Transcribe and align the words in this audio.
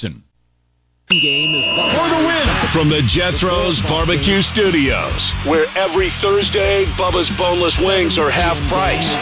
Thompson. 0.00 0.24
For 1.08 1.16
the 1.16 2.22
win 2.24 2.70
from 2.70 2.88
the 2.88 3.02
Jethro's 3.04 3.82
Barbecue 3.82 4.40
Studios, 4.40 5.32
where 5.44 5.66
every 5.76 6.08
Thursday 6.08 6.84
Bubba's 6.96 7.36
boneless 7.36 7.80
wings 7.80 8.16
are 8.16 8.30
half 8.30 8.60
price. 8.68 9.16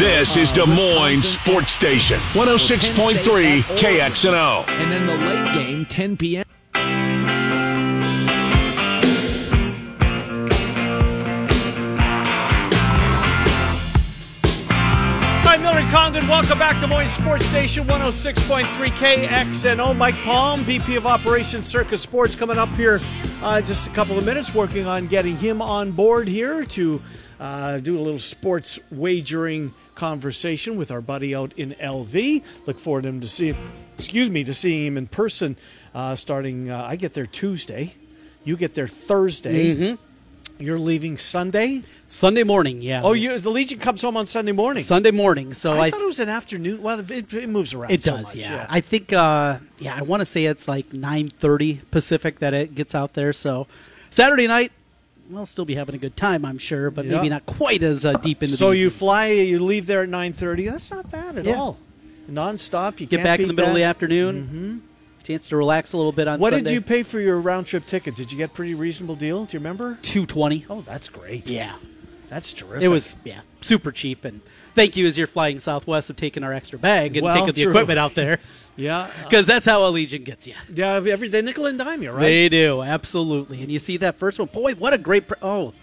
This 0.00 0.38
is 0.38 0.50
Des 0.50 0.64
Moines 0.64 1.22
Sports 1.22 1.72
Station, 1.72 2.16
106.3 2.32 3.60
KXNO. 3.76 4.66
And 4.68 4.90
then 4.90 5.06
the 5.06 5.16
late 5.16 5.52
game, 5.52 5.84
10 5.84 6.16
p.m. 6.16 6.44
Condon. 15.90 16.28
Welcome 16.28 16.56
back 16.56 16.78
to 16.80 16.86
Moines 16.86 17.10
Sports 17.10 17.44
Station 17.46 17.84
106.3 17.84 18.64
KXNO. 18.90 19.96
Mike 19.96 20.14
Palm, 20.22 20.60
VP 20.60 20.94
of 20.94 21.04
Operations 21.04 21.66
Circa 21.66 21.96
Sports, 21.96 22.36
coming 22.36 22.58
up 22.58 22.68
here 22.70 23.00
uh, 23.42 23.60
just 23.60 23.88
a 23.88 23.90
couple 23.90 24.16
of 24.16 24.24
minutes, 24.24 24.54
working 24.54 24.86
on 24.86 25.08
getting 25.08 25.36
him 25.36 25.60
on 25.60 25.90
board 25.90 26.28
here 26.28 26.64
to 26.64 27.02
uh, 27.40 27.78
do 27.78 27.98
a 27.98 28.00
little 28.00 28.20
sports 28.20 28.78
wagering 28.92 29.74
conversation 29.96 30.76
with 30.76 30.92
our 30.92 31.00
buddy 31.00 31.34
out 31.34 31.52
in 31.54 31.72
LV. 31.72 32.44
Look 32.66 32.78
forward 32.78 33.02
to 33.02 33.08
him 33.08 33.20
to 33.20 33.28
see, 33.28 33.52
excuse 33.98 34.30
me, 34.30 34.44
to 34.44 34.54
seeing 34.54 34.86
him 34.86 34.96
in 34.96 35.08
person 35.08 35.56
uh, 35.92 36.14
starting. 36.14 36.70
Uh, 36.70 36.84
I 36.84 36.94
get 36.94 37.14
there 37.14 37.26
Tuesday. 37.26 37.94
You 38.44 38.56
get 38.56 38.74
there 38.74 38.86
Thursday. 38.88 39.96
You're 40.60 40.78
leaving 40.78 41.16
Sunday. 41.16 41.82
Sunday 42.06 42.42
morning, 42.42 42.82
yeah. 42.82 43.02
Oh, 43.02 43.12
you, 43.14 43.38
the 43.38 43.50
Legion 43.50 43.78
comes 43.78 44.02
home 44.02 44.16
on 44.16 44.26
Sunday 44.26 44.52
morning. 44.52 44.82
Sunday 44.82 45.10
morning. 45.10 45.54
So 45.54 45.72
I, 45.72 45.86
I, 45.86 45.90
thought 45.90 46.02
it 46.02 46.06
was 46.06 46.20
an 46.20 46.28
afternoon. 46.28 46.82
Well, 46.82 47.00
it, 47.00 47.32
it 47.32 47.48
moves 47.48 47.72
around. 47.72 47.92
it 47.92 48.02
so 48.02 48.16
does, 48.16 48.34
much, 48.34 48.44
yeah. 48.44 48.66
I 48.68 48.80
think, 48.80 49.12
uh, 49.12 49.58
yeah, 49.78 49.94
I 49.96 50.02
want 50.02 50.20
to 50.20 50.26
say 50.26 50.44
it's 50.44 50.68
like 50.68 50.92
nine 50.92 51.28
thirty 51.28 51.80
Pacific 51.90 52.40
that 52.40 52.52
it 52.52 52.74
gets 52.74 52.94
out 52.94 53.14
there. 53.14 53.32
So 53.32 53.66
Saturday 54.10 54.46
night, 54.46 54.72
we'll 55.30 55.46
still 55.46 55.64
be 55.64 55.76
having 55.76 55.94
a 55.94 55.98
good 55.98 56.16
time, 56.16 56.44
I'm 56.44 56.58
sure, 56.58 56.90
but 56.90 57.06
Yeah. 57.06 57.16
maybe 57.16 57.30
not 57.30 57.46
quite 57.46 57.82
as 57.82 58.04
uh, 58.04 58.14
deep 58.14 58.42
into. 58.42 58.52
The 58.52 58.58
So 58.58 58.70
the 58.70 58.76
you 58.76 58.90
fly, 58.90 59.28
you 59.28 59.60
leave 59.64 59.86
there 59.86 60.02
at 60.02 60.08
nine 60.08 60.34
thirty. 60.34 60.68
That's 60.68 60.90
not 60.90 61.10
bad 61.10 61.38
at 61.38 61.44
Yeah. 61.46 61.54
all. 61.56 61.78
Non-stop. 62.28 63.00
You 63.00 63.06
get 63.06 63.24
back 63.24 63.40
in 63.40 63.48
the 63.48 63.54
middle 63.54 63.70
of 63.70 63.76
the 63.76 63.82
afternoon. 63.82 64.42
Mm-hmm. 64.42 64.89
Chance 65.30 65.48
to 65.48 65.56
relax 65.56 65.92
a 65.92 65.96
little 65.96 66.10
bit 66.10 66.26
on 66.26 66.40
What 66.40 66.52
Sunday. 66.52 66.70
did 66.70 66.74
you 66.74 66.80
pay 66.80 67.04
for 67.04 67.20
your 67.20 67.38
round 67.40 67.66
trip 67.66 67.86
ticket? 67.86 68.16
Did 68.16 68.32
you 68.32 68.38
get 68.38 68.50
a 68.50 68.52
pretty 68.52 68.74
reasonable 68.74 69.14
deal? 69.14 69.44
Do 69.44 69.54
you 69.56 69.60
remember? 69.60 69.96
Two 70.02 70.26
twenty. 70.26 70.66
Oh, 70.68 70.80
that's 70.80 71.08
great. 71.08 71.48
Yeah, 71.48 71.74
That's 72.28 72.52
terrific. 72.52 72.82
it 72.82 72.88
was 72.88 73.14
yeah 73.24 73.40
super 73.60 73.92
cheap 73.92 74.24
and. 74.24 74.40
Thank 74.72 74.96
you 74.96 75.04
as 75.08 75.18
you're 75.18 75.26
flying 75.26 75.58
Southwest 75.58 76.10
of 76.10 76.16
taking 76.16 76.44
our 76.44 76.52
extra 76.52 76.78
bag 76.78 77.16
and 77.16 77.24
Well, 77.24 77.34
taking 77.34 77.52
the 77.54 77.62
true. 77.64 77.72
equipment 77.72 77.98
out 77.98 78.14
there 78.14 78.38
yeah, 78.76 79.00
uh, 79.00 79.10
because 79.24 79.44
that's 79.44 79.66
how 79.66 79.80
Allegiant 79.80 80.22
gets 80.24 80.46
you. 80.46 80.54
yeah. 80.72 80.94
Every 80.94 81.28
they 81.28 81.42
nickel 81.42 81.66
and 81.66 81.76
dime 81.76 82.02
you, 82.04 82.12
right? 82.12 82.20
They 82.20 82.48
do, 82.48 82.80
absolutely. 82.80 83.60
And 83.62 83.70
you 83.70 83.80
see 83.80 83.96
that 83.98 84.14
first 84.14 84.38
one. 84.38 84.46
Boy, 84.48 84.74
what 84.74 84.92
a 84.94 84.98
great. 84.98 85.26
Pr- 85.26 85.34
oh, 85.42 85.74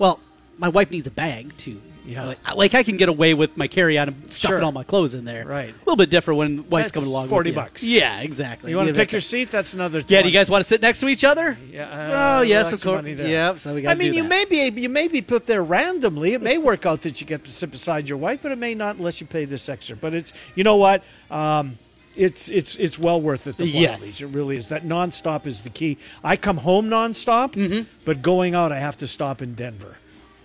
well, 0.00 0.18
my 0.58 0.68
wife 0.68 0.90
needs 0.90 1.06
a 1.06 1.10
bag 1.12 1.56
too. 1.56 1.80
Yeah. 2.06 2.24
Like, 2.24 2.54
like 2.56 2.74
I 2.74 2.82
can 2.82 2.96
get 2.96 3.08
away 3.08 3.34
with 3.34 3.56
my 3.56 3.66
carry 3.66 3.98
on 3.98 4.08
and 4.08 4.32
stuffing 4.32 4.58
Sure. 4.58 4.64
all 4.64 4.72
my 4.72 4.84
clothes 4.84 5.14
in 5.14 5.24
there. 5.24 5.44
Right. 5.44 5.70
A 5.70 5.78
little 5.80 5.96
bit 5.96 6.08
different 6.08 6.38
when 6.38 6.68
wife's 6.70 6.92
That's 6.92 6.92
coming 6.92 7.10
along. 7.10 7.22
with 7.24 7.30
40 7.30 7.50
you. 7.50 7.56
bucks. 7.56 7.82
Yeah, 7.82 8.20
exactly. 8.20 8.70
you 8.70 8.76
want 8.76 8.88
to 8.88 8.94
pick 8.94 9.10
your 9.12 9.20
seat? 9.20 9.50
That's 9.50 9.74
another. 9.74 10.02
Yeah. 10.06 10.22
Do 10.22 10.28
you 10.28 10.32
guys 10.34 10.48
want 10.48 10.60
to 10.62 10.68
sit 10.68 10.80
next 10.82 11.00
to 11.00 11.08
each 11.08 11.24
other? 11.24 11.58
Yeah. 11.70 11.88
oh 11.90 12.38
uh, 12.38 12.40
yes, 12.42 12.72
of 12.72 12.80
course. 12.82 13.04
Yep. 13.04 13.58
So 13.58 13.74
we 13.74 13.82
got. 13.82 13.90
I 13.90 13.94
mean, 13.94 14.14
you 14.14 14.24
may 14.24 14.44
be 14.44 14.68
you 14.80 14.88
may 14.88 15.08
be 15.08 15.20
put 15.20 15.46
there 15.46 15.62
randomly. 15.64 16.34
It 16.34 16.42
may 16.42 16.58
work 16.58 16.86
out 16.86 17.02
that 17.02 17.20
you 17.20 17.26
get 17.26 17.44
to 17.44 17.50
sit 17.50 17.70
beside 17.70 18.08
your 18.08 18.18
wife, 18.18 18.40
but 18.42 18.52
it 18.52 18.58
may 18.58 18.74
not 18.74 18.96
unless 18.96 19.20
you 19.20 19.26
pay 19.26 19.44
this 19.44 19.68
extra. 19.68 19.96
But 19.96 20.14
it's 20.14 20.32
you 20.54 20.62
know 20.64 20.76
what, 20.76 21.02
um, 21.30 21.76
it's 22.14 22.48
it's 22.48 22.76
it's 22.76 22.98
well 22.98 23.20
worth 23.20 23.46
it. 23.46 23.56
The 23.56 23.66
Yes. 23.66 24.02
Leach. 24.04 24.22
it 24.22 24.34
really 24.34 24.56
is. 24.56 24.68
That 24.68 24.84
nonstop 24.84 25.44
is 25.46 25.62
the 25.62 25.70
key. 25.70 25.98
I 26.22 26.36
come 26.36 26.58
home 26.58 26.88
nonstop, 26.88 27.52
Mm-hmm. 27.52 27.88
but 28.04 28.22
going 28.22 28.54
out, 28.54 28.70
I 28.72 28.78
have 28.78 28.96
to 28.98 29.06
stop 29.06 29.42
in 29.42 29.54
Denver. 29.54 29.96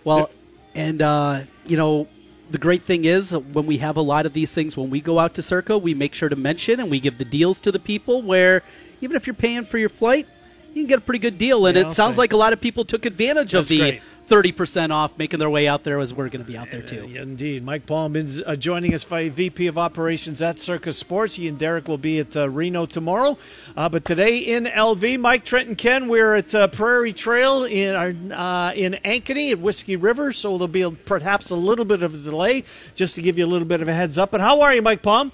Well, 0.03 0.29
and 0.75 1.01
uh, 1.01 1.41
you 1.65 1.77
know, 1.77 2.07
the 2.49 2.57
great 2.57 2.81
thing 2.83 3.05
is 3.05 3.31
when 3.31 3.65
we 3.65 3.77
have 3.77 3.97
a 3.97 4.01
lot 4.01 4.25
of 4.25 4.33
these 4.33 4.53
things, 4.53 4.75
when 4.75 4.89
we 4.89 4.99
go 5.01 5.19
out 5.19 5.33
to 5.35 5.41
Circa, 5.41 5.77
we 5.77 5.93
make 5.93 6.13
sure 6.13 6.29
to 6.29 6.35
mention 6.35 6.79
and 6.79 6.91
we 6.91 6.99
give 6.99 7.17
the 7.17 7.25
deals 7.25 7.59
to 7.61 7.71
the 7.71 7.79
people. 7.79 8.21
Where 8.21 8.61
even 9.01 9.15
if 9.15 9.25
you're 9.27 9.33
paying 9.33 9.63
for 9.63 9.77
your 9.77 9.89
flight, 9.89 10.27
you 10.73 10.83
can 10.83 10.87
get 10.87 10.97
a 10.99 11.01
pretty 11.01 11.19
good 11.19 11.37
deal. 11.37 11.65
And 11.65 11.75
Yeah, 11.75 11.83
it 11.83 11.85
I'll 11.87 11.93
sounds 11.93 12.15
say. 12.15 12.21
like 12.21 12.33
a 12.33 12.37
lot 12.37 12.53
of 12.53 12.61
people 12.61 12.85
took 12.85 13.05
advantage 13.05 13.51
That's 13.53 13.65
of 13.67 13.69
the 13.69 13.79
great. 13.79 14.01
Thirty 14.31 14.53
percent 14.53 14.93
off, 14.93 15.17
making 15.17 15.39
their 15.39 15.49
way 15.49 15.67
out 15.67 15.83
there 15.83 15.99
as 15.99 16.13
we're 16.13 16.29
going 16.29 16.41
to 16.41 16.49
be 16.49 16.57
out 16.57 16.71
there 16.71 16.81
too. 16.81 17.05
Yeah, 17.05 17.23
indeed. 17.23 17.65
Mike 17.65 17.85
Palm 17.85 18.15
is 18.15 18.41
uh, 18.47 18.55
joining 18.55 18.93
us, 18.93 19.03
by 19.03 19.27
VP 19.27 19.67
of 19.67 19.77
Operations 19.77 20.41
at 20.41 20.57
Circa 20.57 20.93
Sports. 20.93 21.35
He 21.35 21.49
and 21.49 21.59
Derek 21.59 21.89
will 21.89 21.97
be 21.97 22.17
at 22.19 22.37
uh, 22.37 22.47
Reno 22.47 22.85
tomorrow. 22.85 23.37
Uh, 23.75 23.89
but 23.89 24.05
today 24.05 24.37
in 24.37 24.67
LV, 24.67 25.19
Mike, 25.19 25.43
Trent, 25.43 25.67
and 25.67 25.77
Ken, 25.77 26.07
we're 26.07 26.35
at 26.35 26.55
uh, 26.55 26.69
Prairie 26.69 27.11
Trail 27.11 27.65
in 27.65 27.93
our, 27.93 28.13
uh, 28.33 28.71
in 28.71 28.93
Ankeny 29.03 29.51
at 29.51 29.59
Whiskey 29.59 29.97
River. 29.97 30.31
So 30.31 30.51
there'll 30.51 30.69
be 30.69 30.83
a, 30.83 30.91
perhaps 30.91 31.49
a 31.49 31.55
little 31.55 31.83
bit 31.83 32.01
of 32.01 32.13
a 32.13 32.17
delay, 32.17 32.63
just 32.95 33.15
to 33.15 33.21
give 33.21 33.37
you 33.37 33.45
a 33.45 33.51
little 33.51 33.67
bit 33.67 33.81
of 33.81 33.89
a 33.89 33.93
heads 33.93 34.17
up. 34.17 34.31
But 34.31 34.39
how 34.39 34.61
are 34.61 34.73
you, 34.73 34.81
Mike 34.81 35.01
Palm? 35.01 35.33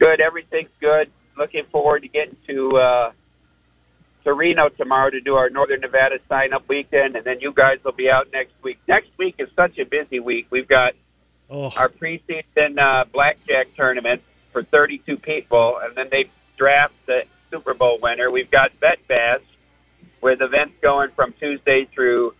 Good. 0.00 0.20
Everything's 0.20 0.72
good. 0.80 1.08
Looking 1.36 1.66
forward 1.66 2.02
to 2.02 2.08
getting 2.08 2.36
to 2.48 2.78
uh, 2.78 3.12
to 4.24 4.32
Reno 4.32 4.68
tomorrow 4.68 5.10
to 5.10 5.20
do 5.20 5.34
our 5.36 5.50
Northern 5.50 5.80
Nevada 5.80 6.18
sign 6.28 6.52
up 6.52 6.68
weekend, 6.68 7.16
and 7.16 7.24
then 7.24 7.40
you 7.40 7.52
guys 7.52 7.78
will 7.84 7.92
be 7.92 8.08
out 8.10 8.28
next 8.32 8.52
week. 8.62 8.78
Next 8.86 9.08
week 9.18 9.36
is 9.38 9.48
such 9.56 9.78
a 9.78 9.84
busy 9.84 10.20
week. 10.20 10.46
We've 10.50 10.68
got 10.68 10.94
Oh, 11.52 11.64
our 11.76 11.88
preseason 11.88 12.78
uh, 12.78 13.06
blackjack 13.12 13.74
tournament 13.76 14.22
for 14.52 14.62
32 14.62 15.16
people, 15.16 15.80
and 15.82 15.96
then 15.96 16.06
they 16.10 16.30
draft 16.56 16.94
the 17.06 17.22
Super 17.50 17.74
Bowl 17.74 17.98
winner. 18.00 18.30
We've 18.30 18.50
got 18.50 18.78
Bet 18.78 18.98
Bash 19.08 19.40
with 20.20 20.40
events 20.42 20.74
going 20.80 21.10
from 21.16 21.32
Tuesday 21.40 21.88
through 21.92 22.34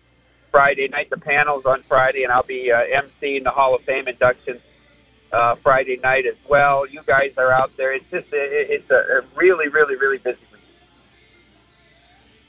Friday 0.52 0.86
night. 0.86 1.10
The 1.10 1.16
panels 1.16 1.66
on 1.66 1.82
Friday, 1.82 2.22
and 2.22 2.32
I'll 2.32 2.44
be 2.44 2.70
uh, 2.70 2.78
emceeing 2.82 3.42
the 3.42 3.50
Hall 3.50 3.74
of 3.74 3.82
Fame 3.82 4.06
inductions 4.06 4.60
uh, 5.32 5.56
Friday 5.56 5.97
night 6.00 6.26
as 6.26 6.36
well. 6.48 6.86
You 6.86 7.02
guys 7.04 7.32
are 7.36 7.50
out 7.52 7.76
there. 7.76 7.92
It's 7.92 8.08
just 8.12 8.28
it, 8.32 8.70
it's 8.70 8.91
a, 8.91 8.94
a 8.94 9.20
really, 9.34 9.68
really, 9.68 9.97
really 9.97 10.18
busy. 10.18 10.38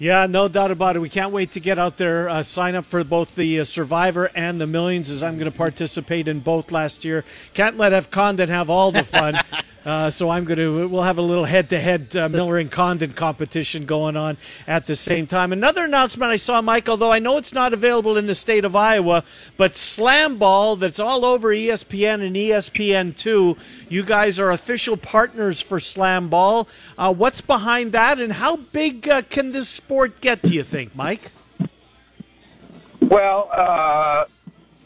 Yeah, 0.01 0.25
no 0.25 0.47
doubt 0.47 0.71
about 0.71 0.95
it. 0.95 0.99
We 0.99 1.09
can't 1.09 1.31
wait 1.31 1.51
to 1.51 1.59
get 1.59 1.77
out 1.77 1.97
there, 1.97 2.27
uh, 2.27 2.41
sign 2.41 2.73
up 2.73 2.85
for 2.85 3.03
both 3.03 3.35
the 3.35 3.59
uh, 3.59 3.65
Survivor 3.65 4.31
and 4.33 4.59
the 4.59 4.65
Millions, 4.65 5.11
as 5.11 5.21
I'm 5.21 5.37
going 5.37 5.51
to 5.51 5.55
participate 5.55 6.27
in 6.27 6.39
both 6.39 6.71
last 6.71 7.05
year. 7.05 7.23
Can't 7.53 7.77
let 7.77 7.93
F. 7.93 8.09
Condon 8.09 8.49
have 8.49 8.67
all 8.67 8.91
the 8.91 9.03
fun, 9.03 9.35
uh, 9.85 10.09
so 10.09 10.29
I'm 10.29 10.45
going 10.45 10.59
to. 10.59 10.87
We'll 10.87 11.03
have 11.03 11.17
a 11.17 11.23
little 11.23 11.45
head-to-head 11.45 12.15
uh, 12.15 12.29
Miller 12.29 12.57
and 12.57 12.69
Condon 12.71 13.13
competition 13.13 13.85
going 13.85 14.15
on 14.15 14.37
at 14.67 14.85
the 14.85 14.95
same 14.95 15.25
time. 15.25 15.51
Another 15.51 15.85
announcement 15.85 16.31
I 16.31 16.35
saw, 16.35 16.61
Mike, 16.61 16.87
although 16.87 17.11
I 17.11 17.19
know 17.19 17.37
it's 17.37 17.53
not 17.53 17.73
available 17.73 18.17
in 18.17 18.27
the 18.27 18.35
state 18.35 18.63
of 18.63 18.75
Iowa, 18.75 19.23
but 19.57 19.75
Slam 19.75 20.37
Ball, 20.37 20.75
that's 20.75 20.99
all 20.99 21.25
over 21.25 21.49
ESPN 21.49 22.25
and 22.25 22.35
ESPN2. 22.35 23.57
You 23.89 24.03
guys 24.03 24.37
are 24.37 24.51
official 24.51 24.97
partners 24.97 25.59
for 25.61 25.79
Slam 25.79 26.29
Ball. 26.29 26.67
Uh, 26.97 27.13
what's 27.13 27.41
behind 27.41 27.91
that, 27.93 28.19
and 28.19 28.33
how 28.33 28.57
big 28.57 29.09
uh, 29.09 29.23
can 29.23 29.51
this 29.51 29.67
sport 29.67 30.21
get? 30.21 30.43
Do 30.43 30.53
you 30.53 30.63
think, 30.63 30.95
Mike? 30.95 31.31
Well, 33.01 33.49
uh, 33.51 34.25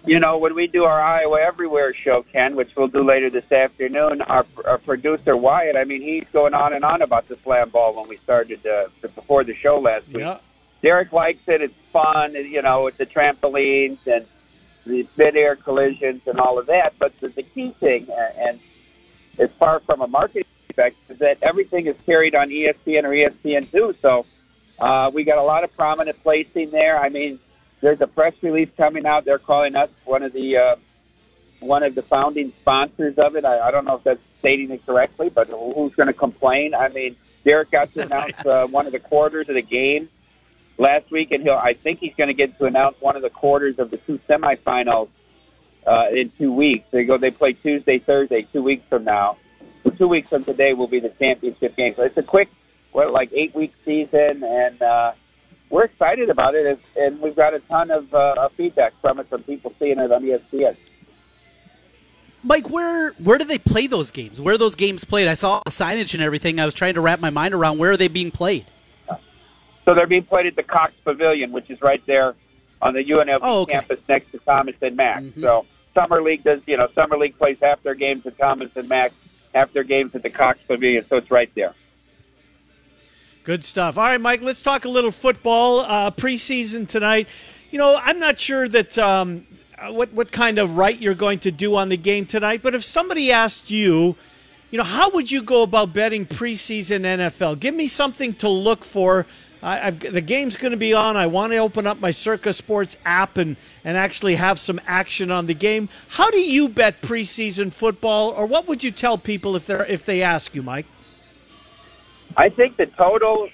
you 0.05 0.19
know, 0.19 0.37
when 0.37 0.55
we 0.55 0.67
do 0.67 0.83
our 0.83 1.01
Iowa 1.01 1.39
Everywhere 1.41 1.93
show, 1.93 2.23
Ken, 2.31 2.55
which 2.55 2.75
we'll 2.75 2.87
do 2.87 3.03
later 3.03 3.29
this 3.29 3.51
afternoon, 3.51 4.21
our, 4.21 4.45
our 4.65 4.77
producer 4.77 5.35
Wyatt, 5.35 5.75
I 5.75 5.83
mean, 5.83 6.01
he's 6.01 6.25
going 6.31 6.53
on 6.53 6.73
and 6.73 6.85
on 6.85 7.01
about 7.01 7.27
the 7.27 7.37
slam 7.43 7.69
ball 7.69 7.95
when 7.95 8.07
we 8.07 8.17
started 8.17 8.65
uh, 8.65 8.87
before 9.01 9.43
the 9.43 9.55
show 9.55 9.79
last 9.79 10.07
week. 10.07 10.17
Yeah. 10.17 10.37
Derek 10.81 11.11
likes 11.11 11.47
it. 11.47 11.61
It's 11.61 11.73
fun. 11.91 12.33
You 12.33 12.61
know, 12.61 12.87
it's 12.87 12.97
the 12.97 13.05
trampolines 13.05 13.97
and 14.05 14.25
the 14.85 15.07
mid-air 15.17 15.55
collisions 15.55 16.21
and 16.27 16.39
all 16.39 16.59
of 16.59 16.67
that. 16.67 16.93
But 16.99 17.17
the, 17.19 17.29
the 17.29 17.43
key 17.43 17.71
thing, 17.71 18.07
uh, 18.09 18.29
and 18.37 18.59
as 19.39 19.49
far 19.57 19.79
from 19.79 20.01
a 20.01 20.07
marketing 20.07 20.45
perspective, 20.67 21.15
is 21.15 21.19
that 21.19 21.39
everything 21.41 21.87
is 21.87 21.95
carried 22.05 22.35
on 22.35 22.49
ESPN 22.49 23.03
or 23.03 23.09
ESPN2. 23.09 23.95
So 24.01 24.25
uh, 24.79 25.09
we 25.11 25.23
got 25.23 25.39
a 25.39 25.43
lot 25.43 25.63
of 25.63 25.75
prominent 25.75 26.21
placing 26.21 26.69
there. 26.69 26.99
I 26.99 27.09
mean, 27.09 27.39
there's 27.85 28.01
a 28.01 28.07
press 28.07 28.33
release 28.41 28.69
coming 28.77 29.05
out. 29.05 29.25
They're 29.25 29.37
calling 29.37 29.75
us 29.75 29.91
one 30.05 30.23
of 30.23 30.33
the 30.33 30.57
uh, 30.57 30.75
one 31.59 31.83
of 31.83 31.93
the 31.93 32.01
founding 32.01 32.51
sponsors 32.61 33.15
of 33.19 33.35
it. 33.35 33.45
I, 33.45 33.59
I 33.59 33.69
don't 33.69 33.85
know 33.85 33.97
if 33.97 34.03
that's 34.03 34.19
stating 34.39 34.71
it 34.71 34.83
correctly, 34.87 35.29
but 35.29 35.49
who's 35.49 35.93
going 35.93 36.07
to 36.07 36.13
complain? 36.13 36.73
I 36.73 36.89
mean, 36.89 37.15
Derek 37.43 37.69
got 37.69 37.93
to 37.93 38.01
announce 38.01 38.33
uh, 38.45 38.65
one 38.65 38.87
of 38.87 38.91
the 38.91 38.99
quarters 38.99 39.49
of 39.49 39.53
the 39.53 39.61
game 39.61 40.09
last 40.79 41.11
week, 41.11 41.29
and 41.29 41.43
he'll. 41.43 41.53
I 41.53 41.73
think 41.73 41.99
he's 41.99 42.15
going 42.15 42.29
to 42.29 42.33
get 42.33 42.57
to 42.57 42.65
announce 42.65 42.99
one 42.99 43.15
of 43.15 43.21
the 43.21 43.29
quarters 43.29 43.77
of 43.77 43.91
the 43.91 43.97
two 43.97 44.19
semifinals 44.27 45.09
uh, 45.85 46.07
in 46.11 46.31
two 46.31 46.51
weeks. 46.51 46.87
They 46.89 47.03
go. 47.03 47.19
They 47.19 47.29
play 47.29 47.53
Tuesday, 47.53 47.99
Thursday, 47.99 48.47
two 48.51 48.63
weeks 48.63 48.83
from 48.89 49.03
now. 49.03 49.37
So 49.83 49.91
two 49.91 50.07
weeks 50.07 50.29
from 50.29 50.43
today 50.43 50.73
will 50.73 50.87
be 50.87 51.01
the 51.01 51.09
championship 51.09 51.75
game. 51.75 51.93
So 51.95 52.01
it's 52.01 52.17
a 52.17 52.23
quick, 52.23 52.49
what, 52.93 53.11
like 53.11 53.31
eight 53.33 53.53
week 53.53 53.75
season, 53.85 54.43
and 54.43 54.81
uh, 54.81 55.11
we're 55.69 55.85
excited 55.85 56.29
about 56.29 56.55
it. 56.55 56.79
And 56.97 57.19
we've 57.21 57.35
got 57.35 57.53
a 57.53 57.59
ton 57.59 57.91
of 57.91 58.13
uh, 58.13 58.47
feedback 58.49 58.93
from 59.01 59.19
it 59.19 59.27
from 59.27 59.43
people 59.43 59.73
seeing 59.79 59.99
it 59.99 60.11
on 60.11 60.23
ESPN. 60.23 60.75
Mike, 62.43 62.69
where 62.69 63.11
where 63.13 63.37
do 63.39 63.43
they 63.43 63.57
play 63.57 63.87
those 63.87 64.11
games? 64.11 64.39
Where 64.39 64.53
are 64.53 64.57
those 64.57 64.75
games 64.75 65.03
played? 65.03 65.27
I 65.27 65.33
saw 65.33 65.61
the 65.65 65.71
signage 65.71 66.13
and 66.13 66.21
everything. 66.21 66.59
I 66.59 66.65
was 66.65 66.75
trying 66.75 66.93
to 66.93 67.01
wrap 67.01 67.19
my 67.19 67.31
mind 67.31 67.53
around 67.55 67.79
where 67.79 67.91
are 67.91 67.97
they 67.97 68.07
being 68.07 68.29
played. 68.31 68.65
So 69.83 69.93
they're 69.93 70.07
being 70.07 70.23
played 70.23 70.45
at 70.47 70.55
the 70.55 70.63
Cox 70.63 70.93
Pavilion, 71.03 71.51
which 71.51 71.69
is 71.69 71.81
right 71.81 72.03
there 72.05 72.35
on 72.81 72.93
the 72.93 73.03
UNLV 73.03 73.39
Oh, 73.41 73.61
okay. 73.61 73.73
campus 73.73 73.99
next 74.09 74.31
to 74.31 74.39
Thomas 74.39 74.75
and 74.81 74.95
Mack. 74.95 75.23
So 75.39 75.65
summer 75.93 76.21
league 76.21 76.43
does, 76.43 76.61
you 76.67 76.77
know, 76.77 76.87
summer 76.93 77.17
league 77.17 77.37
plays 77.37 77.57
half 77.61 77.81
their 77.83 77.93
games 77.95 78.25
at 78.25 78.37
Thomas 78.37 78.69
and 78.75 78.87
Mack, 78.89 79.11
half 79.53 79.71
their 79.73 79.83
games 79.83 80.13
at 80.15 80.21
the 80.23 80.29
Cox 80.29 80.59
Pavilion. 80.67 81.05
So 81.07 81.17
it's 81.17 81.29
right 81.31 81.49
there. 81.55 81.73
Good 83.45 83.63
stuff. 83.63 83.95
All 83.99 84.05
right, 84.05 84.19
Mike, 84.19 84.41
let's 84.41 84.63
talk 84.63 84.85
a 84.85 84.89
little 84.89 85.11
football. 85.11 85.81
Uh, 85.81 86.09
preseason 86.09 86.87
tonight. 86.87 87.27
You 87.69 87.77
know, 87.77 87.95
I'm 88.01 88.17
not 88.17 88.39
sure 88.39 88.67
that 88.67 88.97
um, 88.97 89.45
what 89.87 90.11
what 90.13 90.31
kind 90.31 90.57
of 90.57 90.77
right 90.77 90.99
you're 90.99 91.13
going 91.13 91.37
to 91.41 91.51
do 91.51 91.75
on 91.75 91.89
the 91.89 91.95
game 91.95 92.25
tonight, 92.25 92.63
but 92.63 92.73
if 92.73 92.83
somebody 92.83 93.31
asked 93.31 93.69
you, 93.69 94.15
you 94.71 94.79
know, 94.79 94.83
how 94.83 95.11
would 95.11 95.31
you 95.31 95.43
go 95.43 95.61
about 95.61 95.93
betting 95.93 96.25
preseason 96.25 97.01
NFL? 97.01 97.59
Give 97.59 97.75
me 97.75 97.85
something 97.85 98.33
to 98.35 98.49
look 98.49 98.83
for. 98.83 99.27
I, 99.61 99.91
the 99.91 100.21
game's 100.21 100.57
going 100.57 100.71
to 100.71 100.77
be 100.77 100.95
on. 100.95 101.15
I 101.15 101.27
want 101.27 101.53
to 101.53 101.57
open 101.57 101.85
up 101.85 101.99
my 101.99 102.09
Circa 102.09 102.51
Sports 102.51 102.97
app 103.05 103.37
and, 103.37 103.57
and 103.83 103.95
actually 103.95 104.35
have 104.35 104.57
some 104.59 104.81
action 104.87 105.29
on 105.29 105.45
the 105.45 105.53
game. 105.53 105.89
How 106.09 106.31
do 106.31 106.39
you 106.39 106.67
bet 106.67 106.99
preseason 107.03 107.71
football, 107.71 108.31
or 108.31 108.47
what 108.47 108.67
would 108.67 108.83
you 108.83 108.89
tell 108.89 109.19
people 109.19 109.55
if 109.55 109.67
they 109.67 109.85
if 109.87 110.03
they 110.03 110.23
ask 110.23 110.55
you, 110.55 110.63
Mike? 110.63 110.87
I 112.37 112.49
think 112.49 112.77
the 112.77 112.85
total 112.85 113.49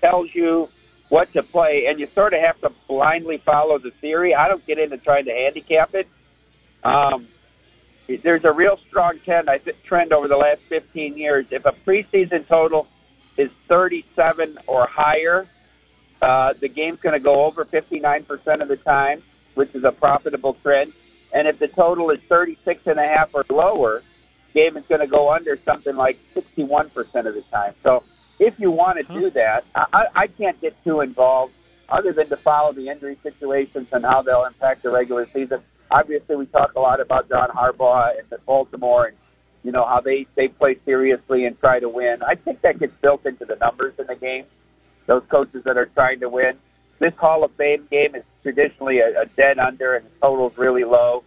tells 0.00 0.34
you 0.34 0.68
what 1.08 1.32
to 1.32 1.42
play, 1.42 1.86
and 1.86 1.98
you 1.98 2.06
sort 2.14 2.34
of 2.34 2.40
have 2.40 2.60
to 2.60 2.70
blindly 2.86 3.38
follow 3.38 3.78
the 3.78 3.90
theory. 3.90 4.34
I 4.34 4.48
don't 4.48 4.64
get 4.66 4.78
into 4.78 4.98
trying 4.98 5.24
to 5.24 5.32
handicap 5.32 5.94
it. 5.94 6.06
Um, 6.84 7.26
there's 8.06 8.44
a 8.44 8.52
real 8.52 8.78
strong 8.88 9.18
trend, 9.20 9.48
I 9.50 9.58
trend 9.84 10.12
over 10.12 10.28
the 10.28 10.36
last 10.36 10.60
15 10.68 11.16
years. 11.16 11.46
If 11.50 11.64
a 11.64 11.72
preseason 11.72 12.46
total 12.46 12.86
is 13.36 13.50
37 13.68 14.58
or 14.66 14.86
higher, 14.86 15.46
uh, 16.20 16.54
the 16.58 16.68
game's 16.68 17.00
going 17.00 17.14
to 17.14 17.20
go 17.20 17.44
over 17.44 17.64
59% 17.64 18.62
of 18.62 18.68
the 18.68 18.76
time, 18.76 19.22
which 19.54 19.74
is 19.74 19.84
a 19.84 19.92
profitable 19.92 20.54
trend. 20.54 20.92
And 21.32 21.46
if 21.46 21.58
the 21.58 21.68
total 21.68 22.10
is 22.10 22.20
36 22.22 22.86
and 22.86 22.98
a 22.98 23.06
half 23.06 23.34
or 23.34 23.44
lower, 23.50 24.02
game 24.54 24.76
is 24.76 24.84
going 24.86 25.00
to 25.00 25.06
go 25.06 25.30
under 25.30 25.58
something 25.64 25.94
like 25.94 26.18
61% 26.34 26.96
of 26.96 27.34
the 27.34 27.44
time. 27.50 27.74
So 27.82 28.02
if 28.38 28.58
you 28.58 28.70
want 28.70 28.98
to 28.98 29.20
do 29.20 29.30
that, 29.30 29.64
I, 29.74 30.06
I 30.14 30.26
can't 30.28 30.60
get 30.60 30.82
too 30.84 31.00
involved 31.00 31.52
other 31.88 32.12
than 32.12 32.28
to 32.28 32.36
follow 32.36 32.72
the 32.72 32.88
injury 32.88 33.16
situations 33.22 33.88
and 33.92 34.04
how 34.04 34.22
they'll 34.22 34.44
impact 34.44 34.82
the 34.82 34.90
regular 34.90 35.26
season. 35.32 35.60
Obviously, 35.90 36.36
we 36.36 36.46
talk 36.46 36.74
a 36.74 36.80
lot 36.80 37.00
about 37.00 37.28
John 37.28 37.48
Harbaugh 37.48 38.18
and 38.18 38.26
Baltimore 38.44 39.06
and, 39.06 39.16
you 39.64 39.72
know, 39.72 39.84
how 39.84 40.00
they, 40.00 40.26
they 40.34 40.48
play 40.48 40.76
seriously 40.84 41.46
and 41.46 41.58
try 41.58 41.80
to 41.80 41.88
win. 41.88 42.22
I 42.22 42.34
think 42.34 42.60
that 42.60 42.78
gets 42.78 42.92
built 43.00 43.24
into 43.24 43.44
the 43.44 43.56
numbers 43.56 43.94
in 43.98 44.06
the 44.06 44.16
game, 44.16 44.44
those 45.06 45.22
coaches 45.30 45.64
that 45.64 45.78
are 45.78 45.86
trying 45.86 46.20
to 46.20 46.28
win. 46.28 46.58
This 46.98 47.14
Hall 47.14 47.44
of 47.44 47.52
Fame 47.52 47.86
game 47.90 48.14
is 48.14 48.24
traditionally 48.42 48.98
a, 48.98 49.22
a 49.22 49.26
dead 49.26 49.58
under 49.58 49.94
and 49.94 50.04
the 50.04 50.10
total's 50.20 50.58
really 50.58 50.84
low. 50.84 51.24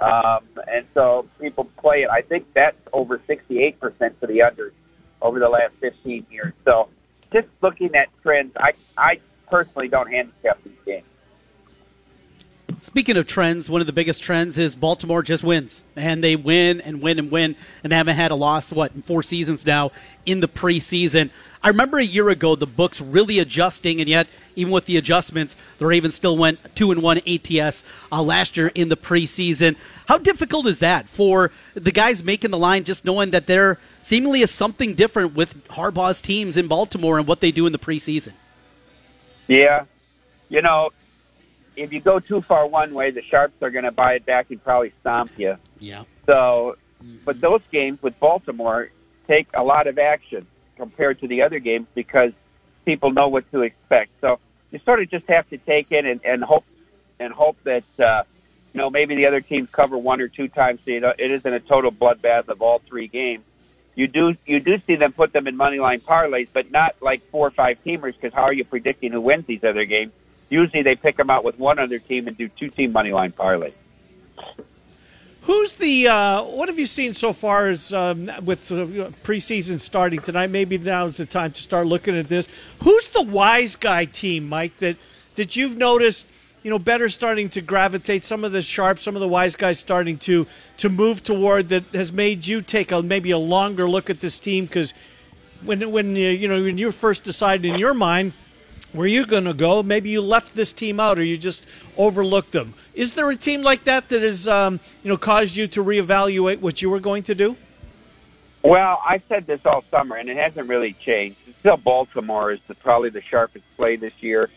Um, 0.00 0.44
and 0.66 0.86
so 0.94 1.26
people 1.40 1.64
play 1.76 2.02
it. 2.02 2.08
I 2.10 2.22
think 2.22 2.52
that's 2.54 2.78
over 2.92 3.18
68% 3.18 3.76
for 3.78 4.26
the 4.26 4.38
unders 4.38 4.72
over 5.20 5.38
the 5.38 5.48
last 5.48 5.74
15 5.80 6.26
years. 6.30 6.52
So 6.64 6.88
just 7.32 7.48
looking 7.60 7.94
at 7.94 8.08
trends, 8.22 8.56
I, 8.56 8.72
I 8.96 9.20
personally 9.48 9.88
don't 9.88 10.10
handicap 10.10 10.62
these 10.62 10.74
games. 10.84 11.04
Speaking 12.80 13.16
of 13.16 13.26
trends, 13.26 13.68
one 13.68 13.80
of 13.80 13.88
the 13.88 13.92
biggest 13.92 14.22
trends 14.22 14.56
is 14.56 14.76
Baltimore 14.76 15.22
just 15.22 15.42
wins. 15.42 15.82
And 15.96 16.22
they 16.22 16.36
win 16.36 16.80
and 16.80 17.02
win 17.02 17.18
and 17.18 17.30
win 17.30 17.56
and 17.82 17.92
haven't 17.92 18.14
had 18.14 18.30
a 18.30 18.36
loss, 18.36 18.72
what, 18.72 18.94
in 18.94 19.02
four 19.02 19.22
seasons 19.22 19.66
now 19.66 19.90
in 20.24 20.40
the 20.40 20.48
preseason. 20.48 21.30
I 21.60 21.68
remember 21.68 21.98
a 21.98 22.04
year 22.04 22.28
ago 22.28 22.54
the 22.54 22.66
books 22.66 23.00
really 23.00 23.40
adjusting, 23.40 24.00
and 24.00 24.08
yet, 24.08 24.28
even 24.54 24.72
with 24.72 24.86
the 24.86 24.96
adjustments, 24.96 25.56
the 25.78 25.86
Ravens 25.86 26.14
still 26.14 26.36
went 26.36 26.76
2 26.76 26.92
and 26.92 27.02
1 27.02 27.20
ATS 27.26 27.84
uh, 28.12 28.22
last 28.22 28.56
year 28.56 28.70
in 28.74 28.90
the 28.90 28.96
preseason. 28.96 29.76
How 30.06 30.18
difficult 30.18 30.66
is 30.66 30.78
that 30.78 31.08
for 31.08 31.50
the 31.74 31.90
guys 31.90 32.22
making 32.22 32.52
the 32.52 32.58
line, 32.58 32.84
just 32.84 33.04
knowing 33.04 33.30
that 33.30 33.46
there 33.46 33.78
seemingly 34.08 34.40
is 34.40 34.50
something 34.50 34.94
different 34.94 35.34
with 35.34 35.68
Harbaugh's 35.68 36.22
teams 36.22 36.56
in 36.56 36.66
Baltimore 36.66 37.18
and 37.18 37.28
what 37.28 37.40
they 37.40 37.50
do 37.50 37.66
in 37.66 37.72
the 37.72 37.78
preseason? 37.78 38.32
Yeah. 39.46 39.84
You 40.48 40.62
know, 40.62 40.90
if 41.76 41.92
you 41.92 42.00
go 42.00 42.18
too 42.18 42.40
far 42.40 42.66
one 42.66 42.94
way, 42.94 43.10
the 43.10 43.22
Sharps 43.22 43.62
are 43.62 43.70
going 43.70 43.84
to 43.84 43.92
buy 43.92 44.14
it 44.14 44.24
back 44.24 44.50
and 44.50 44.64
probably 44.64 44.92
stomp 45.00 45.30
you. 45.38 45.56
Yeah. 45.78 46.04
So, 46.24 46.76
but 47.26 47.40
those 47.40 47.62
games 47.70 48.02
with 48.02 48.18
Baltimore 48.18 48.90
take 49.26 49.48
a 49.52 49.62
lot 49.62 49.86
of 49.86 49.98
action 49.98 50.46
compared 50.76 51.20
to 51.20 51.28
the 51.28 51.42
other 51.42 51.58
games 51.58 51.86
because 51.94 52.32
people 52.86 53.12
know 53.12 53.28
what 53.28 53.50
to 53.52 53.60
expect. 53.60 54.10
So 54.22 54.40
you 54.70 54.78
sort 54.86 55.02
of 55.02 55.10
just 55.10 55.26
have 55.28 55.48
to 55.50 55.58
take 55.58 55.92
it 55.92 56.06
and, 56.06 56.24
and 56.24 56.42
hope 56.42 56.64
and 57.20 57.30
hope 57.30 57.58
that 57.64 57.84
uh, 58.00 58.22
you 58.72 58.78
know 58.78 58.88
maybe 58.88 59.16
the 59.16 59.26
other 59.26 59.42
teams 59.42 59.68
cover 59.70 59.98
one 59.98 60.22
or 60.22 60.28
two 60.28 60.48
times, 60.48 60.80
so 60.82 60.92
you 60.92 61.00
know, 61.00 61.12
it 61.18 61.30
isn't 61.30 61.52
a 61.52 61.60
total 61.60 61.92
bloodbath 61.92 62.48
of 62.48 62.62
all 62.62 62.78
three 62.78 63.08
games. 63.08 63.44
You 63.98 64.06
do 64.06 64.36
you 64.46 64.60
do 64.60 64.78
see 64.78 64.94
them 64.94 65.12
put 65.12 65.32
them 65.32 65.48
in 65.48 65.56
money 65.56 65.80
line 65.80 65.98
parlays, 65.98 66.46
but 66.52 66.70
not 66.70 66.94
like 67.00 67.20
four 67.20 67.48
or 67.48 67.50
five 67.50 67.82
teamers 67.82 68.14
because 68.14 68.32
how 68.32 68.44
are 68.44 68.52
you 68.52 68.64
predicting 68.64 69.10
who 69.10 69.20
wins 69.20 69.46
these 69.46 69.64
other 69.64 69.84
games? 69.84 70.12
Usually 70.50 70.82
they 70.82 70.94
pick 70.94 71.16
them 71.16 71.30
out 71.30 71.42
with 71.42 71.58
one 71.58 71.80
other 71.80 71.98
team 71.98 72.28
and 72.28 72.36
do 72.36 72.46
two 72.46 72.68
team 72.68 72.92
money 72.92 73.10
line 73.10 73.32
parlays. 73.32 73.72
Who's 75.42 75.74
the? 75.74 76.06
Uh, 76.06 76.44
what 76.44 76.68
have 76.68 76.78
you 76.78 76.86
seen 76.86 77.12
so 77.12 77.32
far 77.32 77.70
as 77.70 77.92
um, 77.92 78.30
with 78.44 78.70
uh, 78.70 79.10
preseason 79.26 79.80
starting 79.80 80.20
tonight? 80.20 80.50
Maybe 80.50 80.78
now 80.78 81.06
is 81.06 81.16
the 81.16 81.26
time 81.26 81.50
to 81.50 81.60
start 81.60 81.88
looking 81.88 82.16
at 82.16 82.28
this. 82.28 82.46
Who's 82.84 83.08
the 83.08 83.22
wise 83.22 83.74
guy 83.74 84.04
team, 84.04 84.48
Mike? 84.48 84.76
That 84.76 84.96
that 85.34 85.56
you've 85.56 85.76
noticed, 85.76 86.28
you 86.68 86.74
know, 86.74 86.78
better 86.78 87.08
starting 87.08 87.48
to 87.48 87.62
gravitate. 87.62 88.26
Some 88.26 88.44
of 88.44 88.52
the 88.52 88.60
sharp, 88.60 88.98
some 88.98 89.16
of 89.16 89.20
the 89.20 89.28
wise 89.28 89.56
guys 89.56 89.78
starting 89.78 90.18
to 90.18 90.46
to 90.76 90.90
move 90.90 91.24
toward 91.24 91.70
that 91.70 91.86
has 91.94 92.12
made 92.12 92.46
you 92.46 92.60
take 92.60 92.92
a 92.92 93.00
maybe 93.00 93.30
a 93.30 93.38
longer 93.38 93.88
look 93.88 94.10
at 94.10 94.20
this 94.20 94.38
team 94.38 94.66
because 94.66 94.92
when 95.64 95.90
when 95.90 96.14
you 96.14 96.28
you 96.28 96.46
know 96.46 96.62
when 96.62 96.76
you 96.76 96.92
first 96.92 97.24
decided 97.24 97.64
in 97.64 97.78
your 97.78 97.94
mind 97.94 98.34
where 98.92 99.06
you're 99.06 99.24
going 99.24 99.44
to 99.44 99.54
go. 99.54 99.82
Maybe 99.82 100.10
you 100.10 100.20
left 100.20 100.54
this 100.54 100.74
team 100.74 101.00
out, 101.00 101.18
or 101.18 101.24
you 101.24 101.38
just 101.38 101.66
overlooked 101.96 102.52
them. 102.52 102.74
Is 102.92 103.14
there 103.14 103.30
a 103.30 103.36
team 103.36 103.62
like 103.62 103.84
that 103.84 104.10
that 104.10 104.20
has, 104.20 104.46
um, 104.46 104.78
you 105.02 105.08
know, 105.08 105.16
caused 105.16 105.56
you 105.56 105.68
to 105.68 105.82
reevaluate 105.82 106.60
what 106.60 106.82
you 106.82 106.90
were 106.90 107.00
going 107.00 107.22
to 107.22 107.34
do? 107.34 107.56
Well, 108.62 109.00
I 109.02 109.22
said 109.26 109.46
this 109.46 109.64
all 109.64 109.80
summer, 109.80 110.16
and 110.16 110.28
it 110.28 110.36
hasn't 110.36 110.68
really 110.68 110.92
changed. 110.92 111.38
Still, 111.60 111.78
Baltimore 111.78 112.50
is 112.50 112.60
the, 112.66 112.74
probably 112.74 113.08
the 113.08 113.22
sharpest 113.22 113.64
play 113.78 113.96
this 113.96 114.12
year. 114.20 114.50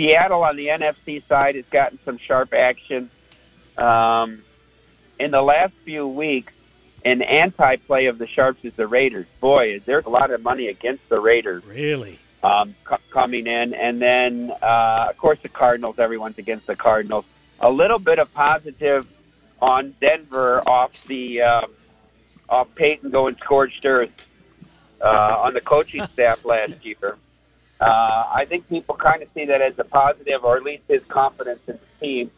Seattle 0.00 0.42
on 0.44 0.56
the 0.56 0.66
NFC 0.66 1.26
side 1.26 1.54
has 1.54 1.64
gotten 1.70 1.98
some 2.04 2.18
sharp 2.18 2.52
action. 2.52 3.08
Um, 3.78 4.42
in 5.18 5.30
the 5.30 5.40
last 5.40 5.72
few 5.86 6.06
weeks, 6.06 6.52
an 7.02 7.22
anti-play 7.22 8.04
of 8.06 8.18
the 8.18 8.26
sharps 8.26 8.62
is 8.62 8.74
the 8.74 8.86
Raiders. 8.86 9.24
Boy, 9.40 9.80
there's 9.86 10.04
a 10.04 10.10
lot 10.10 10.30
of 10.30 10.42
money 10.42 10.68
against 10.68 11.08
the 11.08 11.18
Raiders 11.18 11.64
Really? 11.64 12.18
um, 12.42 12.74
c- 12.86 12.96
coming 13.10 13.46
in, 13.46 13.72
and 13.72 13.98
then 14.02 14.52
uh, 14.60 15.06
of 15.08 15.16
course 15.16 15.38
the 15.40 15.48
Cardinals. 15.48 15.98
Everyone's 15.98 16.36
against 16.36 16.66
the 16.66 16.76
Cardinals. 16.76 17.24
A 17.60 17.70
little 17.70 17.98
bit 17.98 18.18
of 18.18 18.32
positive 18.34 19.10
on 19.62 19.94
Denver 19.98 20.60
off 20.68 21.04
the 21.04 21.40
um, 21.40 21.70
off 22.50 22.74
Payton 22.74 23.10
going 23.12 23.36
scorched 23.36 23.86
earth 23.86 24.28
uh, 25.00 25.06
on 25.40 25.54
the 25.54 25.62
coaching 25.62 26.04
staff 26.08 26.44
last 26.44 26.84
year. 26.84 27.16
Uh, 27.80 27.84
I 28.34 28.46
think 28.48 28.68
people 28.68 28.94
kind 28.94 29.22
of 29.22 29.28
see 29.34 29.44
that 29.46 29.60
as 29.60 29.78
a 29.78 29.84
positive, 29.84 30.44
or 30.44 30.56
at 30.56 30.62
least 30.62 30.84
his 30.88 31.04
confidence 31.04 31.60
in 31.66 31.78
the 31.78 32.06
team. 32.06 32.30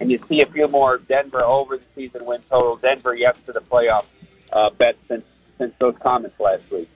And 0.00 0.10
you 0.10 0.18
see 0.18 0.42
a 0.42 0.46
few 0.46 0.68
more 0.68 0.98
Denver 0.98 1.42
over 1.42 1.76
the 1.76 1.84
season 1.94 2.24
win 2.24 2.42
total. 2.50 2.76
Denver 2.76 3.14
yes 3.14 3.44
to 3.46 3.52
the 3.52 3.60
playoff 3.60 4.06
uh, 4.52 4.70
bets 4.70 5.06
since 5.06 5.24
since 5.58 5.74
those 5.78 5.96
comments 5.98 6.38
last 6.40 6.70
week. 6.72 6.88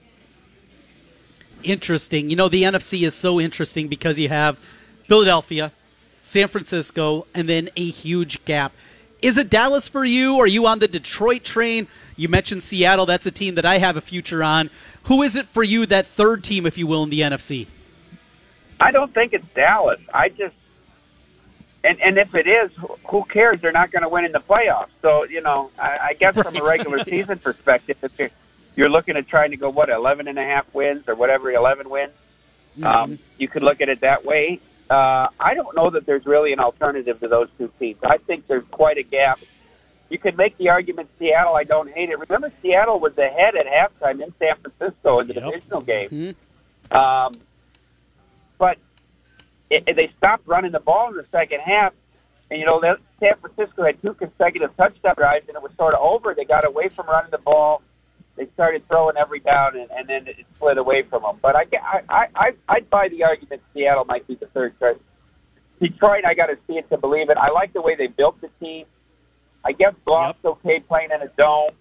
interesting. 1.63 2.29
You 2.29 2.35
know, 2.35 2.49
the 2.49 2.63
NFC 2.63 3.03
is 3.03 3.13
so 3.13 3.39
interesting 3.39 3.87
because 3.87 4.19
you 4.19 4.29
have 4.29 4.57
Philadelphia, 4.57 5.71
San 6.23 6.47
Francisco, 6.47 7.25
and 7.33 7.47
then 7.47 7.69
a 7.75 7.89
huge 7.89 8.43
gap. 8.45 8.73
Is 9.21 9.37
it 9.37 9.49
Dallas 9.49 9.87
for 9.87 10.05
you? 10.05 10.37
Are 10.37 10.47
you 10.47 10.67
on 10.67 10.79
the 10.79 10.87
Detroit 10.87 11.43
train? 11.43 11.87
You 12.15 12.27
mentioned 12.27 12.63
Seattle. 12.63 13.05
That's 13.05 13.25
a 13.25 13.31
team 13.31 13.55
that 13.55 13.65
I 13.65 13.77
have 13.77 13.97
a 13.97 14.01
future 14.01 14.43
on. 14.43 14.69
Who 15.03 15.23
is 15.23 15.35
it 15.35 15.47
for 15.47 15.63
you, 15.63 15.85
that 15.85 16.05
third 16.05 16.43
team, 16.43 16.65
if 16.65 16.77
you 16.77 16.85
will, 16.85 17.03
in 17.03 17.09
the 17.09 17.21
NFC? 17.21 17.67
I 18.79 18.91
don't 18.91 19.11
think 19.13 19.33
it's 19.33 19.47
Dallas. 19.53 19.99
I 20.13 20.29
just 20.29 20.55
and 21.83 21.99
and 22.01 22.17
if 22.17 22.35
it 22.35 22.47
is, 22.47 22.71
who- 23.07 23.23
cares? 23.25 23.61
They're 23.61 23.71
not 23.71 23.91
going 23.91 24.03
to 24.03 24.09
win 24.09 24.25
in 24.25 24.31
the 24.31 24.39
playoffs. 24.39 24.89
So 25.01 25.23
you 25.25 25.41
know, 25.41 25.71
I, 25.79 25.97
I 26.09 26.13
guess 26.13 26.35
from 26.35 26.55
a 26.55 26.63
regular 26.63 26.99
season 27.03 27.39
perspective, 27.39 27.97
if 28.03 28.17
you're, 28.19 28.29
you're 28.75 28.89
looking 28.89 29.15
at 29.17 29.27
trying 29.27 29.51
to 29.51 29.57
go 29.57 29.69
what 29.69 29.89
eleven 29.89 30.27
and 30.27 30.37
a 30.37 30.43
half 30.43 30.73
wins 30.73 31.07
or 31.07 31.15
whatever, 31.15 31.51
eleven 31.51 31.89
wins, 31.89 32.13
um, 32.83 33.19
you 33.37 33.47
could 33.47 33.63
look 33.63 33.81
at 33.81 33.89
it 33.89 34.01
that 34.01 34.25
way. 34.25 34.59
Uh, 34.89 35.27
I 35.39 35.53
don't 35.53 35.75
know 35.75 35.89
that 35.89 36.05
there's 36.05 36.25
really 36.25 36.53
an 36.53 36.59
alternative 36.59 37.19
to 37.19 37.27
those 37.27 37.49
two 37.57 37.69
teams. 37.79 37.97
I 38.03 38.17
think 38.17 38.47
there's 38.47 38.63
quite 38.71 38.97
a 38.97 39.03
gap 39.03 39.39
you 40.09 40.17
can 40.17 40.37
make 40.37 40.57
the 40.57 40.69
argument 40.69 41.09
Seattle. 41.19 41.53
I 41.55 41.65
don't 41.65 41.91
hate 41.91 42.09
it. 42.09 42.17
Remember, 42.17 42.49
Seattle 42.61 42.97
was 42.97 43.17
ahead 43.17 43.57
at 43.57 43.65
halftime 43.65 44.23
in 44.23 44.33
San 44.39 44.55
Francisco 44.55 45.19
in 45.19 45.27
the 45.27 45.33
Yep. 45.33 45.43
divisional 45.43 45.81
game. 45.81 46.35
Um, 46.91 47.33
but 47.33 47.39
it, 49.69 49.83
it- 49.87 49.95
they 49.95 50.11
stopped 50.17 50.47
running 50.47 50.71
the 50.71 50.79
ball 50.79 51.09
in 51.09 51.17
the 51.17 51.25
second 51.31 51.61
half. 51.61 51.93
And, 52.49 52.59
you 52.61 52.65
know, 52.65 52.79
that 52.79 52.99
San 53.19 53.33
Francisco 53.41 53.83
had 53.83 54.01
two 54.01 54.13
consecutive 54.13 54.75
touchdown 54.77 55.15
drives, 55.17 55.47
and 55.49 55.57
it 55.57 55.61
was 55.61 55.71
sort 55.77 55.93
of 55.93 55.99
over. 56.01 56.33
They 56.33 56.45
got 56.45 56.65
away 56.65 56.87
from 56.87 57.07
running 57.07 57.29
the 57.31 57.39
ball. 57.39 57.81
They 58.37 58.47
started 58.53 58.87
throwing 58.87 59.17
every 59.17 59.39
down, 59.41 59.75
and, 59.75 59.89
and 59.91 60.07
then 60.07 60.27
it 60.27 60.37
split 60.55 60.77
away 60.77 61.03
from 61.03 61.23
them. 61.23 61.39
But 61.41 61.57
I, 61.57 61.65
I, 61.83 61.99
I, 62.07 62.27
I, 62.35 62.51
I'd 62.69 62.89
buy 62.89 63.09
the 63.09 63.25
argument 63.25 63.63
Seattle 63.73 64.05
might 64.05 64.25
be 64.27 64.35
the 64.35 64.45
third 64.45 64.79
choice. 64.79 64.95
Detroit, 65.81 66.23
I 66.25 66.35
got 66.35 66.45
to 66.45 66.57
see 66.67 66.73
it 66.77 66.89
to 66.89 66.97
believe 66.97 67.29
it. 67.29 67.37
I 67.37 67.51
like 67.51 67.73
the 67.73 67.81
way 67.81 67.95
they 67.95 68.07
built 68.07 68.39
the 68.39 68.49
team. 68.61 68.85
I 69.65 69.73
guess 69.73 69.93
Goff's 70.05 70.43
okay 70.45 70.79
playing 70.79 71.09
in 71.11 71.21
a 71.21 71.27
dome. 71.37 71.71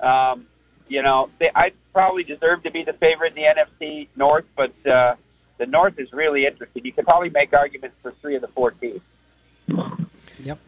Um, 0.00 0.46
you 0.88 1.02
know, 1.02 1.28
they, 1.40 1.50
I 1.54 1.72
probably 1.92 2.22
deserve 2.22 2.62
to 2.62 2.70
be 2.70 2.84
the 2.84 2.92
favorite 2.92 3.36
in 3.36 3.42
the 3.42 3.62
NFC 3.88 4.08
North, 4.14 4.44
but 4.56 4.72
uh, 4.86 5.16
the 5.58 5.66
North 5.66 5.98
is 5.98 6.12
really 6.12 6.46
interesting. 6.46 6.84
You 6.84 6.92
could 6.92 7.04
probably 7.04 7.30
make 7.30 7.52
arguments 7.52 7.96
for 8.02 8.12
three 8.12 8.36
of 8.36 8.40
the 8.40 8.48
four 8.48 8.70
teams. 8.70 9.00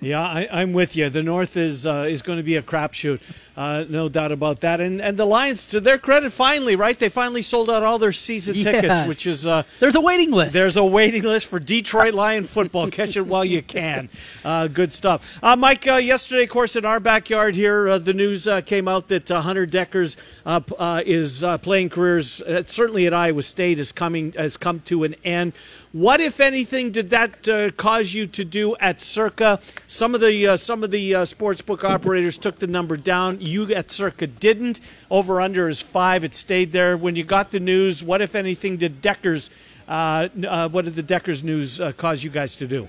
Yeah, 0.00 0.22
I, 0.22 0.48
I'm 0.50 0.72
with 0.72 0.96
you. 0.96 1.10
The 1.10 1.22
North 1.22 1.58
is 1.58 1.86
uh, 1.86 2.06
is 2.08 2.22
going 2.22 2.38
to 2.38 2.42
be 2.42 2.56
a 2.56 2.62
crapshoot, 2.62 3.20
uh, 3.54 3.84
no 3.86 4.08
doubt 4.08 4.32
about 4.32 4.60
that. 4.60 4.80
And 4.80 4.98
and 5.00 5.18
the 5.18 5.26
Lions, 5.26 5.66
to 5.66 5.80
their 5.80 5.98
credit, 5.98 6.32
finally, 6.32 6.74
right? 6.74 6.98
They 6.98 7.10
finally 7.10 7.42
sold 7.42 7.68
out 7.68 7.82
all 7.82 7.98
their 7.98 8.12
season 8.12 8.54
tickets, 8.54 9.06
which 9.06 9.26
is 9.26 9.46
uh, 9.46 9.64
There's 9.78 9.94
a 9.94 10.00
waiting 10.00 10.30
list. 10.30 10.54
There's 10.54 10.78
a 10.78 10.84
waiting 10.84 11.22
list 11.22 11.48
for 11.48 11.58
Detroit 11.58 12.14
Lion 12.14 12.44
football. 12.44 12.90
Catch 12.90 13.18
it 13.18 13.26
while 13.26 13.44
you 13.44 13.62
can. 13.62 14.08
Uh, 14.42 14.68
good 14.68 14.94
stuff. 14.94 15.38
Uh, 15.42 15.54
Mike, 15.54 15.86
uh, 15.86 15.96
yesterday, 15.96 16.44
of 16.44 16.48
course, 16.48 16.76
in 16.76 16.86
our 16.86 16.98
backyard 16.98 17.54
here, 17.54 17.86
uh, 17.90 17.98
the 17.98 18.14
news 18.14 18.48
uh, 18.48 18.62
came 18.62 18.88
out 18.88 19.08
that 19.08 19.30
uh, 19.30 19.42
Hunter 19.42 19.66
Dekkers 19.66 20.16
uh, 20.46 20.60
uh, 20.78 21.02
is 21.04 21.44
uh, 21.44 21.58
playing 21.58 21.90
careers, 21.90 22.40
uh, 22.40 22.62
certainly 22.66 23.06
at 23.06 23.12
Iowa 23.12 23.42
State, 23.42 23.78
is 23.78 23.92
coming 23.92 24.32
has 24.32 24.56
come 24.56 24.80
to 24.80 25.04
an 25.04 25.14
end. 25.24 25.52
What, 25.92 26.20
if 26.20 26.38
anything, 26.38 26.92
did 26.92 27.10
that 27.10 27.48
uh, 27.48 27.72
cause 27.72 28.14
you 28.14 28.28
to 28.28 28.44
do 28.44 28.76
at 28.76 29.00
Circa? 29.00 29.58
Some 29.90 30.14
of 30.14 30.20
the 30.20 30.46
uh, 30.46 30.56
some 30.56 30.84
of 30.84 30.92
the 30.92 31.16
uh, 31.16 31.22
sportsbook 31.22 31.82
operators 31.82 32.38
took 32.38 32.60
the 32.60 32.68
number 32.68 32.96
down. 32.96 33.38
You 33.40 33.74
at 33.74 33.90
Circa 33.90 34.28
didn't. 34.28 34.78
Over 35.10 35.40
under 35.40 35.68
is 35.68 35.82
five. 35.82 36.22
It 36.22 36.36
stayed 36.36 36.70
there. 36.70 36.96
When 36.96 37.16
you 37.16 37.24
got 37.24 37.50
the 37.50 37.58
news, 37.58 38.00
what, 38.00 38.22
if 38.22 38.36
anything, 38.36 38.76
did 38.76 39.02
Dekkers? 39.02 39.50
Uh, 39.88 40.28
uh, 40.46 40.68
what 40.68 40.84
did 40.84 40.94
the 40.94 41.02
Dekkers 41.02 41.42
news 41.42 41.80
uh, 41.80 41.90
cause 41.90 42.22
you 42.22 42.30
guys 42.30 42.54
to 42.54 42.68
do? 42.68 42.86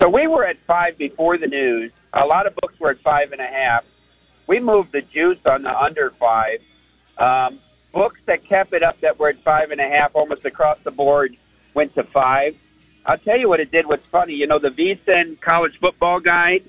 So 0.00 0.08
we 0.08 0.26
were 0.26 0.44
at 0.44 0.58
five 0.66 0.98
before 0.98 1.38
the 1.38 1.46
news. 1.46 1.92
A 2.12 2.26
lot 2.26 2.48
of 2.48 2.56
books 2.56 2.80
were 2.80 2.90
at 2.90 2.98
five 2.98 3.30
and 3.30 3.40
a 3.40 3.46
half. 3.46 3.84
We 4.48 4.58
moved 4.58 4.90
the 4.90 5.02
juice 5.02 5.46
on 5.46 5.62
the 5.62 5.80
under 5.80 6.10
five. 6.10 6.62
Um, 7.16 7.60
books 7.92 8.20
that 8.24 8.42
kept 8.42 8.72
it 8.72 8.82
up 8.82 8.98
that 9.02 9.20
were 9.20 9.28
at 9.28 9.36
five 9.36 9.70
and 9.70 9.80
a 9.80 9.88
half 9.88 10.16
almost 10.16 10.46
across 10.46 10.80
the 10.80 10.90
board 10.90 11.36
went 11.74 11.94
to 11.94 12.02
five. 12.02 12.56
I'll 13.06 13.18
tell 13.18 13.38
you 13.38 13.48
what 13.48 13.60
it 13.60 13.70
did. 13.70 13.86
What's 13.86 14.04
funny, 14.06 14.34
you 14.34 14.46
know, 14.48 14.58
the 14.58 14.70
VSIN 14.70 15.40
college 15.40 15.78
football 15.78 16.18
guide, 16.20 16.62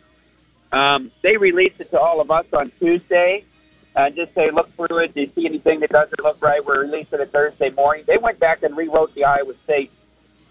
um, 0.72 1.12
they 1.24 1.38
released 1.38 1.82
it 1.82 1.90
to 1.92 2.00
all 2.00 2.22
of 2.22 2.30
us 2.30 2.46
on 2.54 2.72
Tuesday. 2.80 3.44
Uh, 3.96 4.12
just 4.12 4.36
say, 4.36 4.52
look 4.52 4.70
through 4.76 5.00
it. 5.00 5.16
Do 5.16 5.22
you 5.22 5.32
see 5.34 5.46
anything 5.48 5.80
that 5.80 5.90
doesn't 5.90 6.22
look 6.24 6.40
right? 6.44 6.64
We're 6.64 6.82
releasing 6.82 7.20
it 7.20 7.32
Thursday 7.32 7.72
morning. 7.72 8.04
They 8.06 8.18
went 8.18 8.40
back 8.40 8.62
and 8.62 8.78
rewrote 8.78 9.16
the 9.16 9.24
Iowa 9.24 9.54
State 9.64 9.92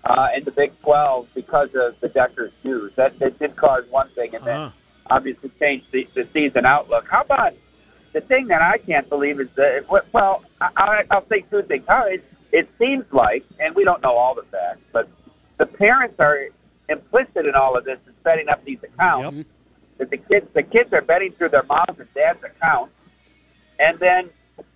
uh, 0.05 0.28
and 0.35 0.45
the 0.45 0.50
Big 0.50 0.73
12 0.81 1.28
because 1.35 1.73
of 1.76 2.00
the 2.00 2.09
Dekkers 2.09 2.50
news. 2.64 2.93
That, 2.97 3.16
that 3.21 3.38
did 3.38 3.55
cause 3.55 3.85
one 3.88 4.09
thing, 4.09 4.35
and 4.35 4.45
then 4.45 4.57
Uh-huh. 4.61 4.71
obviously 5.09 5.50
changed 5.61 5.93
the, 5.93 6.09
the 6.14 6.26
season 6.33 6.66
outlook. 6.66 7.07
How 7.09 7.21
about 7.21 7.52
the 8.12 8.21
thing 8.21 8.49
that 8.49 8.62
I 8.62 8.78
can't 8.78 9.09
believe 9.09 9.38
is 9.38 9.52
that, 9.52 9.85
well, 10.12 10.43
I, 10.61 10.71
I- 10.76 11.05
I'll 11.12 11.26
say 11.28 11.43
two 11.49 11.62
things. 11.62 11.85
How 11.87 12.07
it, 12.07 12.25
it 12.50 12.69
seems 12.78 13.05
like, 13.12 13.45
and 13.61 13.76
we 13.76 13.85
don't 13.85 14.02
know 14.02 14.16
all 14.16 14.35
the 14.35 14.43
facts, 14.43 14.81
but 14.93 15.09
the 15.59 15.67
parents 15.67 16.21
are 16.21 16.49
implicit 16.89 17.47
in 17.47 17.55
all 17.55 17.77
of 17.77 17.85
this 17.85 17.99
and 18.07 18.15
setting 18.23 18.49
up 18.49 18.65
these 18.65 18.83
accounts. 18.83 19.37
Yep. 19.37 19.47
That 19.99 20.11
the 20.11 20.19
kids, 20.19 20.47
the 20.53 20.63
kids 20.63 20.93
are 20.93 21.01
betting 21.03 21.33
through 21.33 21.49
their 21.49 21.63
moms 21.63 21.99
and 21.99 22.13
dad's 22.13 22.45
accounts, 22.45 22.93
and 23.81 23.99
then 23.99 24.29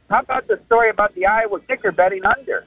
how 0.08 0.20
about 0.20 0.46
the 0.46 0.58
story 0.66 0.88
about 0.88 1.14
the 1.14 1.26
Iowa 1.26 1.60
kicker 1.60 1.92
betting 1.92 2.24
under? 2.24 2.66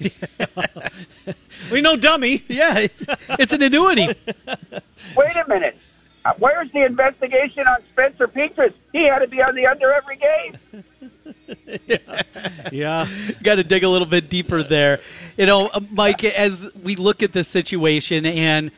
We 1.70 1.80
know 1.80 1.96
dummy. 1.96 2.42
yeah, 2.48 2.78
it's, 2.78 3.06
it's 3.38 3.52
an 3.52 3.62
annuity. 3.62 4.06
Wait 4.08 5.36
a 5.36 5.44
minute. 5.48 5.78
Where's 6.38 6.70
the 6.70 6.84
investigation 6.84 7.66
on 7.66 7.82
Spencer 7.82 8.28
Petras? 8.28 8.72
He 8.92 9.06
had 9.08 9.20
to 9.20 9.28
be 9.28 9.42
on 9.42 9.54
the 9.54 9.66
under 9.66 9.92
every 9.92 10.16
game. 10.16 10.56
Yeah. 12.70 13.06
Got 13.42 13.56
to 13.56 13.64
dig 13.64 13.84
a 13.84 13.88
little 13.88 14.06
bit 14.06 14.28
deeper 14.28 14.62
there. 14.62 15.00
You 15.36 15.46
know, 15.46 15.68
uh, 15.68 15.80
Mike, 15.90 16.24
as 16.24 16.70
we 16.82 16.96
look 16.96 17.22
at 17.22 17.32
this 17.32 17.48
situation, 17.48 18.24
and 18.26 18.70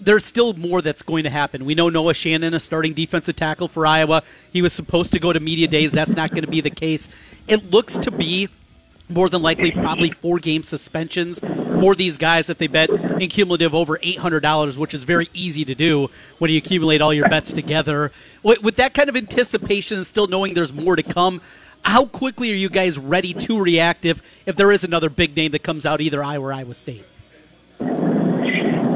there's 0.00 0.24
still 0.24 0.52
more 0.54 0.82
that's 0.82 1.02
going 1.02 1.24
to 1.24 1.30
happen. 1.30 1.64
We 1.64 1.74
know 1.74 1.88
Noah 1.88 2.14
Shannon, 2.14 2.54
a 2.54 2.60
starting 2.60 2.92
defensive 2.92 3.36
tackle 3.36 3.68
for 3.68 3.86
Iowa. 3.86 4.22
He 4.52 4.62
was 4.62 4.72
supposed 4.72 5.12
to 5.12 5.18
go 5.18 5.32
to 5.32 5.40
media 5.40 5.68
days. 5.68 5.92
That's 5.92 6.14
not 6.14 6.30
going 6.30 6.44
to 6.44 6.50
be 6.50 6.60
the 6.60 6.70
case. 6.70 7.08
It 7.48 7.70
looks 7.70 7.96
to 7.98 8.10
be 8.10 8.48
more 9.08 9.28
than 9.28 9.42
likely 9.42 9.70
probably 9.70 10.10
four 10.10 10.38
game 10.38 10.62
suspensions 10.62 11.38
for 11.38 11.94
these 11.94 12.18
guys 12.18 12.50
if 12.50 12.58
they 12.58 12.66
bet 12.66 12.90
in 12.90 13.28
cumulative 13.28 13.74
over 13.74 13.98
$800 13.98 14.76
which 14.76 14.94
is 14.94 15.04
very 15.04 15.28
easy 15.32 15.64
to 15.64 15.74
do 15.74 16.10
when 16.38 16.50
you 16.50 16.58
accumulate 16.58 17.00
all 17.00 17.12
your 17.12 17.28
bets 17.28 17.52
together. 17.52 18.10
With, 18.42 18.76
that 18.76 18.94
kind 18.94 19.08
of 19.08 19.16
anticipation 19.16 19.98
and 19.98 20.06
still 20.06 20.26
knowing 20.26 20.54
there's 20.54 20.72
more 20.72 20.96
to 20.96 21.02
come 21.02 21.40
how 21.82 22.04
quickly 22.04 22.50
are 22.50 22.56
you 22.56 22.68
guys 22.68 22.98
ready 22.98 23.32
to 23.32 23.60
react 23.60 24.04
if, 24.04 24.20
if 24.44 24.56
there 24.56 24.72
is 24.72 24.82
another 24.82 25.08
big 25.08 25.36
name 25.36 25.52
that 25.52 25.62
comes 25.62 25.86
out 25.86 26.00
either 26.00 26.22
iowa 26.22 26.46
or 26.46 26.52
iowa 26.52 26.74
state 26.74 27.04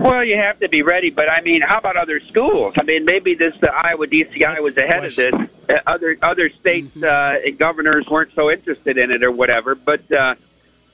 Well, 0.00 0.24
you 0.24 0.36
have 0.36 0.58
to 0.60 0.68
be 0.68 0.82
ready, 0.82 1.10
but 1.10 1.28
I 1.28 1.42
mean, 1.42 1.60
how 1.60 1.78
about 1.78 1.96
other 1.96 2.20
schools? 2.20 2.74
I 2.78 2.82
mean, 2.84 3.04
maybe 3.04 3.34
this 3.34 3.56
the 3.58 3.72
Iowa 3.72 4.06
DCI 4.06 4.40
That's 4.40 4.62
was 4.62 4.78
ahead 4.78 5.04
of 5.04 5.14
this. 5.14 5.34
Uh, 5.34 5.74
other 5.86 6.16
other 6.22 6.48
states 6.48 7.02
uh, 7.02 7.38
governors 7.58 8.08
weren't 8.08 8.32
so 8.34 8.50
interested 8.50 8.96
in 8.96 9.10
it 9.10 9.22
or 9.22 9.30
whatever, 9.30 9.74
but 9.74 10.10
uh, 10.10 10.34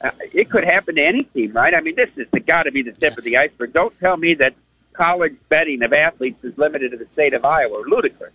uh, 0.00 0.10
it 0.32 0.50
could 0.50 0.64
happen 0.64 0.96
to 0.96 1.04
any 1.04 1.22
team, 1.22 1.52
right? 1.52 1.72
I 1.72 1.80
mean, 1.80 1.94
this 1.94 2.10
is 2.16 2.26
got 2.46 2.64
to 2.64 2.72
be 2.72 2.82
the 2.82 2.92
tip 2.92 3.16
of 3.16 3.24
the 3.24 3.36
iceberg. 3.36 3.72
Don't 3.72 3.98
tell 4.00 4.16
me 4.16 4.34
that 4.34 4.54
college 4.92 5.36
betting 5.48 5.82
of 5.82 5.92
athletes 5.92 6.42
is 6.42 6.56
limited 6.58 6.90
to 6.90 6.96
the 6.96 7.06
state 7.06 7.34
of 7.34 7.44
Iowa. 7.44 7.84
Ludicrous. 7.86 8.32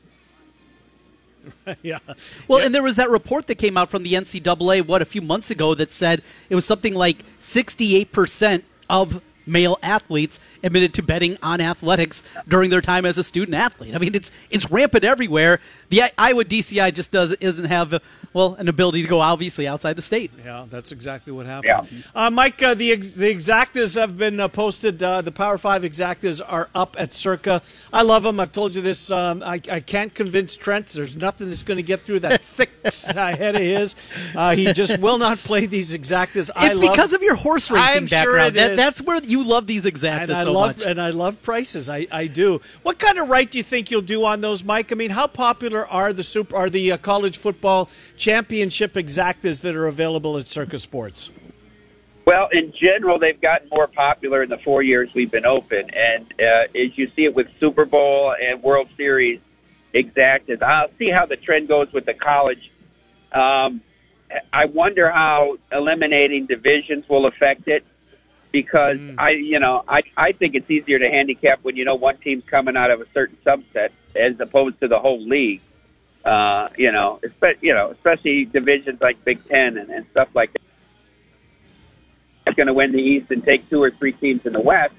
yeah. 1.81 1.99
Well, 2.47 2.63
and 2.63 2.73
there 2.73 2.83
was 2.83 2.95
that 2.97 3.09
report 3.09 3.47
that 3.47 3.55
came 3.55 3.77
out 3.77 3.89
from 3.89 4.03
the 4.03 4.13
NCAA, 4.13 4.85
what, 4.85 5.01
a 5.01 5.05
few 5.05 5.21
months 5.21 5.51
ago 5.51 5.73
that 5.75 5.91
said 5.91 6.21
it 6.49 6.55
was 6.55 6.65
something 6.65 6.93
like 6.93 7.25
68% 7.39 8.63
of 8.89 9.21
male 9.45 9.77
athletes 9.83 10.39
admitted 10.63 10.93
to 10.95 11.03
betting 11.03 11.37
on 11.41 11.61
athletics 11.61 12.23
during 12.47 12.69
their 12.69 12.81
time 12.81 13.05
as 13.05 13.17
a 13.17 13.23
student 13.23 13.55
athlete. 13.55 13.95
I 13.95 13.97
mean, 13.97 14.15
it's 14.15 14.31
it's 14.49 14.69
rampant 14.71 15.03
everywhere. 15.03 15.59
The 15.89 16.03
Iowa 16.17 16.45
DCI 16.45 16.93
just 16.93 17.11
does 17.11 17.31
isn't 17.33 17.65
have, 17.65 17.93
uh, 17.93 17.99
well, 18.33 18.55
an 18.55 18.67
ability 18.67 19.01
to 19.01 19.07
go 19.07 19.19
obviously 19.19 19.67
outside 19.67 19.93
the 19.95 20.01
state. 20.01 20.31
Yeah, 20.43 20.65
that's 20.69 20.91
exactly 20.91 21.33
what 21.33 21.45
happened. 21.45 21.87
Yeah. 21.91 22.01
Uh, 22.15 22.29
Mike, 22.29 22.61
uh, 22.63 22.73
the 22.73 22.91
ex- 22.93 23.15
the 23.15 23.33
exactas 23.33 23.99
have 23.99 24.17
been 24.17 24.39
uh, 24.39 24.47
posted. 24.47 25.01
Uh, 25.03 25.21
the 25.21 25.31
Power 25.31 25.57
Five 25.57 25.83
exactas 25.83 26.41
are 26.45 26.69
up 26.73 26.95
at 26.99 27.13
Circa. 27.13 27.61
I 27.91 28.03
love 28.03 28.23
them. 28.23 28.39
I've 28.39 28.51
told 28.51 28.75
you 28.75 28.81
this. 28.81 29.11
Um, 29.11 29.43
I, 29.43 29.61
I 29.69 29.79
can't 29.81 30.13
convince 30.13 30.55
Trent. 30.55 30.87
There's 30.87 31.17
nothing 31.17 31.49
that's 31.49 31.63
going 31.63 31.77
to 31.77 31.83
get 31.83 32.01
through 32.01 32.19
that 32.21 32.41
thick 32.41 32.69
head 33.05 33.55
of 33.55 33.61
his. 33.61 33.95
Uh, 34.35 34.55
he 34.55 34.71
just 34.73 34.99
will 34.99 35.17
not 35.17 35.37
play 35.39 35.65
these 35.65 35.93
exactas. 35.93 36.49
I 36.55 36.67
It's 36.67 36.75
love, 36.79 36.91
because 36.93 37.13
of 37.13 37.21
your 37.21 37.35
horse 37.35 37.69
racing 37.69 37.97
I'm 38.03 38.07
sure 38.07 38.17
background. 38.37 38.55
it 38.55 38.59
that, 38.59 38.71
is. 38.71 38.77
that's 38.77 39.01
where 39.01 39.19
you 39.31 39.43
love 39.43 39.65
these 39.65 39.85
exactas 39.85 40.23
and 40.23 40.31
I 40.33 40.43
so 40.43 40.51
love 40.51 40.77
much. 40.77 40.85
and 40.85 41.01
I 41.01 41.09
love 41.09 41.41
prices. 41.41 41.89
I, 41.89 42.07
I 42.11 42.27
do. 42.27 42.61
What 42.83 42.99
kind 42.99 43.17
of 43.17 43.29
right 43.29 43.49
do 43.49 43.57
you 43.57 43.63
think 43.63 43.89
you'll 43.89 44.01
do 44.01 44.25
on 44.25 44.41
those, 44.41 44.63
Mike? 44.63 44.91
I 44.91 44.95
mean, 44.95 45.11
how 45.11 45.27
popular 45.27 45.87
are 45.87 46.13
the 46.13 46.23
super 46.23 46.55
are 46.55 46.69
the 46.69 46.91
uh, 46.91 46.97
college 46.97 47.37
football 47.37 47.89
championship 48.17 48.93
exactas 48.93 49.61
that 49.61 49.75
are 49.75 49.87
available 49.87 50.37
at 50.37 50.47
Circa 50.47 50.77
Sports? 50.77 51.31
Well, 52.25 52.49
in 52.51 52.71
general, 52.79 53.17
they've 53.17 53.39
gotten 53.41 53.69
more 53.69 53.87
popular 53.87 54.43
in 54.43 54.49
the 54.49 54.59
four 54.59 54.83
years 54.83 55.13
we've 55.13 55.31
been 55.31 55.45
open, 55.45 55.89
and 55.89 56.31
uh, 56.39 56.67
as 56.75 56.97
you 56.97 57.09
see 57.15 57.25
it 57.25 57.33
with 57.33 57.47
Super 57.59 57.85
Bowl 57.85 58.33
and 58.39 58.61
World 58.61 58.89
Series 58.95 59.39
exactas, 59.93 60.61
I'll 60.61 60.91
see 60.99 61.09
how 61.09 61.25
the 61.25 61.35
trend 61.35 61.67
goes 61.67 61.91
with 61.91 62.05
the 62.05 62.13
college. 62.13 62.71
Um, 63.31 63.81
I 64.53 64.65
wonder 64.65 65.09
how 65.09 65.57
eliminating 65.71 66.45
divisions 66.45 67.09
will 67.09 67.25
affect 67.25 67.67
it, 67.67 67.83
because 68.51 68.99
I, 69.17 69.31
you 69.31 69.59
know, 69.59 69.83
I 69.87 70.01
I 70.17 70.31
think 70.33 70.55
it's 70.55 70.69
easier 70.69 70.99
to 70.99 71.09
handicap 71.09 71.59
when 71.63 71.75
you 71.75 71.85
know 71.85 71.95
one 71.95 72.17
team's 72.17 72.43
coming 72.45 72.75
out 72.77 72.91
of 72.91 73.01
a 73.01 73.07
certain 73.13 73.37
subset 73.45 73.91
as 74.15 74.39
opposed 74.39 74.79
to 74.81 74.87
the 74.87 74.99
whole 74.99 75.21
league. 75.21 75.61
Uh, 76.25 76.69
you 76.77 76.91
know, 76.91 77.19
espe- 77.23 77.57
you 77.61 77.73
know, 77.73 77.89
especially 77.91 78.45
divisions 78.45 79.01
like 79.01 79.23
Big 79.25 79.47
Ten 79.47 79.77
and, 79.77 79.89
and 79.89 80.05
stuff 80.09 80.29
like 80.35 80.51
that. 80.53 80.61
It's 82.47 82.55
going 82.57 82.67
to 82.67 82.73
win 82.73 82.91
the 82.91 83.01
East 83.01 83.31
and 83.31 83.43
take 83.43 83.69
two 83.69 83.81
or 83.81 83.91
three 83.91 84.11
teams 84.13 84.45
in 84.45 84.53
the 84.53 84.61
West. 84.61 84.93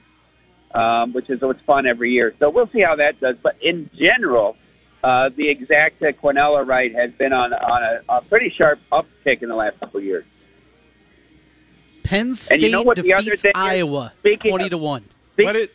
um, 0.74 1.12
which 1.12 1.28
is 1.30 1.40
what's 1.42 1.60
fun 1.60 1.86
every 1.86 2.12
year. 2.12 2.34
So 2.38 2.48
we'll 2.50 2.66
see 2.68 2.80
how 2.80 2.96
that 2.96 3.20
does. 3.20 3.36
But 3.42 3.56
in 3.60 3.90
general, 3.94 4.56
uh, 5.04 5.28
the 5.28 5.54
exacta 5.54 6.14
Quinella 6.14 6.66
right 6.66 6.92
has 6.94 7.12
been 7.12 7.32
on 7.32 7.52
on 7.52 7.82
a, 7.82 8.00
a 8.08 8.22
pretty 8.22 8.48
sharp 8.50 8.78
uptick 8.90 9.42
in 9.42 9.48
the 9.48 9.56
last 9.56 9.78
couple 9.80 9.98
of 9.98 10.04
years. 10.04 10.24
Penn 12.12 12.34
State 12.34 12.54
And 12.56 12.62
you 12.62 12.70
know 12.70 12.82
what 12.82 12.98
the 12.98 13.14
other 13.14 13.22
defeats 13.24 13.42
thing? 13.42 13.52
Iowa 13.54 14.12
Speaking 14.18 14.50
twenty 14.50 14.64
of- 14.64 14.70
to 14.72 14.76
one. 14.78 15.04
Speak- 15.32 15.46
What 15.46 15.56
it, 15.56 15.72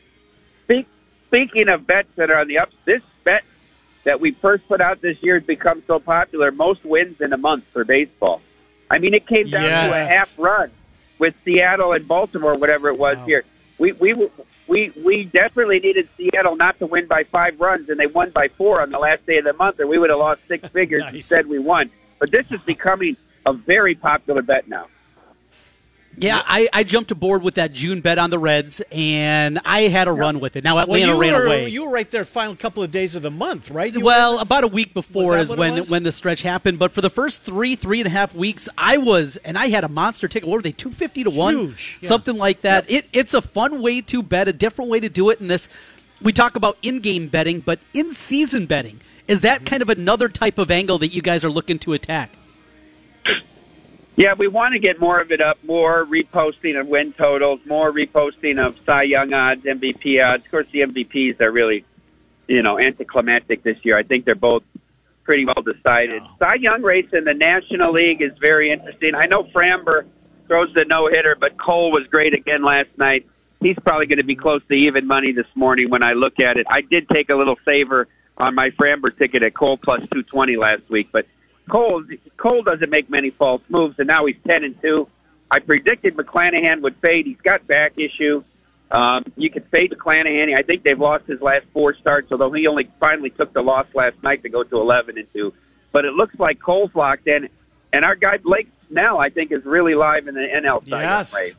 Speak, 0.66 0.86
speaking 1.28 1.68
of 1.68 1.88
bets 1.88 2.10
that 2.16 2.30
are 2.30 2.38
on 2.40 2.48
the 2.48 2.60
ups, 2.60 2.76
this 2.86 3.02
bet 3.24 3.44
that 4.04 4.20
we 4.22 4.32
first 4.32 4.68
put 4.68 4.80
out 4.82 5.02
this 5.02 5.18
year 5.24 5.36
has 5.40 5.44
become 5.48 5.82
so 5.88 5.98
popular. 6.00 6.52
Most 6.52 6.86
wins 6.86 7.20
in 7.22 7.34
a 7.34 7.38
month 7.38 7.64
for 7.64 7.84
baseball. 7.86 8.42
I 8.92 9.00
mean, 9.00 9.14
it 9.16 9.26
came 9.26 9.50
down 9.50 9.64
to 9.90 9.96
a 10.00 10.06
half 10.06 10.38
run 10.38 10.70
with 11.18 11.34
Seattle 11.44 11.94
and 11.94 12.08
Baltimore, 12.08 12.56
whatever 12.56 12.90
it 12.90 13.00
was 13.00 13.18
Wow. 13.18 13.26
here. 13.26 13.44
We 13.80 13.94
we 13.94 14.14
we 14.68 14.92
we 15.04 15.24
desperately 15.24 15.80
needed 15.80 16.08
Seattle 16.18 16.56
not 16.56 16.78
to 16.80 16.86
win 16.86 17.08
by 17.08 17.24
five 17.24 17.60
runs, 17.60 17.90
and 17.90 18.00
they 18.00 18.08
won 18.08 18.30
by 18.30 18.48
four 18.50 18.82
on 18.82 18.92
the 18.92 19.00
last 19.00 19.26
day 19.26 19.38
of 19.40 19.46
the 19.46 19.54
month, 19.54 19.80
or 19.80 19.88
we 19.88 19.98
would 19.98 20.10
have 20.12 20.20
lost 20.20 20.42
six 20.48 20.68
figures. 20.78 21.02
Nice. 21.04 21.16
Instead, 21.16 21.48
we 21.48 21.58
won. 21.58 21.90
But 22.20 22.30
this 22.30 22.52
is 22.52 22.60
becoming 22.62 23.18
a 23.46 23.54
very 23.54 23.96
popular 23.96 24.42
bet 24.44 24.68
now. 24.68 24.86
Yeah, 26.20 26.42
I, 26.46 26.68
I 26.74 26.84
jumped 26.84 27.12
aboard 27.12 27.44
with 27.44 27.56
that 27.56 27.74
June 27.74 28.02
bet 28.02 28.18
on 28.18 28.32
the 28.32 28.40
Reds, 28.40 28.82
and 28.92 29.60
I 29.64 29.82
had 29.82 30.08
a 30.08 30.12
run 30.12 30.40
with 30.40 30.56
it. 30.56 30.64
Now 30.64 30.80
Atlanta 30.80 31.12
well, 31.12 31.20
ran 31.20 31.34
were, 31.34 31.46
away. 31.46 31.68
You 31.70 31.86
were 31.86 31.92
right 31.92 32.10
there, 32.10 32.26
final 32.26 32.56
couple 32.56 32.82
of 32.82 32.92
days 32.92 33.16
of 33.16 33.22
the 33.22 33.30
month, 33.30 33.70
right? 33.70 33.94
You 33.94 34.04
well, 34.04 34.40
about 34.40 34.64
a 34.64 34.68
week 34.68 34.96
before 34.96 35.38
is 35.38 35.54
when 35.54 35.84
when 35.86 36.02
the 36.02 36.12
stretch 36.12 36.42
happened. 36.42 36.80
But 36.80 36.92
for 36.92 37.02
the 37.02 37.12
first 37.12 37.44
three 37.44 37.76
three 37.76 38.00
and 38.00 38.08
a 38.08 38.10
half 38.10 38.34
weeks, 38.34 38.68
I 38.78 38.98
was 38.98 39.38
and 39.38 39.58
I 39.58 39.68
had 39.68 39.84
a 39.84 39.90
monster 39.90 40.28
ticket. 40.28 40.50
What 40.50 40.56
were 40.56 40.62
they? 40.64 40.72
Two 40.72 40.92
fifty 40.92 41.24
to 41.24 41.30
one, 41.30 41.56
Huge, 41.56 42.00
yeah. 42.02 42.10
something 42.10 42.36
like 42.36 42.62
that. 42.62 42.90
It 42.90 43.08
it's 43.14 43.36
a 43.36 43.42
fun 43.42 43.82
way 43.82 44.02
to 44.02 44.24
bet, 44.24 44.48
a 44.48 44.54
different 44.54 44.90
way 44.90 45.00
to 45.00 45.10
do 45.10 45.30
it. 45.30 45.40
In 45.40 45.48
this, 45.48 45.70
we 46.20 46.34
talk 46.34 46.56
about 46.56 46.78
in 46.82 47.00
game 47.00 47.28
betting, 47.28 47.60
but 47.60 47.80
in 47.94 48.14
season 48.14 48.66
betting 48.66 49.00
is 49.28 49.42
that 49.42 49.58
mm-hmm. 49.58 49.66
kind 49.66 49.82
of 49.82 49.90
another 49.90 50.30
type 50.30 50.58
of 50.58 50.72
angle 50.72 50.98
that 51.00 51.10
you 51.10 51.22
guys 51.22 51.46
are 51.46 51.50
looking 51.50 51.78
to 51.80 51.94
attack? 51.94 52.32
Yeah, 54.18 54.34
we 54.34 54.48
want 54.48 54.74
to 54.74 54.80
get 54.80 55.00
more 55.00 55.22
of 55.22 55.32
it 55.32 55.42
up, 55.42 55.64
more 55.64 56.04
reposting 56.04 56.78
of 56.80 56.88
win 56.88 57.14
totals, 57.14 57.60
more 57.68 57.92
reposting 57.92 58.60
of 58.60 58.76
Cy 58.84 59.04
Young 59.04 59.32
odds, 59.32 59.64
MVP 59.64 60.26
odds. 60.26 60.44
Of 60.44 60.50
course, 60.50 60.68
the 60.72 60.82
MVPs 60.82 61.40
are 61.40 61.52
really, 61.52 61.86
you 62.48 62.64
know, 62.64 62.80
anticlimactic 62.80 63.62
this 63.62 63.78
year. 63.84 63.96
I 63.96 64.02
think 64.02 64.26
they're 64.26 64.34
both 64.34 64.64
pretty 65.24 65.46
well 65.46 65.62
decided. 65.62 66.24
Cy 66.40 66.56
Young 66.56 66.82
race 66.82 67.10
in 67.14 67.26
the 67.26 67.36
National 67.36 67.94
League 67.94 68.24
is 68.24 68.32
very 68.40 68.72
interesting. 68.72 69.14
I 69.14 69.28
know 69.28 69.44
Framber 69.44 70.06
throws 70.48 70.74
the 70.74 70.86
no 70.86 71.08
hitter, 71.08 71.38
but 71.40 71.56
Cole 71.60 71.92
was 71.92 72.08
great 72.08 72.34
again 72.34 72.64
last 72.64 72.90
night. 72.98 73.28
He's 73.60 73.78
probably 73.86 74.08
going 74.08 74.18
to 74.18 74.24
be 74.24 74.36
close 74.36 74.64
to 74.70 74.74
even 74.74 75.06
money 75.06 75.32
this 75.32 75.46
morning 75.54 75.92
when 75.92 76.02
I 76.02 76.14
look 76.14 76.40
at 76.40 76.58
it. 76.58 76.66
I 76.68 76.82
did 76.82 77.08
take 77.08 77.30
a 77.30 77.36
little 77.36 77.58
favor 77.66 78.08
on 78.36 78.56
my 78.56 78.72
Framber 78.72 79.16
ticket 79.16 79.44
at 79.44 79.54
Cole 79.54 79.78
plus 79.78 80.02
220 80.10 80.58
last 80.58 80.90
week, 80.90 81.10
but 81.12 81.28
Cole 81.70 82.04
Cole 82.38 82.64
doesn't 82.64 82.90
make 82.90 83.10
many 83.10 83.30
false 83.30 83.64
moves, 83.70 84.00
and 84.00 84.08
now 84.08 84.26
he's 84.26 84.38
ten 84.48 84.64
and 84.64 84.80
two. 84.82 85.08
I 85.50 85.60
predicted 85.60 86.16
McClanahan 86.16 86.82
would 86.82 86.96
fade. 86.98 87.26
He's 87.26 87.42
got 87.42 87.66
back 87.68 87.94
issue. 87.98 88.44
Um, 88.90 89.26
you 89.36 89.50
can 89.50 89.64
fade 89.64 89.92
McClanahan. 89.92 90.58
I 90.58 90.64
think 90.64 90.84
they've 90.84 91.00
lost 91.00 91.26
his 91.26 91.42
last 91.42 91.66
four 91.74 91.94
starts, 91.96 92.32
although 92.32 92.52
he 92.52 92.68
only 92.68 92.90
finally 93.00 93.30
took 93.30 93.54
the 93.54 93.62
loss 93.62 93.88
last 93.94 94.22
night 94.24 94.44
to 94.44 94.50
go 94.50 94.64
to 94.64 94.78
eleven 94.78 95.18
and 95.18 95.28
two. 95.32 95.54
But 95.92 96.06
it 96.06 96.14
looks 96.14 96.38
like 96.40 96.60
Cole's 96.60 96.94
locked 96.96 97.28
in, 97.28 97.50
and 97.92 98.06
our 98.06 98.16
guy 98.16 98.38
Blake 98.38 98.70
Snell, 98.90 99.20
I 99.20 99.30
think, 99.30 99.52
is 99.52 99.66
really 99.66 99.96
live 99.96 100.28
in 100.28 100.36
the 100.36 100.42
NL 100.42 100.88
side 100.88 101.02
Yes. 101.02 101.52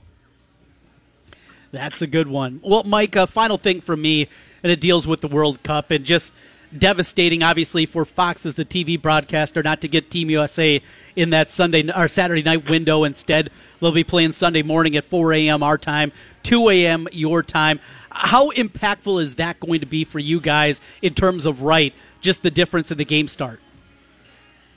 That's 1.71 2.01
a 2.01 2.07
good 2.07 2.29
one. 2.29 2.61
Well, 2.63 2.83
Mike, 2.85 3.15
a 3.15 3.27
final 3.27 3.59
thing 3.59 3.83
for 3.83 3.95
me, 3.97 4.29
and 4.63 4.73
it 4.73 4.81
deals 4.81 5.07
with 5.07 5.21
the 5.21 5.29
World 5.29 5.63
Cup 5.63 5.91
and 5.91 6.05
just 6.05 6.33
devastating, 6.77 7.43
obviously, 7.43 7.87
for 7.87 8.05
Fox 8.05 8.45
as 8.47 8.55
the 8.55 8.65
TV 8.65 9.01
broadcaster 9.01 9.63
not 9.63 9.81
to 9.83 9.89
get 9.89 10.11
Team 10.11 10.31
USA 10.31 10.81
in 11.17 11.31
that 11.31 11.51
Sunday 11.51 11.91
or 11.93 12.09
Saturday 12.09 12.43
night 12.43 12.69
window. 12.69 13.05
Instead, 13.05 13.51
they'll 13.81 13.93
be 13.93 14.05
playing 14.05 14.33
Sunday 14.33 14.63
morning 14.63 14.97
at 14.97 15.05
4 15.05 15.33
a.m. 15.33 15.63
our 15.63 15.79
time, 15.79 16.13
2 16.43 16.69
a.m. 16.71 17.09
your 17.13 17.43
time. 17.43 17.81
How 18.11 18.51
impactful 18.51 19.21
is 19.23 19.37
that 19.37 19.61
going 19.61 19.81
to 19.81 19.87
be 19.87 20.05
for 20.05 20.19
you 20.19 20.41
guys 20.41 20.81
in 21.03 21.15
terms 21.15 21.47
of 21.47 21.63
right? 21.63 21.93
Just 22.21 22.43
the 22.43 22.51
difference 22.51 22.91
in 22.91 22.99
the 22.99 23.05
game 23.05 23.29
start. 23.29 23.61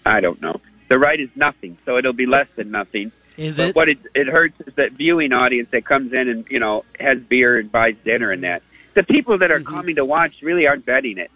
I 0.06 0.20
don't 0.22 0.42
know. 0.42 0.62
The 0.90 1.00
right 1.00 1.20
is 1.20 1.30
nothing, 1.36 1.78
so 1.86 1.98
it'll 1.98 2.14
be 2.14 2.26
less 2.26 2.54
than 2.56 2.72
nothing. 2.72 3.12
Is 3.38 3.58
but 3.58 3.70
it? 3.70 3.76
what 3.76 3.90
it, 3.90 3.98
it 4.14 4.28
hurts 4.28 4.60
is 4.62 4.74
that 4.76 4.92
viewing 4.92 5.32
audience 5.32 5.70
that 5.70 5.86
comes 5.86 6.12
in 6.12 6.28
and 6.28 6.46
you 6.50 6.60
know 6.60 6.84
has 7.00 7.24
beer 7.24 7.58
and 7.58 7.72
buys 7.72 7.96
dinner 8.04 8.30
and 8.32 8.44
that. 8.44 8.62
The 8.94 9.04
people 9.04 9.38
that 9.38 9.52
are 9.52 9.60
Mm-hmm. 9.60 9.74
coming 9.74 9.96
to 9.96 10.06
watch 10.06 10.42
really 10.42 10.68
aren't 10.68 10.86
betting 10.86 11.18
it. 11.18 11.32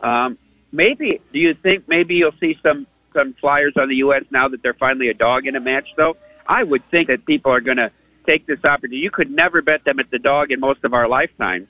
Um, 0.00 0.38
maybe 0.72 1.20
do 1.32 1.38
you 1.38 1.54
think 1.54 1.88
maybe 1.88 2.14
you'll 2.14 2.32
see 2.40 2.58
some 2.62 2.86
some 3.12 3.32
flyers 3.34 3.74
on 3.76 3.88
the 3.88 3.96
U.S. 3.96 4.24
now 4.30 4.48
that 4.48 4.62
they're 4.62 4.74
finally 4.74 5.08
a 5.08 5.14
dog 5.14 5.46
in 5.46 5.54
a 5.56 5.60
match? 5.60 5.88
Though 5.96 6.16
I 6.46 6.62
would 6.62 6.88
think 6.90 7.08
that 7.08 7.24
people 7.24 7.52
are 7.52 7.60
going 7.60 7.76
to 7.78 7.90
take 8.28 8.46
this 8.46 8.58
opportunity. 8.64 8.98
You 8.98 9.10
could 9.10 9.30
never 9.30 9.62
bet 9.62 9.84
them 9.84 9.98
at 10.00 10.10
the 10.10 10.18
dog 10.18 10.50
in 10.50 10.58
most 10.60 10.82
of 10.84 10.94
our 10.94 11.06
lifetimes. 11.08 11.68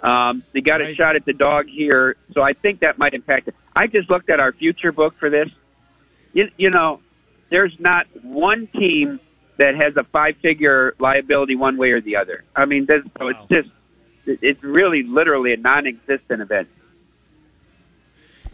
Um, 0.00 0.42
they 0.52 0.62
got 0.62 0.80
a 0.80 0.84
Right. 0.84 0.96
shot 0.96 1.14
at 1.16 1.26
the 1.26 1.34
dog 1.34 1.66
here, 1.68 2.16
so 2.32 2.40
I 2.40 2.54
think 2.54 2.80
that 2.80 2.96
might 2.98 3.12
impact 3.12 3.48
it. 3.48 3.54
I 3.76 3.86
just 3.86 4.08
looked 4.08 4.30
at 4.30 4.40
our 4.40 4.52
future 4.52 4.92
book 4.92 5.14
for 5.18 5.28
this. 5.28 5.48
You, 6.32 6.48
you 6.56 6.70
know, 6.70 7.00
there's 7.50 7.78
not 7.78 8.06
one 8.22 8.66
team 8.68 9.20
that 9.58 9.74
has 9.74 9.94
a 9.98 10.04
five-figure 10.04 10.94
liability 10.98 11.54
one 11.54 11.76
way 11.76 11.90
or 11.90 12.00
the 12.00 12.16
other. 12.16 12.44
I 12.56 12.64
mean, 12.64 12.86
there's, 12.86 13.04
so 13.18 13.28
it's 13.28 13.38
just 13.50 13.68
it's 14.26 14.62
really 14.62 15.02
literally 15.02 15.52
a 15.52 15.58
non-existent 15.58 16.40
event. 16.40 16.68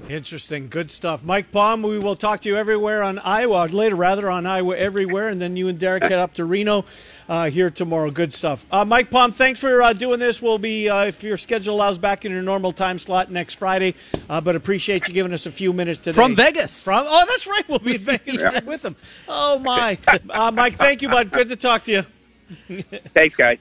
Interesting, 0.09 0.69
good 0.69 0.91
stuff. 0.91 1.25
Mike 1.25 1.51
Palm, 1.51 1.83
we 1.83 1.99
will 1.99 2.15
talk 2.15 2.41
to 2.41 2.49
you 2.49 2.57
everywhere 2.57 3.03
on 3.03 3.19
Iowa 3.19 3.67
later, 3.67 3.97
rather 3.97 4.31
on 4.31 4.47
Iowa 4.47 4.77
everywhere, 4.77 5.29
and 5.29 5.41
then 5.41 5.57
you 5.57 5.67
and 5.67 5.81
Derek 5.81 6.05
head 6.05 6.13
up 6.13 6.35
to 6.35 6.45
Reno 6.45 6.85
uh, 7.29 7.51
here 7.51 7.71
tomorrow. 7.71 8.11
Good 8.11 8.33
stuff. 8.33 8.65
Uh, 8.71 8.85
Mike 8.85 9.11
Palm, 9.11 9.33
thanks 9.33 9.59
for 9.59 9.83
uh, 9.83 9.95
doing 9.95 10.21
this. 10.21 10.41
We'll 10.41 10.59
be, 10.59 10.89
uh, 10.89 11.07
if 11.07 11.25
your 11.25 11.37
schedule 11.37 11.75
allows, 11.75 11.99
back 11.99 12.25
in 12.25 12.31
your 12.31 12.43
normal 12.43 12.71
time 12.71 13.01
slot 13.01 13.33
next 13.33 13.55
Friday. 13.55 13.95
Uh, 14.31 14.41
but 14.41 14.55
appreciate 14.55 15.09
you 15.09 15.15
giving 15.15 15.33
us 15.33 15.47
a 15.47 15.51
few 15.51 15.73
minutes 15.73 15.99
today 15.99 16.15
From 16.15 16.37
Vegas. 16.37 16.85
From 16.85 17.05
oh, 17.09 17.25
that's 17.27 17.47
right. 17.49 17.69
We'll 17.69 17.81
be 17.81 17.97
in 17.97 18.01
Vegas 18.03 18.63
with 18.63 18.85
him. 18.85 18.95
Oh 19.27 19.59
my, 19.59 19.99
uh, 20.31 20.53
Mike. 20.53 20.75
Thank 20.75 21.03
you, 21.03 21.09
bud. 21.09 21.33
Good 21.33 21.49
to 21.49 21.57
talk 21.57 21.83
to 21.85 21.93
you. 21.93 22.03
Thanks, 23.13 23.35
guys. 23.35 23.59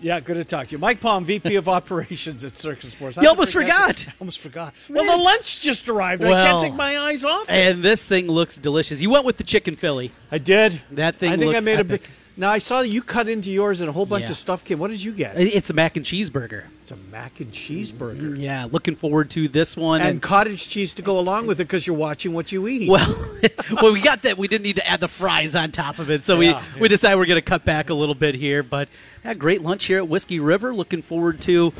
Yeah, 0.00 0.20
good 0.20 0.34
to 0.34 0.44
talk 0.44 0.68
to 0.68 0.72
you. 0.72 0.78
Mike 0.78 1.00
Palm, 1.00 1.24
VP 1.24 1.56
of 1.56 1.68
Operations 1.68 2.44
at 2.44 2.56
Circa 2.56 2.86
Sports. 2.86 3.18
I 3.18 3.22
You 3.22 3.28
almost 3.28 3.52
forgot-. 3.52 4.06
I 4.08 4.12
almost 4.20 4.38
forgot. 4.38 4.74
Well, 4.88 5.04
the 5.04 5.20
lunch 5.22 5.60
just 5.60 5.88
arrived. 5.88 6.22
I 6.22 6.30
can't 6.30 6.62
take 6.62 6.74
my 6.74 6.98
eyes 6.98 7.24
off 7.24 7.48
it. 7.48 7.52
And 7.52 7.78
this 7.78 8.06
thing 8.06 8.28
looks 8.28 8.56
delicious. 8.56 9.00
You 9.00 9.10
went 9.10 9.24
with 9.24 9.38
the 9.38 9.44
chicken 9.44 9.74
Philly. 9.74 10.12
I 10.30 10.38
did. 10.38 10.80
That 10.92 11.16
thing 11.16 11.32
I 11.32 11.36
think 11.36 11.56
I 11.56 11.60
made 11.60 11.80
epic. 11.80 11.80
a 11.80 11.84
big. 11.84 12.10
Now 12.38 12.50
I 12.50 12.58
saw 12.58 12.82
that 12.82 12.88
you 12.88 13.02
cut 13.02 13.28
into 13.28 13.50
yours 13.50 13.80
and 13.80 13.88
a 13.88 13.92
whole 13.92 14.06
bunch 14.06 14.26
Yeah. 14.26 14.30
of 14.30 14.36
stuff 14.36 14.64
came. 14.64 14.78
What 14.78 14.90
did 14.92 15.02
you 15.02 15.10
get? 15.12 15.38
It's 15.38 15.70
a 15.70 15.72
mac 15.72 15.96
and 15.96 16.06
cheeseburger. 16.06 16.64
It's 16.82 16.92
a 16.92 16.96
mac 17.10 17.40
and 17.40 17.52
cheese 17.52 17.90
burger. 17.90 18.22
Mm, 18.22 18.40
yeah, 18.40 18.66
looking 18.70 18.94
forward 18.94 19.28
to 19.30 19.48
this 19.48 19.76
one. 19.76 20.00
And 20.00 20.22
cottage 20.22 20.68
cheese 20.68 20.94
to 20.94 21.02
go 21.02 21.18
along 21.18 21.48
with 21.48 21.60
it 21.60 21.64
because 21.64 21.84
you're 21.86 21.96
watching 21.96 22.32
what 22.32 22.52
you 22.52 22.68
eat. 22.68 22.88
well, 22.88 23.28
well, 23.82 23.92
we 23.92 24.00
got 24.00 24.22
that. 24.22 24.38
We 24.38 24.46
didn't 24.46 24.62
need 24.62 24.76
to 24.76 24.86
add 24.86 25.00
the 25.00 25.08
fries 25.08 25.56
on 25.56 25.72
top 25.72 25.98
of 25.98 26.10
it, 26.10 26.22
so 26.22 26.38
Yeah, 26.40 26.62
we 26.76 26.82
we 26.82 26.88
decided 26.88 27.16
we're 27.18 27.26
going 27.26 27.38
to 27.38 27.42
cut 27.42 27.64
back 27.64 27.90
a 27.90 27.94
little 27.94 28.14
bit 28.14 28.36
here. 28.36 28.62
But 28.62 28.88
yeah, 29.24 29.34
great 29.34 29.62
lunch 29.62 29.84
here 29.86 29.98
at 29.98 30.08
Whiskey 30.08 30.38
River. 30.38 30.72
Looking 30.72 31.02
forward 31.02 31.40
to 31.42 31.72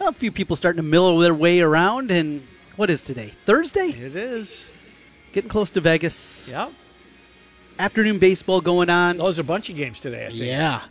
a 0.00 0.12
few 0.12 0.32
people 0.32 0.56
starting 0.56 0.82
to 0.82 0.88
mill 0.88 1.18
their 1.18 1.32
way 1.34 1.60
around. 1.60 2.10
And 2.10 2.44
what 2.74 2.90
is 2.90 3.04
today? 3.04 3.32
Thursday. 3.46 3.90
it 3.90 4.16
is. 4.16 4.66
Getting 5.32 5.48
close 5.50 5.70
to 5.70 5.80
Vegas. 5.80 6.48
Yeah. 6.50 6.68
Afternoon 7.80 8.18
baseball 8.18 8.60
going 8.60 8.90
on. 8.90 9.16
Those 9.16 9.38
are 9.38 9.42
a 9.42 9.44
bunch 9.44 9.70
of 9.70 9.76
games 9.76 10.00
today. 10.00 10.26
I 10.26 10.28
think. 10.28 10.42
Yeah. 10.42 10.82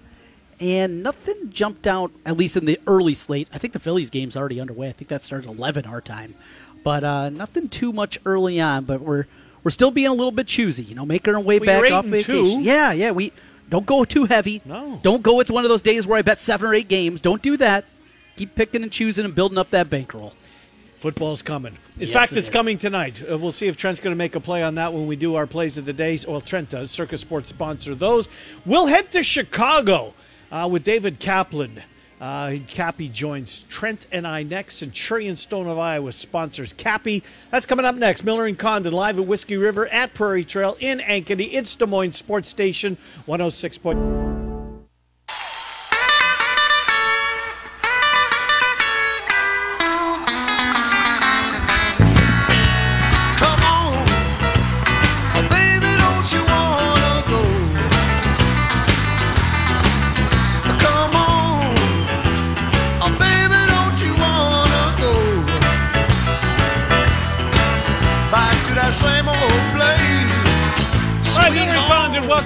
And 0.60 1.04
nothing 1.04 1.49
jumped 1.52 1.86
out, 1.88 2.12
at 2.25 2.36
least 2.36 2.58
in 2.58 2.65
the 2.65 2.80
early 2.88 3.13
slate. 3.13 3.47
I 3.54 3.60
think 3.60 3.73
the 3.73 3.80
Phillies 3.80 4.10
game's 4.10 4.36
already 4.36 4.60
underway. 4.60 4.89
I 4.89 4.91
think 4.91 5.08
that 5.10 5.21
starts 5.23 5.45
11 5.47 5.86
our 5.86 6.02
time. 6.02 6.34
But 6.84 7.04
uh, 7.04 7.30
nothing 7.30 7.69
too 7.69 7.93
much 7.93 8.17
early 8.25 8.60
on. 8.60 8.86
But 8.86 9.02
we're 9.02 9.25
we're 9.63 9.71
still 9.71 9.91
being 9.91 10.08
a 10.08 10.13
little 10.13 10.32
bit 10.32 10.47
choosy, 10.47 10.84
you 10.84 10.95
know, 10.95 11.06
making 11.06 11.36
our 11.36 11.39
way 11.41 11.60
Well, 11.60 11.82
back 11.82 11.91
off 11.91 12.06
vacation. 12.06 12.34
two. 12.34 12.62
Yeah, 12.62 12.91
yeah. 12.91 13.12
We 13.12 13.32
don't 13.69 13.86
go 13.86 14.04
too 14.04 14.25
heavy. 14.25 14.62
No. 14.65 14.99
Don't 15.04 15.21
go 15.21 15.36
with 15.36 15.52
one 15.52 15.63
of 15.65 15.69
those 15.69 15.82
days 15.84 16.08
where 16.08 16.17
I 16.17 16.23
bet 16.23 16.41
seven 16.41 16.67
or 16.67 16.73
eight 16.73 16.88
games. 16.88 17.21
Don't 17.21 17.41
do 17.41 17.56
that. 17.58 17.86
Keep 18.36 18.56
picking 18.56 18.82
and 18.84 18.91
choosing 18.91 19.25
and 19.25 19.36
building 19.36 19.58
up 19.58 19.69
that 19.69 19.89
bankroll. 19.89 20.34
Football's 20.99 21.41
coming. 21.41 21.73
In 21.95 22.01
Yes, 22.01 22.12
fact, 22.12 22.31
it 22.33 22.38
it's 22.38 22.47
is. 22.49 22.53
coming 22.53 22.77
tonight. 22.77 23.23
Uh, 23.29 23.38
we'll 23.38 23.53
see 23.53 23.67
if 23.67 23.77
Trent's 23.77 24.01
going 24.01 24.13
to 24.13 24.17
make 24.17 24.35
a 24.35 24.39
play 24.41 24.63
on 24.63 24.75
that 24.75 24.91
when 24.93 25.07
we 25.07 25.15
do 25.15 25.35
our 25.35 25.47
plays 25.47 25.77
of 25.77 25.85
the 25.85 25.93
days. 25.93 26.27
Well, 26.27 26.41
Trent 26.41 26.69
does. 26.71 26.91
Circa 26.91 27.17
Sports 27.17 27.47
sponsor 27.49 27.95
those. 27.95 28.27
We'll 28.65 28.88
head 28.88 29.09
to 29.13 29.23
Chicago 29.23 30.13
uh, 30.51 30.67
with 30.69 30.83
David 30.83 31.19
Kaplan. 31.19 31.81
Uh, 32.19 32.57
Cappy 32.67 33.07
joins 33.07 33.62
Trent 33.62 34.07
and 34.12 34.27
I 34.27 34.43
next. 34.43 34.75
Centurion 34.75 35.38
Stone 35.38 35.67
of 35.69 35.77
Iowa 35.77 36.12
sponsors 36.12 36.73
Cappy. 36.73 37.23
That's 37.49 37.65
coming 37.65 37.85
up 37.85 37.95
next. 37.95 38.25
Miller 38.25 38.45
and 38.45 38.59
Condon 38.59 38.91
live 38.91 39.17
at 39.17 39.25
Whiskey 39.25 39.55
River 39.55 39.88
at 39.88 40.13
Prairie 40.13 40.43
Trail 40.43 40.75
in 40.81 40.99
Ankeny. 40.99 41.53
It's 41.53 41.75
Des 41.77 41.85
Moines 41.85 42.12
Sports 42.12 42.49
Station 42.49 42.97
106. 43.25 44.48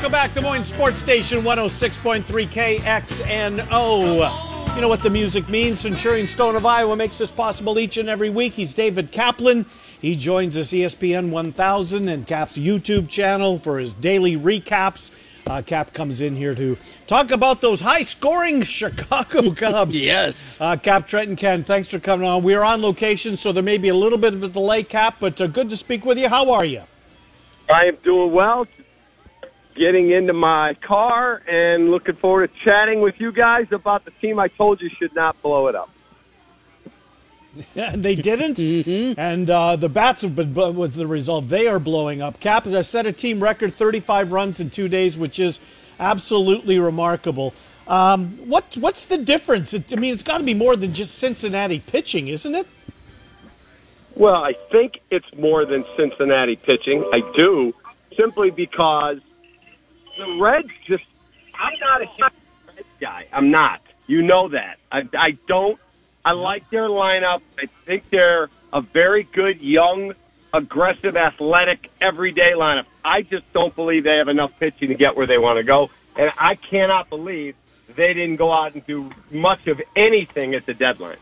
Welcome 0.04 0.20
back. 0.20 0.34
Des 0.34 0.42
Moines 0.42 0.66
Sports 0.66 0.98
Station 0.98 1.44
106.3 1.44 2.26
KXNO. 2.50 4.76
You 4.76 4.82
know 4.82 4.89
what 4.89 5.02
the 5.02 5.10
music 5.10 5.48
means. 5.48 5.80
Centurion 5.80 6.28
Stone 6.28 6.58
of 6.58 6.66
Iowa 6.66 6.98
makes 6.98 7.18
this 7.18 7.32
possible 7.32 7.80
each 7.80 7.96
and 7.96 8.10
every 8.10 8.30
week. 8.30 8.52
He's 8.52 8.74
David 8.74 9.13
Kaplan. 9.13 9.66
He 10.02 10.18
joins 10.18 10.58
us 10.58 10.74
ESPN 10.74 11.30
1000 11.30 12.10
and 12.10 12.28
Cap's 12.28 12.58
YouTube 12.58 13.08
channel 13.08 13.60
for 13.60 13.80
his 13.80 13.94
daily 13.94 14.36
recaps. 14.36 15.18
Uh, 15.50 15.62
Cap 15.62 15.94
comes 15.94 16.20
in 16.20 16.36
here 16.36 16.54
to 16.54 16.78
talk 17.08 17.32
about 17.32 17.62
those 17.62 17.80
high 17.80 18.02
scoring 18.02 18.62
Chicago 18.63 19.52
Cubs. 19.52 19.98
Yes. 19.98 20.60
Uh, 20.60 20.76
Cap 20.76 21.08
Trenton 21.08 21.38
Ken, 21.38 21.63
thanks 21.63 21.88
for 21.88 22.00
coming 22.00 22.28
on. 22.28 22.44
We're 22.44 22.63
on 22.63 22.82
location, 22.82 23.38
so 23.38 23.54
there 23.54 23.63
may 23.63 23.78
be 23.78 23.88
a 23.88 23.96
little 23.96 24.18
bit 24.18 24.34
of 24.34 24.44
a 24.44 24.50
delay, 24.50 24.84
Cap, 24.84 25.16
but 25.22 25.39
uh, 25.39 25.48
good 25.48 25.70
to 25.70 25.78
speak 25.78 26.04
with 26.04 26.18
you. 26.18 26.28
How 26.28 26.52
are 26.52 26.66
you? 26.66 26.82
I 27.74 27.86
am 27.86 27.96
doing 28.04 28.34
well. 28.34 28.68
Getting 29.76 30.12
into 30.12 30.34
my 30.34 30.76
car 30.76 31.42
and 31.48 31.90
looking 31.90 32.16
forward 32.16 32.54
to 32.54 32.60
chatting 32.60 33.02
with 33.02 33.20
you 33.20 33.32
guys 33.32 33.72
about 33.72 34.06
the 34.06 34.12
team 34.12 34.40
I 34.40 34.48
told 34.48 34.82
you 34.82 34.90
should 34.90 35.16
not 35.16 35.42
blow 35.42 35.68
it 35.68 35.76
up. 35.76 35.90
and 37.76 38.04
they 38.04 38.16
didn't. 38.16 38.60
And 39.18 39.50
uh, 39.50 39.76
the 39.76 39.90
bats 39.90 40.22
have 40.22 40.36
been 40.36 40.54
was 40.54 40.96
the 40.96 41.08
result. 41.08 41.50
They 41.50 41.68
are 41.68 41.80
blowing 41.80 42.22
up. 42.22 42.40
Cap 42.40 42.66
has 42.66 42.90
set 42.90 43.06
a 43.06 43.12
team 43.12 43.42
record, 43.42 43.74
35 43.74 44.32
runs 44.32 44.60
in 44.60 44.70
two 44.70 44.88
days, 44.88 45.18
which 45.18 45.40
is 45.40 45.60
absolutely 46.00 46.80
remarkable. 46.80 47.54
Um, 47.88 48.30
what 48.48 48.78
what's 48.80 49.06
the 49.06 49.18
difference? 49.18 49.74
It, 49.74 49.92
I 49.92 49.98
mean, 49.98 50.14
it's 50.14 50.24
got 50.24 50.38
to 50.38 50.44
be 50.44 50.54
more 50.54 50.76
than 50.76 50.94
just 50.94 51.16
Cincinnati 51.16 51.80
pitching, 51.80 52.28
isn't 52.28 52.56
it? 52.56 52.68
Well, 54.16 54.44
I 54.44 54.54
think 54.72 55.02
it's 55.10 55.32
more 55.36 55.66
than 55.66 55.86
Cincinnati 55.98 56.56
pitching. 56.56 57.04
I 57.12 57.22
do, 57.36 57.74
simply 58.16 58.52
because 58.52 59.20
the 60.17 60.38
Reds 60.39 60.71
just. 60.84 61.04
I'm 61.56 61.78
not 61.80 62.02
a 62.02 62.08
Reds 62.19 62.36
guy. 62.99 63.28
I'm 63.32 63.52
not. 63.52 63.82
You 64.08 64.21
know 64.21 64.49
that. 64.49 64.78
I, 64.91 65.08
I 65.17 65.38
don't. 65.47 65.80
I 66.26 66.32
like 66.32 66.69
their 66.69 66.88
lineup. 66.88 67.41
I 67.60 67.67
think 67.86 68.10
they're 68.10 68.49
a 68.71 68.82
very 68.82 69.23
good, 69.23 69.62
young, 69.62 70.13
aggressive, 70.54 71.17
athletic, 71.17 71.91
everyday 72.02 72.54
lineup. 72.56 72.86
I 73.04 73.21
just 73.21 73.52
don't 73.54 73.76
believe 73.76 74.04
they 74.04 74.17
have 74.17 74.30
enough 74.30 74.58
pitching 74.60 74.89
to 74.89 74.95
get 74.95 75.17
where 75.17 75.28
they 75.28 75.38
want 75.38 75.58
to 75.58 75.63
go. 75.63 75.89
And 76.15 76.32
I 76.38 76.56
cannot 76.56 77.10
believe 77.10 77.56
they 77.95 78.13
didn't 78.13 78.38
go 78.38 78.54
out 78.54 78.73
and 78.73 78.86
do 78.86 79.10
much 79.32 79.67
of 79.67 79.82
anything 79.95 80.54
at 80.54 80.65
the 80.65 80.73
deadline. 80.73 81.17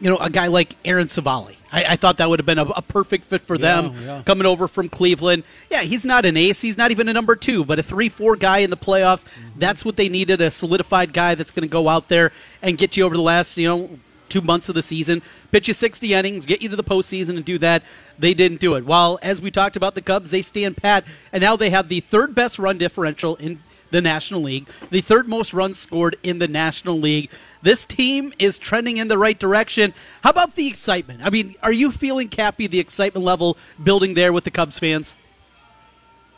You 0.00 0.10
know, 0.10 0.18
a 0.18 0.30
guy 0.30 0.48
like 0.48 0.76
Aaron 0.84 1.08
Civale. 1.08 1.56
I, 1.72 1.84
I 1.84 1.96
thought 1.96 2.18
that 2.18 2.28
would 2.28 2.38
have 2.38 2.46
been 2.46 2.58
a, 2.58 2.64
a 2.64 2.82
perfect 2.82 3.24
fit 3.24 3.40
for 3.40 3.58
them 3.58 3.92
yeah. 4.04 4.22
coming 4.24 4.46
over 4.46 4.68
from 4.68 4.88
Cleveland. 4.88 5.42
Yeah, 5.70 5.82
he's 5.82 6.04
not 6.04 6.24
an 6.24 6.36
ace. 6.36 6.60
He's 6.62 6.76
not 6.76 6.90
even 6.90 7.08
a 7.08 7.12
number 7.12 7.36
two, 7.36 7.64
but 7.64 7.78
a 7.78 7.82
3 7.82 8.08
4 8.08 8.36
guy 8.36 8.58
in 8.58 8.70
the 8.70 8.76
playoffs. 8.76 9.24
Mm-hmm. 9.24 9.58
That's 9.58 9.84
what 9.84 9.96
they 9.96 10.08
needed 10.08 10.40
a 10.40 10.50
solidified 10.50 11.12
guy 11.12 11.34
that's 11.34 11.50
going 11.50 11.68
to 11.68 11.72
go 11.72 11.88
out 11.88 12.08
there 12.08 12.32
and 12.62 12.78
get 12.78 12.96
you 12.96 13.04
over 13.04 13.16
the 13.16 13.22
last, 13.22 13.56
you 13.58 13.68
know, 13.68 13.98
two 14.28 14.40
months 14.40 14.68
of 14.68 14.74
the 14.74 14.82
season, 14.82 15.22
pitch 15.50 15.68
you 15.68 15.74
60 15.74 16.12
innings, 16.12 16.46
get 16.46 16.62
you 16.62 16.68
to 16.68 16.76
the 16.76 16.84
postseason, 16.84 17.36
and 17.36 17.44
do 17.44 17.58
that. 17.58 17.82
They 18.18 18.34
didn't 18.34 18.60
do 18.60 18.74
it. 18.74 18.84
While, 18.84 19.18
as 19.22 19.40
we 19.40 19.50
talked 19.50 19.76
about 19.76 19.94
the 19.94 20.02
Cubs, 20.02 20.30
they 20.30 20.42
stand 20.42 20.76
pat, 20.76 21.04
and 21.32 21.42
now 21.42 21.56
they 21.56 21.70
have 21.70 21.88
the 21.88 22.00
third 22.00 22.34
best 22.34 22.58
run 22.58 22.78
differential 22.78 23.36
in 23.36 23.60
the 23.90 24.00
National 24.00 24.42
League, 24.42 24.68
the 24.90 25.00
third 25.00 25.28
most 25.28 25.54
runs 25.54 25.78
scored 25.78 26.16
in 26.22 26.38
the 26.38 26.48
National 26.48 26.98
League. 26.98 27.30
This 27.62 27.84
team 27.84 28.32
is 28.38 28.58
trending 28.58 28.96
in 28.96 29.08
the 29.08 29.18
right 29.18 29.38
direction. 29.38 29.94
How 30.22 30.30
about 30.30 30.54
the 30.54 30.66
excitement? 30.68 31.20
I 31.24 31.30
mean, 31.30 31.54
are 31.62 31.72
you 31.72 31.90
feeling, 31.90 32.28
Cappy, 32.28 32.66
the 32.66 32.80
excitement 32.80 33.24
level 33.24 33.56
building 33.82 34.14
there 34.14 34.32
with 34.32 34.44
the 34.44 34.50
Cubs 34.50 34.78
fans? 34.78 35.14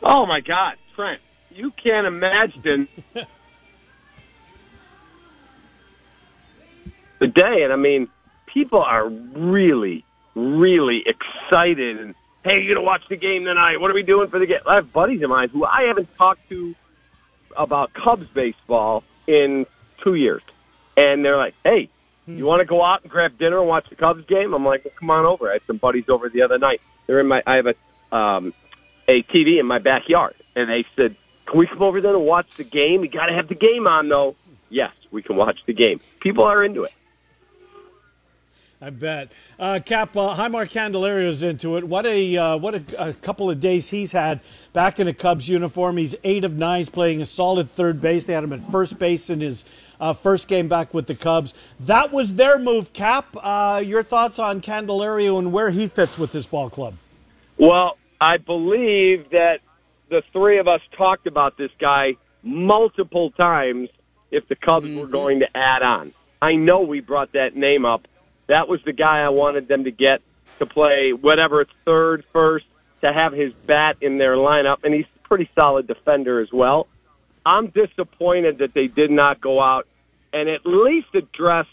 Oh 0.01 0.25
my 0.25 0.39
God, 0.39 0.75
Trent! 0.95 1.19
You 1.53 1.71
can't 1.71 2.07
imagine 2.07 2.87
the 7.19 7.27
day, 7.27 7.63
and 7.63 7.73
I 7.73 7.75
mean, 7.75 8.07
people 8.45 8.81
are 8.81 9.07
really, 9.07 10.05
really 10.35 11.03
excited. 11.05 11.99
And 11.99 12.15
hey, 12.43 12.61
you 12.61 12.73
gonna 12.73 12.85
watch 12.85 13.07
the 13.09 13.17
game 13.17 13.43
tonight? 13.45 13.79
What 13.81 13.91
are 13.91 13.93
we 13.93 14.03
doing 14.03 14.29
for 14.29 14.39
the 14.39 14.45
game? 14.45 14.61
I 14.65 14.75
have 14.75 14.93
buddies 14.93 15.21
of 15.21 15.29
mine 15.29 15.49
who 15.49 15.65
I 15.65 15.83
haven't 15.83 16.15
talked 16.17 16.47
to 16.49 16.75
about 17.57 17.93
Cubs 17.93 18.27
baseball 18.27 19.03
in 19.27 19.65
two 19.99 20.15
years, 20.15 20.41
and 20.97 21.23
they're 21.23 21.37
like, 21.37 21.55
"Hey, 21.63 21.89
you 22.27 22.45
want 22.45 22.61
to 22.61 22.65
go 22.65 22.83
out 22.83 23.01
and 23.03 23.11
grab 23.11 23.37
dinner 23.37 23.59
and 23.59 23.67
watch 23.67 23.89
the 23.89 23.95
Cubs 23.95 24.25
game?" 24.25 24.53
I'm 24.53 24.65
like, 24.65 24.85
well, 24.85 24.93
"Come 24.95 25.09
on 25.09 25.25
over." 25.25 25.49
I 25.49 25.53
had 25.53 25.63
some 25.63 25.77
buddies 25.77 26.09
over 26.09 26.29
the 26.29 26.43
other 26.43 26.57
night. 26.57 26.81
They're 27.07 27.19
in 27.19 27.27
my. 27.27 27.41
I 27.45 27.55
have 27.55 27.67
a 27.67 28.15
um, 28.15 28.53
a 29.07 29.23
TV 29.23 29.59
in 29.59 29.65
my 29.65 29.79
backyard, 29.79 30.35
and 30.55 30.69
they 30.69 30.85
said, 30.95 31.15
"Can 31.45 31.59
we 31.59 31.67
come 31.67 31.81
over 31.81 32.01
there 32.01 32.15
and 32.15 32.25
watch 32.25 32.55
the 32.55 32.63
game? 32.63 33.03
You 33.03 33.09
got 33.09 33.27
to 33.27 33.33
have 33.33 33.47
the 33.47 33.55
game 33.55 33.87
on, 33.87 34.09
though." 34.09 34.35
Yes, 34.69 34.93
we 35.09 35.23
can 35.23 35.35
watch 35.35 35.59
the 35.65 35.73
game. 35.73 35.99
People 36.19 36.43
are 36.43 36.63
into 36.63 36.83
it. 36.83 36.93
I 38.81 38.91
bet. 38.91 39.29
Uh, 39.59 39.81
Cap, 39.85 40.15
uh, 40.15 40.37
Jeimer 40.37 40.65
Candelario's 40.69 41.43
into 41.43 41.75
it. 41.75 41.83
What 41.83 42.05
a 42.05 42.37
uh, 42.37 42.57
what 42.57 42.75
a, 42.75 43.09
a 43.09 43.13
couple 43.13 43.49
of 43.49 43.59
days 43.59 43.89
he's 43.89 44.13
had 44.13 44.39
back 44.71 45.01
in 45.01 45.07
a 45.09 45.13
Cubs 45.13 45.49
uniform. 45.49 45.97
He's 45.97 46.15
eight 46.23 46.45
of 46.45 46.53
nine, 46.53 46.79
he's 46.79 46.89
playing 46.89 47.21
a 47.21 47.25
solid 47.25 47.69
third 47.69 47.99
base. 47.99 48.23
They 48.23 48.31
had 48.31 48.45
him 48.45 48.53
at 48.53 48.71
first 48.71 48.97
base 48.97 49.29
in 49.29 49.41
his 49.41 49.65
uh, 49.99 50.13
first 50.13 50.47
game 50.47 50.69
back 50.69 50.93
with 50.93 51.07
the 51.07 51.15
Cubs. 51.15 51.53
That 51.81 52.13
was 52.13 52.35
their 52.35 52.57
move. 52.57 52.93
Cap, 52.93 53.35
uh, 53.41 53.83
your 53.85 54.01
thoughts 54.01 54.39
on 54.39 54.61
Candelario 54.61 55.37
and 55.37 55.51
where 55.51 55.71
he 55.71 55.87
fits 55.87 56.17
with 56.17 56.31
this 56.31 56.47
ball 56.47 56.69
club? 56.69 56.95
Well, 57.57 57.97
I 58.21 58.37
believe 58.37 59.31
that 59.31 59.59
the 60.09 60.23
three 60.31 60.57
of 60.57 60.69
us 60.69 60.79
talked 60.97 61.27
about 61.27 61.57
this 61.57 61.71
guy 61.81 62.15
multiple 62.43 63.31
times 63.31 63.89
if 64.31 64.47
the 64.47 64.55
Cubs 64.55 64.87
were 64.87 65.07
going 65.07 65.39
to 65.39 65.47
add 65.53 65.81
on. 65.81 66.13
I 66.41 66.53
know 66.53 66.79
we 66.81 67.01
brought 67.01 67.33
that 67.33 67.57
name 67.57 67.83
up. 67.83 68.07
That 68.49 68.67
was 68.67 68.81
the 68.83 68.93
guy 68.93 69.19
I 69.19 69.29
wanted 69.29 69.67
them 69.67 69.83
to 69.83 69.91
get 69.91 70.21
to 70.57 70.65
play 70.65 71.13
whatever 71.13 71.65
third, 71.85 72.25
first, 72.33 72.65
to 73.01 73.13
have 73.13 73.31
his 73.31 73.53
bat 73.53 73.97
in 74.01 74.17
their 74.17 74.35
lineup, 74.35 74.83
and 74.83 74.93
he's 74.93 75.05
a 75.05 75.27
pretty 75.27 75.47
solid 75.53 75.85
defender 75.85 76.39
as 76.41 76.51
well. 76.51 76.87
I'm 77.45 77.67
disappointed 77.67 78.57
that 78.57 78.73
they 78.73 78.87
did 78.87 79.11
not 79.11 79.39
go 79.39 79.61
out 79.61 79.87
and 80.33 80.49
at 80.49 80.65
least 80.65 81.13
address 81.13 81.67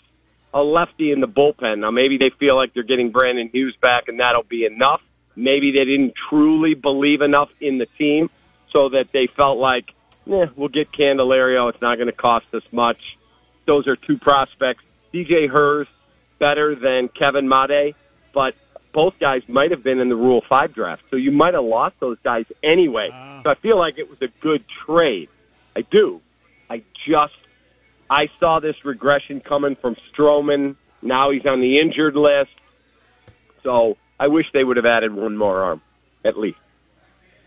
a 0.53 0.63
lefty 0.63 1.13
in 1.13 1.21
the 1.21 1.29
bullpen. 1.29 1.79
Now, 1.79 1.91
maybe 1.91 2.19
they 2.19 2.29
feel 2.31 2.57
like 2.57 2.75
they're 2.75 2.83
getting 2.83 3.11
Brandon 3.11 3.49
Hughes 3.49 3.75
back, 3.81 4.09
and 4.09 4.21
that'll 4.21 4.43
be 4.43 4.67
enough. 4.67 5.01
Maybe 5.35 5.73
they 5.73 5.85
didn't 5.85 6.15
truly 6.29 6.75
believe 6.75 7.23
enough 7.23 7.51
in 7.59 7.79
the 7.79 7.87
team 7.87 8.29
so 8.69 8.91
that 8.91 9.13
they 9.13 9.29
felt 9.29 9.59
like, 9.59 9.95
eh, 10.31 10.47
we'll 10.55 10.69
get 10.69 10.93
Candelario. 10.93 11.71
It's 11.71 11.81
not 11.81 11.97
going 11.97 12.09
to 12.09 12.13
cost 12.13 12.47
us 12.55 12.65
much. 12.71 13.17
Those 13.65 13.89
are 13.89 13.97
two 13.97 14.19
prospects. 14.19 14.85
DJ 15.13 15.49
Herz, 15.49 15.89
better 16.39 16.75
than 16.75 17.09
Kevin 17.09 17.49
Made, 17.49 17.95
but 18.33 18.55
both 18.93 19.19
guys 19.19 19.49
might 19.49 19.71
have 19.73 19.83
been 19.83 20.01
in 20.01 20.09
the 20.09 20.17
Rule 20.17 20.41
5 20.41 20.73
draft. 20.73 21.03
So 21.11 21.17
you 21.17 21.31
might 21.31 21.55
have 21.55 21.65
lost 21.65 22.01
those 22.01 22.19
guys 22.21 22.47
anyway. 22.63 23.11
Ah. 23.13 23.41
So 23.43 23.51
I 23.51 23.55
feel 23.55 23.79
like 23.79 23.99
it 23.99 24.09
was 24.09 24.23
a 24.23 24.29
good 24.41 24.65
trade. 24.87 25.29
I 25.77 25.83
do. 25.83 26.21
I 26.71 26.83
just, 27.07 27.37
I 28.09 28.29
saw 28.41 28.61
this 28.61 28.85
regression 28.85 29.41
coming 29.41 29.77
from 29.77 29.97
Stroman. 30.11 30.77
Now 31.03 31.31
he's 31.31 31.47
on 31.47 31.61
the 31.61 31.79
injured 31.79 32.17
list. 32.17 32.53
So 33.63 33.97
I 34.19 34.29
wish 34.29 34.47
they 34.53 34.65
would 34.65 34.79
have 34.79 34.87
added 34.87 35.13
one 35.13 35.37
more 35.37 35.63
arm, 35.63 35.83
at 36.25 36.39
least. 36.39 36.59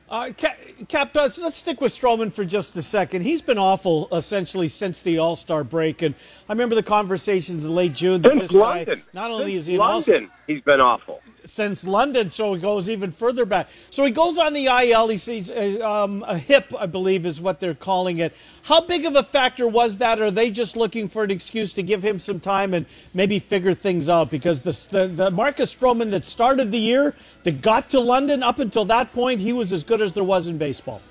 Uh, 0.10 0.32
Cap, 0.36 0.58
Cap 0.88 1.16
uh, 1.16 1.30
let's 1.40 1.56
stick 1.56 1.80
with 1.80 1.92
Stroman 1.92 2.34
for 2.34 2.44
just 2.44 2.76
a 2.76 2.82
second. 2.82 3.22
He's 3.22 3.44
been 3.44 3.60
awful 3.60 4.08
essentially 4.12 4.68
since 4.68 5.02
the 5.02 5.20
All 5.20 5.36
Star 5.36 5.64
break, 5.64 6.02
and 6.02 6.16
I 6.48 6.54
remember 6.54 6.74
the 6.74 6.82
conversations 6.84 7.64
in 7.64 7.76
late 7.76 7.94
June 7.94 8.24
that 8.24 8.30
Since 8.30 8.42
this 8.42 8.52
guy 8.52 8.78
London. 8.78 9.04
not 9.14 9.30
only 9.30 9.52
Since 9.52 9.62
is 9.62 9.66
he 9.68 9.74
an 9.76 9.80
London, 9.80 10.32
he's 10.50 10.62
been 10.62 10.82
awful. 10.82 11.22
since 11.46 11.88
London, 11.88 12.30
so 12.30 12.56
he 12.56 12.60
goes 12.60 12.90
even 12.90 13.12
further 13.12 13.46
back. 13.46 13.68
So 13.92 14.04
he 14.04 14.12
goes 14.12 14.38
on 14.38 14.54
the 14.54 14.66
IL. 14.66 15.08
He 15.08 15.18
sees 15.18 15.50
uh, 15.52 15.80
um, 15.82 16.24
a 16.28 16.38
hip, 16.38 16.74
I 16.78 16.88
believe, 16.88 17.26
is 17.26 17.40
what 17.40 17.60
they're 17.60 17.76
calling 17.76 18.18
it. 18.18 18.36
How 18.64 18.82
big 18.82 19.06
of 19.06 19.16
a 19.16 19.24
factor 19.24 19.68
was 19.68 19.98
that? 19.98 20.20
Are 20.20 20.32
they 20.32 20.50
just 20.50 20.76
looking 20.76 21.08
for 21.08 21.24
an 21.24 21.32
excuse 21.32 21.72
to 21.74 21.84
give 21.84 22.04
him 22.04 22.18
some 22.18 22.40
time 22.40 22.74
and 22.74 22.88
maybe 23.14 23.38
figure 23.38 23.76
things 23.76 24.10
out? 24.10 24.32
Because 24.32 24.62
the 24.62 24.72
the, 24.90 25.08
the 25.08 25.32
Marcus 25.32 25.74
Stroman 25.74 26.10
that 26.12 26.26
started 26.26 26.72
the 26.72 26.80
year, 26.80 27.16
that 27.44 27.62
got 27.62 27.92
to 27.92 28.00
London, 28.00 28.42
up 28.42 28.60
until 28.60 28.86
that 28.86 29.14
point, 29.14 29.40
he 29.40 29.54
was 29.54 29.72
as 29.72 29.84
good 29.84 30.02
as 30.02 30.14
there 30.14 30.24
was 30.24 30.48
in 30.48 30.58
baseball. 30.58 31.02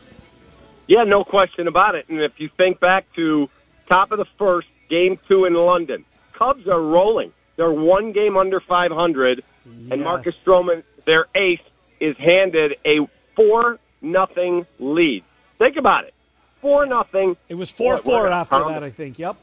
Yeah, 0.88 1.04
no 1.04 1.22
question 1.22 1.68
about 1.68 1.94
it. 1.94 2.08
And 2.08 2.20
if 2.20 2.40
you 2.40 2.48
think 2.48 2.80
back 2.80 3.12
to 3.14 3.48
top 3.88 4.10
of 4.10 4.18
the 4.18 4.24
first, 4.24 4.68
game 4.88 5.18
two 5.28 5.44
in 5.44 5.54
London, 5.54 6.04
Cubs 6.32 6.66
are 6.66 6.80
rolling. 6.80 7.32
They're 7.58 7.72
one 7.72 8.12
game 8.12 8.36
under 8.36 8.60
500, 8.60 9.42
and 9.90 10.02
Marcus 10.04 10.26
Yes. 10.36 10.44
Stroman, 10.46 10.84
their 11.04 11.26
ace, 11.34 11.58
is 11.98 12.16
handed 12.16 12.76
a 12.86 13.00
four 13.34 13.80
nothing 14.00 14.64
lead. 14.78 15.24
Think 15.58 15.76
about 15.76 16.04
it, 16.04 16.14
four 16.60 16.86
nothing. 16.86 17.36
It 17.48 17.56
was 17.56 17.68
four 17.72 17.94
What, 17.94 18.04
four 18.04 18.28
after 18.28 18.54
how- 18.54 18.68
that, 18.68 18.84
I 18.84 18.90
think. 18.90 19.18
Yep, 19.18 19.34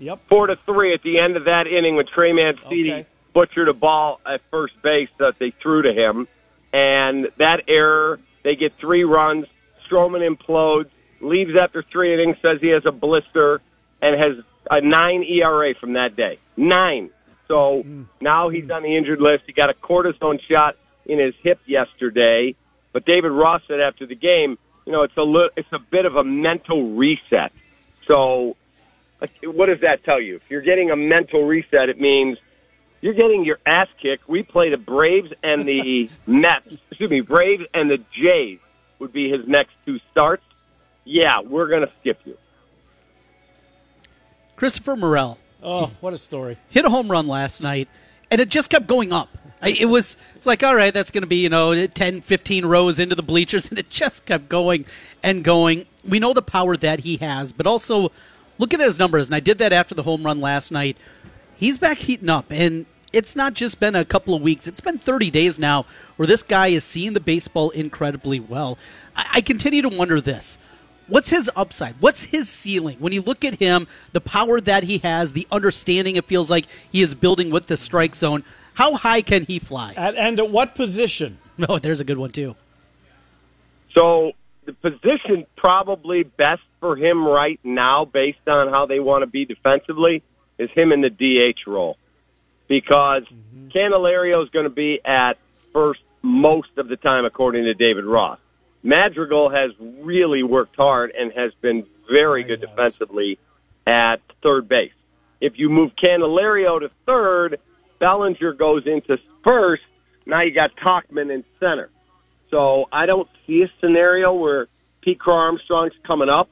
yep. 0.00 0.18
four 0.28 0.48
to 0.48 0.56
three 0.66 0.92
at 0.94 1.02
the 1.02 1.20
end 1.20 1.36
of 1.36 1.44
that 1.44 1.68
inning 1.68 1.94
when 1.94 2.06
Trey 2.06 2.32
Mancini 2.32 2.92
Okay. 2.92 3.06
butchered 3.32 3.68
a 3.68 3.72
ball 3.72 4.20
at 4.26 4.40
first 4.50 4.82
base 4.82 5.08
that 5.18 5.38
they 5.38 5.50
threw 5.50 5.82
to 5.82 5.92
him, 5.92 6.26
and 6.72 7.28
that 7.38 7.62
error 7.68 8.18
They 8.42 8.56
get 8.56 8.74
three 8.74 9.04
runs. 9.04 9.46
Stroman 9.88 10.20
implodes, 10.20 10.90
leaves 11.22 11.56
after 11.56 11.82
three 11.82 12.12
innings, 12.12 12.36
says 12.42 12.60
he 12.60 12.68
has 12.68 12.84
a 12.84 12.92
blister, 12.92 13.62
and 14.02 14.20
has 14.20 14.44
a 14.70 14.82
nine 14.82 15.22
ERA 15.22 15.72
from 15.72 15.94
that 15.94 16.14
day. 16.14 16.38
Nine. 16.54 17.08
So 17.48 17.82
mm-hmm. 17.82 18.02
now 18.20 18.48
he's 18.48 18.70
on 18.70 18.82
the 18.82 18.96
injured 18.96 19.20
list. 19.20 19.44
He 19.46 19.52
got 19.52 19.70
a 19.70 19.74
cortisone 19.74 20.40
shot 20.40 20.76
in 21.06 21.18
his 21.18 21.34
hip 21.42 21.60
yesterday. 21.66 22.54
But 22.92 23.04
David 23.04 23.32
Ross 23.32 23.62
said 23.66 23.80
after 23.80 24.06
the 24.06 24.14
game, 24.14 24.58
you 24.86 24.92
know, 24.92 25.02
it's 25.02 25.16
a 25.16 25.22
li- 25.22 25.50
it's 25.56 25.72
a 25.72 25.78
bit 25.78 26.06
of 26.06 26.16
a 26.16 26.24
mental 26.24 26.90
reset. 26.90 27.52
So, 28.06 28.56
what 29.42 29.66
does 29.66 29.80
that 29.80 30.04
tell 30.04 30.20
you? 30.20 30.36
If 30.36 30.50
you're 30.50 30.62
getting 30.62 30.90
a 30.90 30.96
mental 30.96 31.44
reset, 31.44 31.88
it 31.88 32.00
means 32.00 32.38
you're 33.00 33.14
getting 33.14 33.44
your 33.44 33.58
ass 33.66 33.88
kicked. 34.00 34.28
We 34.28 34.42
play 34.42 34.70
the 34.70 34.76
Braves 34.76 35.32
and 35.42 35.66
the 35.66 36.10
Mets. 36.26 36.66
Excuse 36.90 37.10
me, 37.10 37.20
Braves 37.20 37.64
and 37.72 37.90
the 37.90 37.98
Jays 38.12 38.60
would 38.98 39.12
be 39.12 39.30
his 39.30 39.46
next 39.46 39.72
two 39.84 39.98
starts. 40.10 40.44
Yeah, 41.04 41.40
we're 41.40 41.68
going 41.68 41.86
to 41.86 41.92
skip 42.00 42.20
you. 42.24 42.38
Christopher 44.56 44.96
Morel 44.96 45.38
Oh, 45.64 45.90
what 46.00 46.12
a 46.12 46.18
story! 46.18 46.58
hit 46.68 46.84
a 46.84 46.90
home 46.90 47.10
run 47.10 47.26
last 47.26 47.62
night, 47.62 47.88
and 48.30 48.38
it 48.38 48.50
just 48.50 48.68
kept 48.68 48.86
going 48.86 49.12
up. 49.12 49.30
It 49.62 49.88
was 49.88 50.18
it's 50.36 50.44
like 50.44 50.62
all 50.62 50.76
right, 50.76 50.92
that's 50.92 51.10
going 51.10 51.22
to 51.22 51.26
be 51.26 51.36
you 51.36 51.48
know 51.48 51.86
10, 51.86 52.20
15 52.20 52.66
rows 52.66 52.98
into 52.98 53.14
the 53.14 53.22
bleachers, 53.22 53.68
and 53.70 53.78
it 53.78 53.88
just 53.88 54.26
kept 54.26 54.50
going 54.50 54.84
and 55.22 55.42
going. 55.42 55.86
We 56.06 56.18
know 56.18 56.34
the 56.34 56.42
power 56.42 56.76
that 56.76 57.00
he 57.00 57.16
has, 57.16 57.52
but 57.52 57.66
also 57.66 58.12
looking 58.58 58.80
at 58.80 58.86
his 58.86 58.98
numbers, 58.98 59.28
and 59.28 59.34
I 59.34 59.40
did 59.40 59.56
that 59.58 59.72
after 59.72 59.94
the 59.94 60.02
home 60.02 60.22
run 60.22 60.40
last 60.40 60.70
night. 60.70 60.98
He's 61.56 61.78
back 61.78 61.98
heating 61.98 62.28
up, 62.28 62.46
and 62.50 62.84
it's 63.10 63.34
not 63.34 63.54
just 63.54 63.80
been 63.80 63.94
a 63.94 64.04
couple 64.04 64.34
of 64.34 64.42
weeks; 64.42 64.66
it's 64.66 64.82
been 64.82 64.98
thirty 64.98 65.30
days 65.30 65.58
now 65.58 65.86
where 66.16 66.26
this 66.26 66.42
guy 66.42 66.66
is 66.66 66.84
seeing 66.84 67.14
the 67.14 67.20
baseball 67.20 67.70
incredibly 67.70 68.38
well. 68.38 68.76
I, 69.16 69.26
I 69.34 69.40
continue 69.40 69.80
to 69.80 69.88
wonder 69.88 70.20
this. 70.20 70.58
What's 71.06 71.30
his 71.30 71.50
upside? 71.54 71.94
What's 72.00 72.24
his 72.24 72.48
ceiling? 72.48 72.96
When 72.98 73.12
you 73.12 73.20
look 73.20 73.44
at 73.44 73.56
him, 73.56 73.86
the 74.12 74.20
power 74.20 74.60
that 74.60 74.84
he 74.84 74.98
has, 74.98 75.32
the 75.32 75.46
understanding 75.52 76.16
it 76.16 76.24
feels 76.24 76.50
like 76.50 76.66
he 76.90 77.02
is 77.02 77.14
building 77.14 77.50
with 77.50 77.66
the 77.66 77.76
strike 77.76 78.14
zone, 78.14 78.44
how 78.74 78.94
high 78.94 79.22
can 79.22 79.44
he 79.44 79.58
fly? 79.58 79.94
At, 79.96 80.14
and 80.16 80.38
at 80.38 80.50
what 80.50 80.74
position? 80.74 81.38
Oh, 81.68 81.78
there's 81.78 82.00
a 82.00 82.04
good 82.04 82.18
one 82.18 82.32
too. 82.32 82.56
So 83.96 84.32
the 84.64 84.72
position 84.72 85.46
probably 85.56 86.24
best 86.24 86.62
for 86.80 86.96
him 86.96 87.24
right 87.24 87.60
now, 87.62 88.04
based 88.04 88.48
on 88.48 88.70
how 88.70 88.86
they 88.86 88.98
want 88.98 89.22
to 89.22 89.26
be 89.26 89.44
defensively, 89.44 90.24
is 90.58 90.68
him 90.70 90.90
in 90.90 91.00
the 91.00 91.10
DH 91.10 91.68
role, 91.68 91.96
because 92.66 93.22
mm-hmm. 93.22 93.68
Candelario 93.68 94.42
is 94.42 94.50
going 94.50 94.64
to 94.64 94.70
be 94.70 95.00
at 95.04 95.34
first 95.72 96.00
most 96.22 96.76
of 96.76 96.88
the 96.88 96.96
time, 96.96 97.24
according 97.24 97.64
to 97.64 97.74
David 97.74 98.04
Ross. 98.04 98.38
Madrigal 98.84 99.48
has 99.48 99.72
really 99.80 100.42
worked 100.42 100.76
hard 100.76 101.10
and 101.18 101.32
has 101.32 101.52
been 101.54 101.86
very 102.08 102.44
good 102.44 102.60
defensively 102.60 103.38
at 103.86 104.20
third 104.42 104.68
base. 104.68 104.92
If 105.40 105.54
you 105.58 105.70
move 105.70 105.92
Candelario 105.96 106.80
to 106.80 106.90
third, 107.06 107.58
Bellinger 107.98 108.52
goes 108.52 108.86
into 108.86 109.18
first. 109.42 109.82
Now 110.26 110.42
you 110.42 110.52
got 110.52 110.76
Tauchman 110.76 111.34
in 111.34 111.44
center. 111.58 111.90
So 112.50 112.84
I 112.92 113.06
don't 113.06 113.28
see 113.46 113.62
a 113.62 113.70
scenario 113.80 114.34
where 114.34 114.68
Pete 115.00 115.18
Armstrong's 115.26 115.94
coming 116.06 116.28
up 116.28 116.50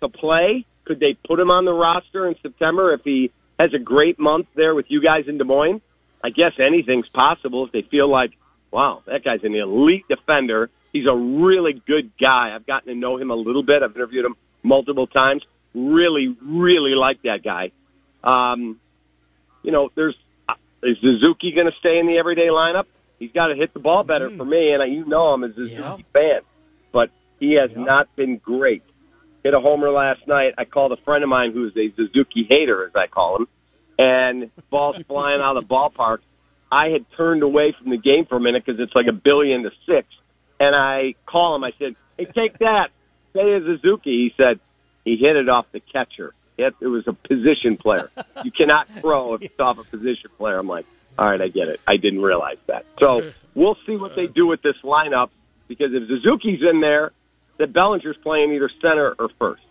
to 0.00 0.08
play. 0.08 0.64
Could 0.84 1.00
they 1.00 1.14
put 1.26 1.40
him 1.40 1.50
on 1.50 1.64
the 1.64 1.72
roster 1.72 2.28
in 2.28 2.36
September 2.42 2.94
if 2.94 3.02
he 3.02 3.32
has 3.58 3.74
a 3.74 3.78
great 3.78 4.20
month 4.20 4.46
there 4.54 4.74
with 4.74 4.86
you 4.88 5.02
guys 5.02 5.24
in 5.26 5.36
Des 5.36 5.44
Moines? 5.44 5.82
I 6.22 6.30
guess 6.30 6.52
anything's 6.58 7.08
possible 7.08 7.66
if 7.66 7.72
they 7.72 7.82
feel 7.82 8.08
like, 8.08 8.32
wow, 8.70 9.02
that 9.06 9.24
guy's 9.24 9.42
an 9.42 9.54
elite 9.54 10.04
defender. 10.08 10.70
He's 10.92 11.06
a 11.06 11.14
really 11.14 11.72
good 11.86 12.10
guy. 12.20 12.54
I've 12.54 12.66
gotten 12.66 12.88
to 12.88 12.94
know 12.98 13.18
him 13.18 13.30
a 13.30 13.34
little 13.34 13.62
bit. 13.62 13.82
I've 13.82 13.94
interviewed 13.94 14.24
him 14.24 14.36
multiple 14.62 15.06
times. 15.06 15.42
Really, 15.74 16.34
really 16.42 16.94
like 16.94 17.22
that 17.22 17.42
guy. 17.44 17.72
Um, 18.24 18.80
you 19.62 19.72
know, 19.72 19.90
there's 19.94 20.16
is 20.82 20.96
Suzuki 21.00 21.52
going 21.52 21.66
to 21.66 21.72
stay 21.80 21.98
in 21.98 22.06
the 22.06 22.18
everyday 22.18 22.48
lineup? 22.48 22.84
He's 23.18 23.32
got 23.32 23.48
to 23.48 23.54
hit 23.56 23.72
the 23.74 23.80
ball 23.80 24.04
better 24.04 24.30
for 24.36 24.44
me, 24.44 24.72
and 24.72 24.82
I, 24.82 24.86
you 24.86 25.04
know 25.06 25.28
I'm 25.32 25.42
a 25.42 25.52
Suzuki 25.52 25.72
Yeah. 25.74 25.96
fan, 26.12 26.40
but 26.92 27.10
he 27.40 27.54
has 27.54 27.70
not 27.74 28.14
been 28.14 28.36
great. 28.36 28.82
Hit 29.42 29.54
a 29.54 29.60
homer 29.60 29.90
last 29.90 30.26
night. 30.28 30.54
I 30.58 30.64
called 30.64 30.92
a 30.92 30.96
friend 31.04 31.24
of 31.24 31.30
mine 31.30 31.52
who's 31.52 31.72
a 31.76 31.90
Suzuki 31.96 32.46
hater, 32.48 32.84
as 32.86 32.92
I 32.94 33.06
call 33.06 33.36
him, 33.36 33.48
and 33.98 34.50
balls 34.70 34.96
flying 35.08 35.40
out 35.40 35.56
of 35.56 35.66
the 35.66 35.74
ballpark. 35.74 36.18
I 36.70 36.88
had 36.88 37.06
turned 37.16 37.42
away 37.42 37.74
from 37.80 37.90
the 37.90 37.96
game 37.96 38.26
for 38.28 38.36
a 38.36 38.40
minute 38.40 38.64
because 38.66 38.80
it's 38.80 38.94
like 38.94 39.06
a 39.08 39.12
billion 39.12 39.62
to 39.62 39.70
six, 39.86 40.06
and 40.58 40.74
I 40.74 41.14
call 41.26 41.56
him. 41.56 41.64
I 41.64 41.72
said, 41.78 41.96
"Hey, 42.16 42.26
take 42.26 42.58
that. 42.58 42.90
Say 43.32 43.52
a 43.52 43.60
Suzuki." 43.60 44.10
He 44.10 44.34
said, 44.36 44.60
"He 45.04 45.16
hit 45.16 45.36
it 45.36 45.48
off 45.48 45.66
the 45.72 45.80
catcher. 45.80 46.34
It, 46.58 46.74
it 46.80 46.86
was 46.86 47.06
a 47.06 47.12
position 47.12 47.76
player. 47.76 48.10
You 48.44 48.50
cannot 48.50 48.88
throw 48.88 49.34
if 49.34 49.42
it's 49.42 49.60
off 49.60 49.78
a 49.78 49.84
position 49.84 50.30
player." 50.38 50.58
I'm 50.58 50.68
like, 50.68 50.86
"All 51.18 51.28
right, 51.28 51.40
I 51.40 51.48
get 51.48 51.68
it. 51.68 51.80
I 51.86 51.96
didn't 51.96 52.22
realize 52.22 52.58
that." 52.66 52.86
So 52.98 53.32
we'll 53.54 53.76
see 53.86 53.96
what 53.96 54.14
they 54.14 54.26
do 54.26 54.46
with 54.46 54.62
this 54.62 54.76
lineup 54.82 55.30
because 55.68 55.92
if 55.92 56.08
Suzuki's 56.08 56.60
in 56.62 56.80
there, 56.80 57.12
then 57.58 57.72
Bellinger's 57.72 58.16
playing 58.18 58.52
either 58.52 58.68
center 58.68 59.14
or 59.18 59.28
first. 59.28 59.62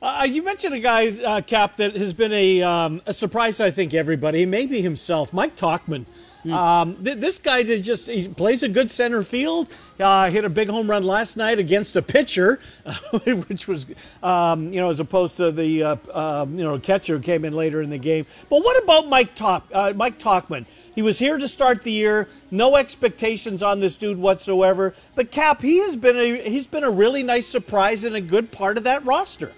Uh, 0.00 0.26
you 0.28 0.42
mentioned 0.44 0.74
a 0.74 0.78
guy, 0.78 1.08
uh, 1.08 1.40
Cap, 1.40 1.76
that 1.76 1.96
has 1.96 2.12
been 2.12 2.32
a, 2.32 2.62
um, 2.62 3.02
a 3.04 3.12
surprise 3.12 3.58
I 3.58 3.72
think 3.72 3.94
everybody, 3.94 4.46
maybe 4.46 4.80
himself, 4.80 5.32
Mike 5.32 5.56
Tauchman. 5.56 6.06
Um, 6.46 7.02
th- 7.02 7.18
this 7.18 7.38
guy 7.38 7.62
just 7.62 8.06
he 8.06 8.28
plays 8.28 8.62
a 8.62 8.68
good 8.68 8.90
center 8.90 9.22
field. 9.22 9.68
Uh, 9.98 10.30
hit 10.30 10.44
a 10.44 10.48
big 10.48 10.68
home 10.68 10.88
run 10.88 11.02
last 11.02 11.36
night 11.36 11.58
against 11.58 11.96
a 11.96 12.02
pitcher, 12.02 12.60
which 13.24 13.66
was 13.66 13.86
um, 14.22 14.72
you 14.72 14.80
know 14.80 14.88
as 14.88 15.00
opposed 15.00 15.36
to 15.38 15.50
the 15.50 15.82
uh, 15.82 15.96
um, 16.14 16.56
you 16.56 16.64
know 16.64 16.78
catcher 16.78 17.16
who 17.16 17.22
came 17.22 17.44
in 17.44 17.52
later 17.52 17.82
in 17.82 17.90
the 17.90 17.98
game. 17.98 18.24
But 18.48 18.62
what 18.62 18.82
about 18.82 19.08
Mike 19.08 19.34
Talk 19.34 19.66
uh, 19.72 19.92
Mike 19.94 20.18
Tauchman? 20.18 20.66
He 20.94 21.02
was 21.02 21.18
here 21.18 21.38
to 21.38 21.48
start 21.48 21.82
the 21.82 21.92
year. 21.92 22.28
No 22.50 22.76
expectations 22.76 23.62
on 23.62 23.80
this 23.80 23.96
dude 23.96 24.18
whatsoever. 24.18 24.94
But 25.14 25.30
Cap, 25.30 25.62
he 25.62 25.78
has 25.78 25.96
been 25.96 26.16
a 26.16 26.48
he's 26.48 26.66
been 26.66 26.84
a 26.84 26.90
really 26.90 27.22
nice 27.22 27.46
surprise 27.46 28.04
and 28.04 28.14
a 28.14 28.20
good 28.20 28.52
part 28.52 28.76
of 28.76 28.84
that 28.84 29.04
roster. 29.04 29.52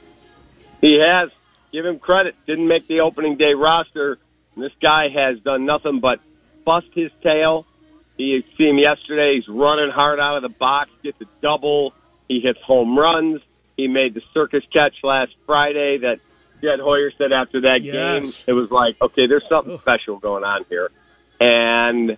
He 0.81 0.99
has. 0.99 1.31
Give 1.73 1.87
him 1.87 2.01
credit. 2.01 2.35
Didn't 2.47 2.67
make 2.67 2.89
the 2.89 3.01
opening 3.01 3.37
day 3.37 3.55
roster. 3.55 4.19
This 4.57 4.73
guy 4.83 5.09
has 5.09 5.39
done 5.39 5.67
nothing 5.67 6.01
but 6.01 6.19
bust 6.71 6.87
his 6.95 7.11
tail. 7.21 7.67
You 8.17 8.45
see 8.57 8.69
him 8.69 8.79
yesterday. 8.79 9.35
He's 9.35 9.49
running 9.49 9.91
hard 9.93 10.21
out 10.21 10.37
of 10.37 10.43
the 10.43 10.57
box, 10.57 10.91
gets 11.03 11.21
a 11.21 11.25
double. 11.43 11.93
He 12.29 12.39
hits 12.39 12.61
home 12.65 12.97
runs. 12.97 13.41
He 13.77 13.89
made 13.89 14.15
the 14.15 14.21
circus 14.33 14.63
catch 14.73 14.95
last 15.03 15.33
Friday 15.47 15.99
that 16.03 16.21
Jed 16.63 16.79
Hoyer 16.79 17.11
said 17.19 17.33
after 17.33 17.63
that 17.63 17.81
Yes. 17.83 17.93
game. 17.93 18.33
It 18.47 18.53
was 18.53 18.71
like, 18.71 18.95
okay, 19.03 19.27
there's 19.27 19.43
something 19.49 19.77
special 19.81 20.19
going 20.19 20.45
on 20.45 20.65
here. 20.69 20.91
And 21.41 22.17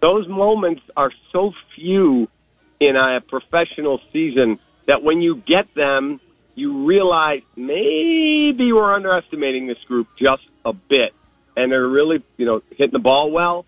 those 0.00 0.26
moments 0.26 0.82
are 0.96 1.12
so 1.30 1.52
few 1.76 2.26
in 2.80 2.96
a 2.96 3.20
professional 3.20 4.00
season 4.12 4.58
that 4.88 5.04
when 5.04 5.22
you 5.22 5.36
get 5.46 5.72
them, 5.76 6.20
you 6.56 6.86
realize 6.86 7.42
maybe 7.54 8.72
we're 8.72 8.92
underestimating 8.92 9.68
this 9.68 9.78
group 9.86 10.08
just 10.18 10.42
a 10.64 10.72
bit. 10.72 11.12
And 11.56 11.70
they're 11.70 11.86
really, 11.86 12.24
you 12.38 12.46
know, 12.46 12.62
hitting 12.70 12.92
the 12.94 12.98
ball 12.98 13.30
well. 13.30 13.64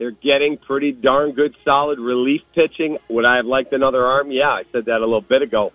They're 0.00 0.10
getting 0.10 0.56
pretty 0.56 0.92
darn 0.92 1.32
good, 1.32 1.54
solid 1.62 1.98
relief 1.98 2.40
pitching. 2.54 2.96
Would 3.10 3.26
I 3.26 3.36
have 3.36 3.44
liked 3.44 3.74
another 3.74 4.02
arm? 4.02 4.30
Yeah, 4.30 4.48
I 4.48 4.64
said 4.72 4.86
that 4.86 4.96
a 4.96 5.04
little 5.04 5.20
bit 5.20 5.42
ago. 5.42 5.74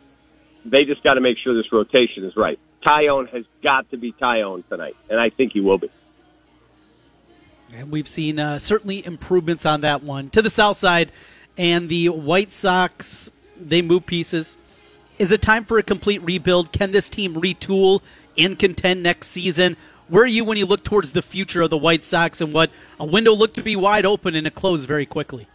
They 0.65 0.83
just 0.85 1.03
got 1.03 1.13
to 1.13 1.21
make 1.21 1.37
sure 1.37 1.53
this 1.53 1.71
rotation 1.71 2.25
is 2.25 2.35
right. 2.35 2.57
Taillon 2.83 3.29
has 3.29 3.45
got 3.61 3.87
to 3.91 3.97
be 3.97 4.13
Taillon 4.13 4.67
tonight, 4.67 4.95
and 5.11 5.19
I 5.19 5.29
think 5.29 5.53
he 5.53 5.61
will 5.61 5.77
be. 5.77 5.91
And 7.71 7.91
we've 7.91 8.07
seen 8.07 8.39
uh, 8.39 8.57
certainly 8.57 9.05
improvements 9.05 9.63
on 9.63 9.81
that 9.81 10.01
one. 10.01 10.31
To 10.31 10.41
the 10.41 10.49
south 10.49 10.77
side, 10.77 11.11
and 11.55 11.87
the 11.87 12.09
White 12.09 12.51
Sox, 12.51 13.29
they 13.61 13.83
move 13.83 14.07
pieces. 14.07 14.57
Is 15.19 15.31
it 15.31 15.43
time 15.43 15.65
for 15.65 15.77
a 15.77 15.83
complete 15.83 16.23
rebuild? 16.23 16.71
Can 16.71 16.93
this 16.93 17.09
team 17.09 17.35
retool 17.35 18.01
and 18.35 18.57
contend 18.57 19.03
next 19.03 19.27
season? 19.27 19.77
Where 20.07 20.23
are 20.23 20.27
you 20.27 20.45
when 20.45 20.57
you 20.57 20.65
look 20.65 20.83
towards 20.83 21.13
the 21.13 21.21
future 21.21 21.63
of 21.63 21.71
the 21.71 21.77
White 21.77 22.05
Sox 22.05 22.39
and 22.39 22.53
what 22.53 22.69
a 22.99 23.05
window 23.05 23.33
looked 23.33 23.55
to 23.55 23.63
be 23.63 23.75
wide 23.75 24.05
open 24.05 24.35
and 24.35 24.45
it 24.45 24.53
closed 24.53 24.87
very 24.87 25.05
quickly? 25.05 25.47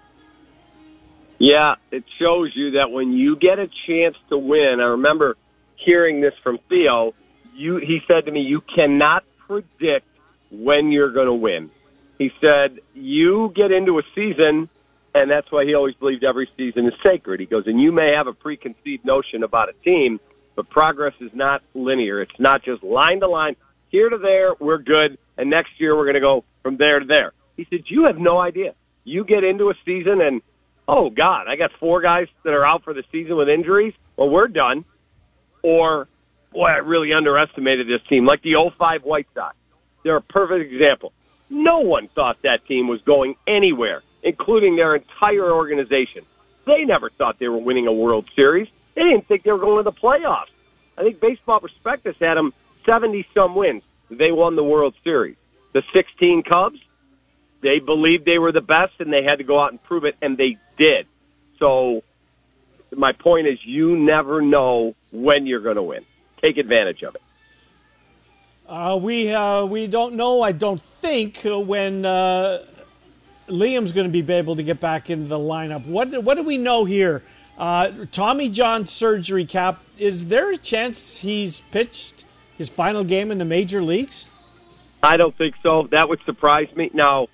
Yeah, 1.39 1.77
it 1.91 2.05
shows 2.19 2.51
you 2.55 2.73
that 2.73 2.91
when 2.91 3.13
you 3.13 3.37
get 3.37 3.59
a 3.59 3.69
chance 3.87 4.17
to 4.29 4.37
win, 4.37 4.79
I 4.81 4.89
remember 4.89 5.37
hearing 5.77 6.21
this 6.21 6.35
from 6.43 6.59
Theo. 6.69 7.13
You, 7.55 7.77
he 7.77 8.01
said 8.07 8.27
to 8.27 8.33
me, 8.33 8.41
"You 8.41 8.61
cannot 8.61 9.25
predict 9.39 10.07
when 10.51 10.91
you're 10.93 11.13
going 11.13 11.29
to 11.29 11.35
win." 11.35 11.71
He 12.19 12.33
said, 12.41 12.81
"You 12.95 13.53
get 13.55 13.73
into 13.73 13.99
a 13.99 14.03
season, 14.15 14.69
and 15.15 15.31
that's 15.31 15.51
why 15.51 15.65
he 15.65 15.75
always 15.75 15.95
believed 15.95 16.25
every 16.25 16.51
season 16.57 16.87
is 16.87 16.95
sacred." 17.03 17.41
He 17.41 17.47
goes, 17.47 17.67
"And 17.67 17.81
you 17.81 17.93
may 17.93 18.13
have 18.17 18.27
a 18.27 18.35
preconceived 18.35 19.05
notion 19.05 19.43
about 19.43 19.71
a 19.71 19.73
team, 19.85 20.21
but 20.57 20.69
progress 20.69 21.15
is 21.21 21.33
not 21.33 21.63
linear. 21.73 22.21
It's 22.21 22.39
not 22.39 22.63
just 22.63 22.83
line 22.83 23.21
to 23.21 23.29
line, 23.29 23.57
here 23.91 24.09
to 24.09 24.19
there, 24.19 24.55
we're 24.59 24.79
good, 24.79 25.19
and 25.37 25.51
next 25.51 25.79
year 25.79 25.97
we're 25.97 26.05
going 26.05 26.15
to 26.15 26.21
go 26.21 26.45
from 26.63 26.77
there 26.77 27.01
to 27.01 27.07
there." 27.07 27.33
He 27.57 27.67
said, 27.69 27.85
"You 27.87 28.07
have 28.07 28.19
no 28.19 28.39
idea. 28.39 28.75
You 29.05 29.25
get 29.25 29.45
into 29.45 29.71
a 29.71 29.75
season 29.85 30.21
and." 30.21 30.43
oh 30.91 31.09
God, 31.09 31.47
I 31.49 31.57
got 31.57 31.71
four 31.79 32.01
guys 32.01 32.27
that 32.43 32.53
are 32.53 32.67
out 32.67 32.83
for 32.83 32.93
the 32.93 33.05
season 33.13 33.37
with 33.37 33.49
injuries. 33.49 33.95
Well, 34.17 34.29
we're 34.29 34.49
done. 34.49 34.85
Or, 35.63 36.09
boy, 36.53 36.67
I 36.67 36.79
really 36.79 37.13
underestimated 37.13 37.87
this 37.87 38.03
team, 38.09 38.27
like 38.27 38.43
the 38.43 38.55
05 38.77 39.05
White 39.05 39.29
Sox. 39.35 39.57
They're 40.03 40.17
a 40.17 40.23
perfect 40.23 40.73
example. 40.73 41.13
No 41.49 41.81
one 41.81 42.09
thought 42.09 42.43
that 42.43 42.67
team 42.67 42.89
was 42.89 43.01
going 43.03 43.37
anywhere, 43.47 44.03
including 44.23 44.77
their 44.77 44.97
entire 44.97 45.53
organization. 45.53 46.25
They 46.65 46.85
never 46.85 47.11
thought 47.11 47.39
they 47.39 47.49
were 47.49 47.59
winning 47.59 47.87
a 47.87 47.93
World 47.93 48.29
Series. 48.35 48.69
They 48.95 49.03
didn't 49.03 49.27
think 49.27 49.43
they 49.43 49.53
were 49.53 49.59
going 49.59 49.79
to 49.79 49.83
the 49.83 49.97
playoffs. 49.97 50.51
I 50.99 51.03
think 51.03 51.21
Baseball 51.21 51.61
Prospectus 51.61 52.17
had 52.21 52.35
them 52.35 52.53
70 52.85 53.27
some 53.35 53.55
wins. 53.55 53.83
They 54.11 54.33
won 54.33 54.57
the 54.57 54.65
World 54.65 54.95
Series. 55.05 55.37
The 55.73 55.83
16 55.93 56.43
Cubs, 56.43 56.81
they 57.61 57.79
believed 57.79 58.25
they 58.25 58.39
were 58.39 58.53
the 58.53 58.61
best 58.61 58.95
and 58.99 59.13
they 59.13 59.23
had 59.23 59.39
to 59.39 59.45
go 59.45 59.61
out 59.61 59.71
and 59.71 59.83
prove 59.83 60.05
it, 60.05 60.17
and 60.21 60.37
they 60.37 60.57
did. 60.77 61.07
So, 61.59 62.03
my 62.95 63.13
point 63.13 63.47
is, 63.47 63.65
you 63.65 63.97
never 63.97 64.41
know 64.41 64.97
when 65.13 65.47
you're 65.47 65.61
going 65.61 65.77
to 65.77 65.83
win. 65.83 66.05
Take 66.39 66.57
advantage 66.57 67.03
of 67.03 67.15
it. 67.15 67.23
Uh, 68.67 68.97
we 68.97 69.33
uh, 69.33 69.65
we 69.65 69.89
don't 69.89 70.15
know. 70.15 70.43
I 70.43 70.53
don't 70.53 70.81
think 70.81 71.45
uh, 71.45 71.59
when 71.59 72.07
uh, 72.07 72.65
Liam's 73.49 73.93
going 73.93 74.11
to 74.11 74.23
be 74.23 74.33
able 74.33 74.57
to 74.57 74.63
get 74.63 74.81
back 74.81 75.11
into 75.11 75.27
the 75.27 75.39
lineup. 75.39 75.85
What 75.87 76.23
what 76.23 76.37
do 76.37 76.45
we 76.45 76.57
know 76.57 76.85
here? 76.85 77.23
Uh, 77.59 77.91
Tommy 78.13 78.49
John 78.49 78.87
surgery 78.87 79.45
cap. 79.45 79.83
Is 79.99 80.29
there 80.29 80.53
a 80.53 80.57
chance 80.57 81.19
he's 81.19 81.61
pitched 81.61 82.20
his 82.61 82.69
final 82.69 83.05
game 83.05 83.31
in 83.31 83.39
the 83.39 83.45
major 83.47 83.81
leagues? 83.81 84.27
I 85.03 85.17
don't 85.17 85.35
think 85.35 85.55
so. 85.63 85.85
That 85.85 86.11
would 86.11 86.23
surprise 86.25 86.69
me. 86.77 86.91
Now, 86.93 87.29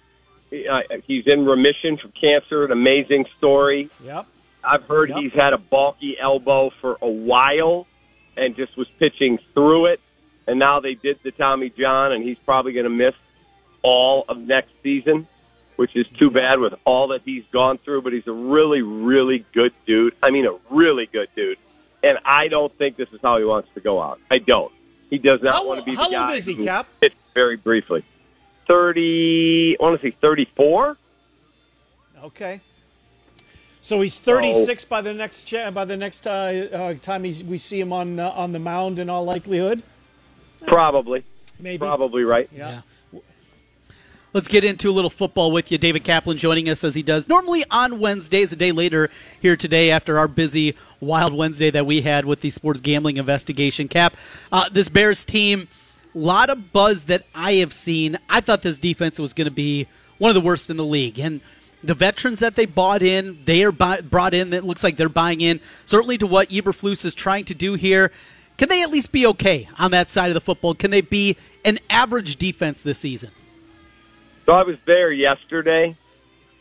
uh, 0.53 0.83
he's 1.05 1.27
in 1.27 1.45
remission 1.45 1.97
from 1.97 2.13
cancer. 2.13 2.65
An 2.65 2.71
amazing 2.71 3.27
story. 3.37 3.91
Yep. 4.05 4.25
I've 4.63 4.85
heard 4.85 5.09
Yep. 5.09 5.19
he's 5.19 5.33
had 5.33 5.53
a 5.53 5.59
bulky 5.59 6.17
elbow 6.17 6.71
for 6.71 6.97
a 7.03 7.09
while 7.09 7.89
and 8.37 8.55
just 8.55 8.77
was 8.77 8.87
pitching 9.01 9.39
through 9.53 9.87
it. 9.87 10.01
And 10.47 10.61
now 10.61 10.79
they 10.79 10.95
did 10.95 11.19
the 11.25 11.33
Tommy 11.33 11.71
John, 11.71 12.13
and 12.13 12.23
he's 12.23 12.39
probably 12.39 12.73
going 12.73 12.85
to 12.85 12.91
miss 12.91 13.17
all 13.83 14.25
of 14.29 14.39
next 14.39 14.71
season, 14.85 15.27
which 15.75 15.97
is 15.97 16.09
too 16.09 16.31
bad 16.31 16.61
with 16.61 16.75
all 16.85 17.09
that 17.09 17.23
he's 17.25 17.45
gone 17.47 17.79
through. 17.79 18.03
But 18.03 18.13
he's 18.13 18.29
a 18.29 18.33
really, 18.33 18.81
really 18.83 19.45
good 19.53 19.73
dude. 19.87 20.15
I 20.23 20.31
mean, 20.31 20.47
a 20.47 20.55
really 20.71 21.07
good 21.07 21.31
dude. 21.35 21.59
And 22.05 22.17
I 22.25 22.47
don't 22.47 22.73
think 22.79 22.95
this 22.95 23.13
is 23.13 23.21
how 23.21 23.39
he 23.39 23.45
wants 23.45 23.75
to 23.75 23.81
go 23.81 24.01
out. 24.01 24.21
I 24.31 24.39
don't. 24.39 24.71
He 25.11 25.19
does 25.19 25.43
not 25.43 25.55
How- 25.55 25.67
want 25.67 25.81
to 25.81 25.85
be 25.85 25.93
the 25.93 25.97
how 25.99 26.05
old 26.05 26.13
guy 26.13 26.35
is 26.35 26.47
he, 26.47 26.65
Cap? 26.65 26.89
very 27.35 27.57
briefly. 27.57 28.03
30, 28.67 29.77
I 29.79 29.83
want 29.83 30.01
to 30.01 30.03
say 30.07 30.11
34. 30.11 30.97
Okay. 32.25 32.61
So 33.83 34.01
he's 34.01 34.19
36 34.19 34.85
by 34.87 35.01
the 35.01 35.15
next 35.15 35.45
cha- 35.45 35.71
by 35.71 35.85
the 35.85 35.97
next 35.97 36.27
uh, 36.27 36.31
uh, 36.31 36.95
time 36.95 37.23
he's, 37.23 37.45
we 37.45 37.59
see 37.59 37.79
him 37.79 37.93
on 37.93 38.19
uh, 38.19 38.31
on 38.31 38.51
the 38.51 38.59
mound 38.59 38.99
in 38.99 39.09
all 39.09 39.25
likelihood. 39.25 39.81
Probably. 40.67 41.23
Maybe. 41.61 41.79
Probably 41.79 42.25
right. 42.25 42.49
Yeah. 42.53 42.81
Let's 44.37 44.49
get 44.49 44.65
into 44.65 44.91
a 44.91 44.93
little 44.93 45.09
football 45.09 45.51
with 45.51 45.73
you. 45.73 45.79
David 45.79 46.05
Kaplan 46.05 46.37
joining 46.37 46.69
us 46.69 46.85
as 46.85 46.95
he 46.95 47.03
does 47.03 47.27
normally 47.27 47.65
on 47.71 47.99
Wednesdays, 47.99 48.53
a 48.53 48.57
day 48.57 48.71
later 48.71 49.09
here 49.41 49.57
today 49.57 49.91
after 49.91 50.19
our 50.19 50.29
busy 50.29 50.75
Wild 51.01 51.33
Wednesday 51.33 51.71
that 51.71 51.87
we 51.87 52.03
had 52.03 52.27
with 52.27 52.43
the 52.43 52.51
sports 52.51 52.81
gambling 52.81 53.17
investigation. 53.17 53.89
Cap, 53.89 54.15
uh, 54.53 54.69
this 54.69 54.91
Bears 54.91 55.25
team, 55.25 55.69
a 56.15 56.19
lot 56.19 56.51
of 56.51 56.71
buzz 56.71 57.05
that 57.05 57.25
I 57.35 57.55
have 57.55 57.73
seen. 57.73 58.19
I 58.29 58.43
thought 58.43 58.61
this 58.61 58.77
defense 58.79 59.19
was 59.19 59.33
going 59.33 59.47
to 59.47 59.51
be 59.51 59.87
one 60.19 60.29
of 60.29 60.35
the 60.35 60.47
worst 60.47 60.69
in 60.69 60.77
the 60.77 60.85
league. 60.85 61.19
And 61.19 61.41
the 61.83 61.95
veterans 61.95 62.41
that 62.41 62.57
they 62.57 62.67
bought 62.67 63.01
in, 63.01 63.39
they 63.47 63.65
are 63.65 63.73
buy- 63.73 64.03
brought 64.03 64.35
in. 64.35 64.51
That 64.51 64.65
looks 64.65 64.85
like 64.85 64.99
they're 64.99 65.09
buying 65.09 65.41
in 65.41 65.61
certainly 65.87 66.19
to 66.19 66.27
what 66.27 66.51
Eberflus 66.51 67.07
is 67.07 67.15
trying 67.15 67.47
to 67.47 67.55
do 67.55 67.73
here. 67.73 68.13
Can 68.59 68.69
they 68.69 68.83
at 68.83 68.91
least 68.91 69.13
be 69.13 69.27
okay 69.29 69.67
on 69.79 69.93
that 69.93 70.11
side 70.11 70.29
of 70.29 70.35
the 70.35 70.43
football? 70.43 70.75
Can 70.75 70.91
they 70.91 71.01
be 71.01 71.39
an 71.65 71.79
average 71.89 72.37
defense 72.37 72.83
this 72.83 72.99
season? 72.99 73.31
So 74.47 74.53
I 74.53 74.63
was 74.63 74.79
there 74.85 75.11
yesterday, 75.11 75.97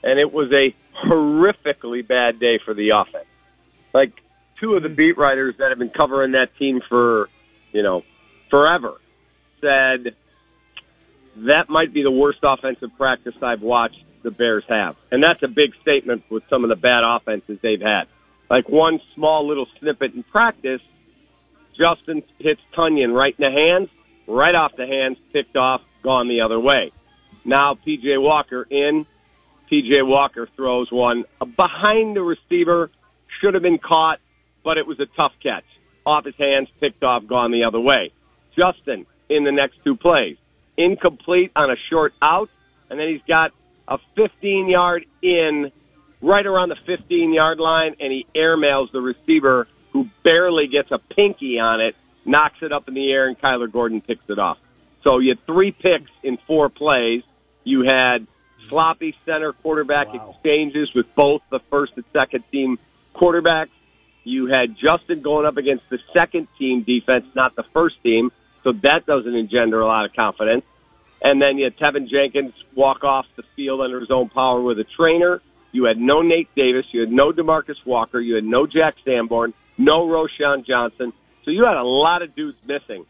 and 0.03 0.19
it 0.19 0.33
was 0.33 0.51
a 0.51 0.73
horrifically 0.95 2.05
bad 2.05 2.39
day 2.39 2.57
for 2.57 2.73
the 2.73 2.89
offense. 2.89 3.27
Like 3.93 4.21
two 4.59 4.75
of 4.75 4.83
the 4.83 4.89
hmm. 4.89 4.95
beat 4.95 5.17
writers 5.17 5.57
that 5.57 5.69
have 5.69 5.79
been 5.79 5.89
covering 5.89 6.31
that 6.31 6.55
team 6.57 6.81
for, 6.81 7.29
you 7.71 7.83
know, 7.83 8.03
forever 8.49 8.99
said 9.61 10.15
that 11.37 11.69
might 11.69 11.93
be 11.93 12.01
the 12.01 12.11
worst 12.11 12.39
offensive 12.43 12.95
practice 12.97 13.35
I've 13.41 13.61
watched 13.61 14.03
the 14.23 14.31
Bears 14.31 14.63
have. 14.67 14.95
And 15.11 15.21
that's 15.21 15.43
a 15.43 15.47
big 15.47 15.75
statement 15.75 16.23
with 16.29 16.47
some 16.49 16.63
of 16.63 16.69
the 16.69 16.75
bad 16.75 17.03
offenses 17.03 17.59
they've 17.61 17.81
had. 17.81 18.07
Like 18.49 18.69
one 18.69 18.99
small 19.13 19.47
little 19.47 19.67
snippet 19.79 20.13
in 20.13 20.23
practice, 20.23 20.81
Justin 21.77 22.23
hits 22.39 22.61
Tonyan 22.73 23.13
right 23.13 23.35
in 23.37 23.43
the 23.43 23.51
hands, 23.51 23.89
right 24.27 24.55
off 24.55 24.75
the 24.75 24.87
hands, 24.87 25.17
picked 25.33 25.57
off, 25.57 25.81
gone 26.01 26.27
the 26.27 26.41
other 26.41 26.59
way. 26.59 26.91
Now 27.43 27.75
PJ 27.75 28.21
Walker 28.21 28.65
in. 28.69 29.05
PJ 29.71 30.05
Walker 30.05 30.47
throws 30.55 30.91
one 30.91 31.25
behind 31.55 32.15
the 32.15 32.21
receiver, 32.21 32.91
should 33.39 33.55
have 33.55 33.63
been 33.63 33.79
caught, 33.79 34.19
but 34.63 34.77
it 34.77 34.85
was 34.85 34.99
a 34.99 35.05
tough 35.05 35.33
catch. 35.41 35.65
Off 36.05 36.25
his 36.25 36.35
hands, 36.35 36.69
picked 36.79 37.03
off, 37.03 37.25
gone 37.25 37.51
the 37.51 37.63
other 37.63 37.79
way. 37.79 38.11
Justin 38.55 39.07
in 39.27 39.43
the 39.43 39.51
next 39.51 39.83
two 39.83 39.95
plays. 39.95 40.37
Incomplete 40.77 41.51
on 41.55 41.71
a 41.71 41.75
short 41.89 42.13
out, 42.21 42.49
and 42.89 42.99
then 42.99 43.07
he's 43.07 43.23
got 43.27 43.51
a 43.87 43.97
15 44.15 44.69
yard 44.69 45.05
in 45.21 45.71
right 46.21 46.45
around 46.45 46.69
the 46.69 46.75
15 46.75 47.33
yard 47.33 47.59
line, 47.59 47.95
and 47.99 48.11
he 48.11 48.25
airmails 48.35 48.91
the 48.91 49.01
receiver 49.01 49.67
who 49.93 50.09
barely 50.23 50.67
gets 50.67 50.91
a 50.91 50.97
pinky 50.97 51.59
on 51.59 51.81
it, 51.81 51.95
knocks 52.25 52.61
it 52.61 52.71
up 52.71 52.87
in 52.87 52.93
the 52.93 53.11
air, 53.11 53.27
and 53.27 53.39
Kyler 53.39 53.71
Gordon 53.71 54.01
picks 54.01 54.29
it 54.29 54.37
off. 54.39 54.59
So 55.05 55.19
you 55.19 55.29
had 55.29 55.45
three 55.45 55.71
picks 55.71 56.11
in 56.23 56.35
four 56.35 56.67
plays. 56.67 57.23
You 57.63 57.83
had 57.83 58.25
sloppy 58.67 59.15
center 59.23 59.53
quarterback 59.53 60.07
exchanges 60.13 60.95
with 60.95 61.13
both 61.13 61.43
the 61.49 61.59
first 61.59 61.93
and 61.95 62.03
second 62.11 62.43
team 62.51 62.79
quarterbacks. 63.13 63.69
You 64.23 64.47
had 64.47 64.75
Justin 64.75 65.21
going 65.21 65.45
up 65.45 65.57
against 65.57 65.87
the 65.89 65.99
second 66.11 66.47
team 66.57 66.81
defense, 66.81 67.27
not 67.35 67.55
the 67.55 67.61
first 67.61 68.01
team. 68.01 68.31
So 68.63 68.71
that 68.71 69.05
doesn't 69.05 69.35
engender 69.35 69.79
a 69.79 69.85
lot 69.85 70.05
of 70.05 70.13
confidence. 70.13 70.65
And 71.21 71.39
then 71.39 71.59
you 71.59 71.65
had 71.65 71.77
Teven 71.77 72.07
Jenkins 72.07 72.53
walk 72.73 73.03
off 73.03 73.27
the 73.35 73.43
field 73.43 73.81
under 73.81 73.99
his 73.99 74.09
own 74.09 74.29
power 74.29 74.59
with 74.59 74.79
a 74.79 74.83
trainer. 74.83 75.39
You 75.71 75.83
had 75.83 75.99
no 75.99 76.23
Nate 76.23 76.53
Davis. 76.55 76.91
You 76.91 77.01
had 77.01 77.11
no 77.11 77.31
Demarcus 77.31 77.85
Walker. 77.85 78.19
You 78.19 78.35
had 78.35 78.43
no 78.43 78.65
Jack 78.65 78.95
Sanborn. 79.05 79.53
No 79.77 80.07
Roschon 80.07 80.65
Johnson. 80.65 81.13
So 81.43 81.51
you 81.51 81.65
had 81.65 81.77
a 81.77 81.83
lot 81.83 82.23
of 82.23 82.33
dudes 82.33 82.57
missing. 82.65 83.05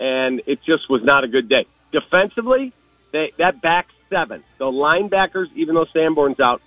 And 0.00 0.42
it 0.46 0.62
just 0.62 0.88
was 0.90 1.02
not 1.02 1.24
a 1.24 1.28
good 1.28 1.48
day. 1.48 1.66
Defensively, 1.92 2.72
they, 3.12 3.32
that 3.38 3.60
back 3.60 3.88
seven, 4.08 4.42
the 4.58 4.66
linebackers, 4.66 5.48
even 5.54 5.74
though 5.74 5.86
Sanborn's 5.92 6.40
out, 6.40 6.62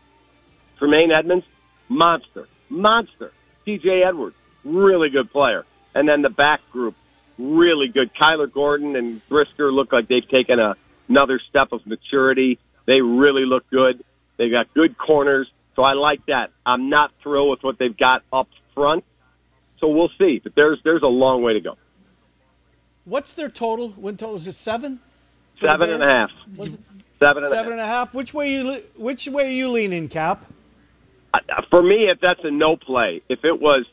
Tremaine 0.78 1.12
Edmunds, 1.12 1.46
monster, 1.90 2.48
monster. 2.70 3.32
TJ 3.66 4.06
Edwards, 4.06 4.36
really 4.64 5.10
good 5.10 5.32
player. 5.32 5.66
And 5.94 6.08
then 6.08 6.22
the 6.22 6.30
back 6.30 6.62
group, 6.72 6.96
really 7.38 7.88
good. 7.88 8.14
Kyler 8.14 8.52
Gordon 8.52 8.96
and 8.96 9.28
Brisker 9.28 9.72
look 9.72 9.92
like 9.92 10.08
they've 10.08 10.28
taken 10.28 10.60
a, 10.60 10.76
another 11.10 11.40
step 11.50 11.72
of 11.72 11.86
maturity. 11.88 12.60
They 12.86 13.02
really 13.02 13.46
look 13.46 13.70
good. 13.70 14.04
They've 14.38 14.52
got 14.52 14.74
good 14.74 14.98
corners. 14.98 15.50
So 15.76 15.84
I 15.84 15.94
like 15.94 16.26
that. 16.28 16.52
I'm 16.66 16.90
not 16.90 17.12
thrilled 17.22 17.52
with 17.52 17.64
what 17.64 17.78
they've 17.78 17.96
got 17.96 18.24
up 18.32 18.48
front. 18.74 19.04
So 19.80 19.88
we'll 19.88 20.12
see. 20.18 20.40
But 20.44 20.56
there's 20.56 20.80
there's 20.84 21.04
a 21.04 21.08
long 21.08 21.42
way 21.42 21.54
to 21.54 21.62
go. 21.62 21.78
What's 23.06 23.34
their 23.34 23.50
total? 23.50 23.90
Win 23.98 24.18
total 24.18 24.36
is 24.36 24.48
it 24.48 24.54
seven? 24.54 25.00
Seven 25.62 25.90
and 25.90 26.04
a 26.04 26.08
half. 26.08 26.32
It 26.58 26.78
Seven 27.20 27.44
and 27.44 27.54
a 27.54 27.56
half. 27.56 27.64
seven 27.64 27.72
and 27.74 27.82
a 27.82 27.86
half? 27.86 28.14
Which 28.14 28.34
way 28.34 28.52
you 28.52 28.84
which 28.98 29.28
way 29.28 29.48
are 29.48 29.52
you 29.52 29.70
leaning, 29.70 30.10
Cap? 30.10 30.46
For 31.70 31.82
me, 31.82 32.10
if 32.10 32.20
that's 32.20 32.40
a 32.44 32.52
no 32.52 32.76
play, 32.76 33.22
if 33.30 33.44
it 33.44 33.60
was 33.62 33.86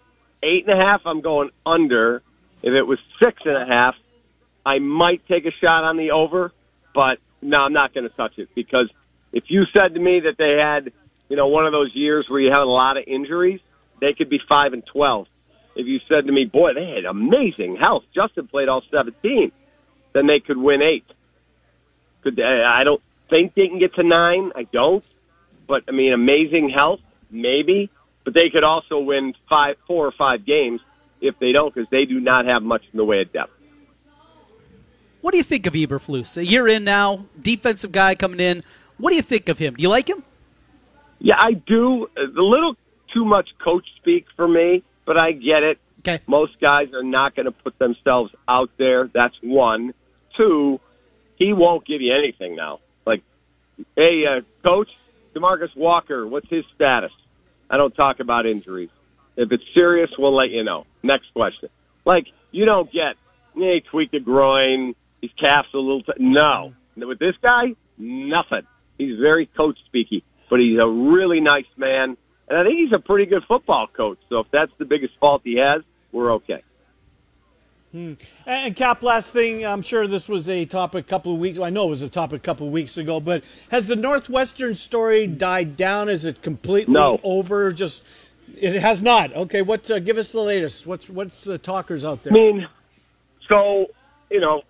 eight 0.43 0.67
and 0.67 0.81
a 0.81 0.83
half, 0.83 1.03
I'm 1.05 1.21
going 1.21 1.51
under. 1.65 2.23
If 2.63 2.73
it 2.73 2.83
was 2.83 2.99
six 3.23 3.43
and 3.45 3.57
a 3.57 3.67
half, 3.67 3.95
I 4.65 4.79
might 4.79 5.27
take 5.27 5.45
a 5.47 5.51
shot 5.51 5.85
on 5.85 5.97
the 5.97 6.13
over, 6.13 6.53
but 6.95 7.19
no, 7.41 7.59
I'm 7.59 7.73
not 7.73 7.93
going 7.93 8.09
to 8.09 8.17
touch 8.17 8.39
it 8.39 8.49
because 8.55 8.89
if 9.33 9.45
you 9.49 9.65
said 9.77 9.95
to 9.95 10.01
me 10.01 10.21
that 10.21 10.37
they 10.39 10.57
had, 10.63 10.93
you 11.29 11.37
know, 11.37 11.49
one 11.49 11.67
of 11.67 11.73
those 11.73 11.91
years 11.95 12.27
where 12.29 12.41
you 12.41 12.51
have 12.53 12.63
a 12.63 12.71
lot 12.71 12.97
of 12.97 13.05
injuries, 13.07 13.61
they 14.01 14.13
could 14.15 14.29
be 14.29 14.41
five 14.49 14.73
and 14.73 14.85
twelve. 14.87 15.27
If 15.75 15.87
you 15.87 16.01
said 16.09 16.27
to 16.27 16.33
me, 16.33 16.45
boy, 16.45 16.75
they 16.75 16.91
had 16.91 17.05
amazing 17.05 17.77
health, 17.77 18.05
Justin 18.15 18.47
played 18.49 18.69
all 18.69 18.83
17, 18.91 19.53
then 20.13 20.27
they 20.27 20.41
could 20.41 20.59
win 20.59 20.83
eight. 20.83 21.07
Could 22.23 22.37
they, 22.37 22.43
I 22.43 22.85
don't 22.85 23.03
think 23.31 23.55
they 23.55 23.67
can 23.69 23.79
get 23.79 23.95
to 23.95 24.03
nine. 24.03 24.53
I 24.55 24.65
don't, 24.65 25.05
but 25.67 25.85
I 25.89 25.93
mean, 25.93 26.13
amazing 26.13 26.71
health, 26.71 27.01
maybe. 27.31 27.91
But 28.25 28.35
they 28.35 28.51
could 28.51 28.63
also 28.63 29.01
win 29.01 29.35
five, 29.49 29.77
four 29.87 30.07
or 30.07 30.13
five 30.13 30.47
games 30.47 30.81
if 31.21 31.39
they 31.41 31.53
don't, 31.53 31.75
because 31.75 31.89
they 31.91 32.05
do 32.05 32.21
not 32.21 32.47
have 32.47 32.63
much 32.63 32.83
in 32.93 32.97
the 32.97 33.05
way 33.05 33.23
of 33.23 33.33
depth. 33.33 33.53
What 35.21 35.33
do 35.33 35.39
you 35.39 35.45
think 35.45 35.67
of 35.67 35.75
Eberflus? 35.75 36.37
A 36.37 36.45
year 36.45 36.69
in 36.69 36.85
now, 36.85 37.27
defensive 37.41 37.93
guy 37.93 38.15
coming 38.15 38.41
in. 38.41 38.63
What 38.99 39.11
do 39.11 39.17
you 39.17 39.23
think 39.23 39.49
of 39.49 39.59
him? 39.59 39.75
Do 39.75 39.83
you 39.83 39.89
like 39.89 40.09
him? 40.09 40.23
Yeah, 41.19 41.37
I 41.39 41.53
do. 41.53 42.09
A 42.17 42.41
little 42.41 42.75
too 43.15 43.25
much 43.25 43.49
coach 43.63 43.87
speak 43.97 44.27
for 44.37 44.49
me, 44.49 44.83
but 45.07 45.17
I 45.17 45.33
get 45.33 45.63
it. 45.63 45.79
Okay. 46.01 46.23
Most 46.27 46.61
guys 46.61 46.89
are 46.95 47.05
not 47.05 47.37
going 47.37 47.47
to 47.47 47.53
put 47.53 47.79
themselves 47.79 48.33
out 48.49 48.71
there. 48.79 49.09
That's 49.13 49.35
one. 49.43 49.95
Two, 50.37 50.81
he 51.37 51.53
won't 51.53 51.87
give 51.87 52.01
you 52.01 52.13
anything 52.15 52.57
now. 52.57 52.81
Like, 53.07 53.23
hey, 53.97 54.23
uh, 54.27 54.41
coach, 54.67 54.89
Demarcus 55.35 55.77
Walker, 55.77 56.27
what's 56.27 56.49
his 56.49 56.65
status? 56.75 57.13
I 57.71 57.77
don't 57.77 57.95
talk 57.95 58.21
about 58.21 58.47
injuries. 58.47 58.91
If 59.37 59.51
it's 59.51 59.63
serious, 59.75 60.11
we'll 60.19 60.37
let 60.37 60.51
you 60.51 60.65
know. 60.65 60.87
Next 61.03 61.27
question. 61.33 61.69
Like, 62.05 62.27
you 62.51 62.65
don't 62.65 62.91
get, 62.93 63.15
hey, 63.55 63.75
he 63.75 63.83
tweaked 63.91 64.15
a 64.15 64.21
groin, 64.21 64.95
his 65.21 65.31
calf's 65.39 65.69
a 65.73 65.79
little, 65.79 66.03
t-. 66.03 66.13
no. 66.19 66.75
With 66.97 67.19
this 67.19 67.35
guy, 67.43 67.75
nothing. 67.97 68.67
He's 68.99 69.19
very 69.19 69.47
coach 69.47 69.79
speaky, 69.93 70.23
but 70.51 70.61
he's 70.61 70.79
a 70.79 70.87
really 70.87 71.41
nice 71.41 71.65
man. 71.77 72.17
And 72.53 72.61
I 72.61 72.65
think 72.65 72.81
he's 72.81 72.93
a 72.93 72.99
pretty 72.99 73.25
good 73.25 73.45
football 73.49 73.87
coach. 73.87 74.19
So 74.29 74.41
if 74.41 74.47
that's 74.53 74.73
the 74.79 74.85
biggest 74.85 75.15
fault 75.19 75.41
he 75.43 75.57
has, 75.57 75.83
we're 76.13 76.35
okay. 76.35 76.63
Hmm. 77.93 78.13
And 78.45 78.77
Cap, 78.77 79.03
last 79.03 79.33
thing, 79.33 79.65
I'm 79.65 79.81
sure 79.81 80.07
this 80.07 80.29
was 80.29 80.51
a 80.51 80.67
topic 80.67 81.07
a 81.07 81.09
couple 81.09 81.33
of 81.33 81.39
weeks. 81.39 81.59
I 81.59 81.71
know 81.71 81.87
it 81.87 81.91
was 81.91 82.03
a 82.03 82.11
topic 82.11 82.43
a 82.43 82.45
couple 82.45 82.67
of 82.67 82.73
weeks 82.73 82.99
ago, 82.99 83.21
but 83.21 83.43
has 83.71 83.87
the 83.87 83.97
Northwestern 83.97 84.75
story 84.75 85.27
died 85.27 85.79
down? 85.79 86.11
Is 86.11 86.27
it 86.27 86.43
completely 86.43 86.93
No. 86.93 87.21
over? 87.23 87.73
Just 87.73 88.05
it 88.61 88.75
has 88.83 89.03
not. 89.03 89.35
Okay, 89.35 89.63
what's 89.63 89.91
uh, 89.91 89.99
give 89.99 90.19
us 90.19 90.33
the 90.33 90.41
latest? 90.41 90.87
What's 90.87 91.09
what's 91.09 91.45
the 91.45 91.57
talkers 91.57 92.05
out 92.05 92.23
there? 92.23 92.35
I 92.35 92.37
mean, 92.37 92.69
so 93.49 93.87
you 94.31 94.41
know, 94.41 94.61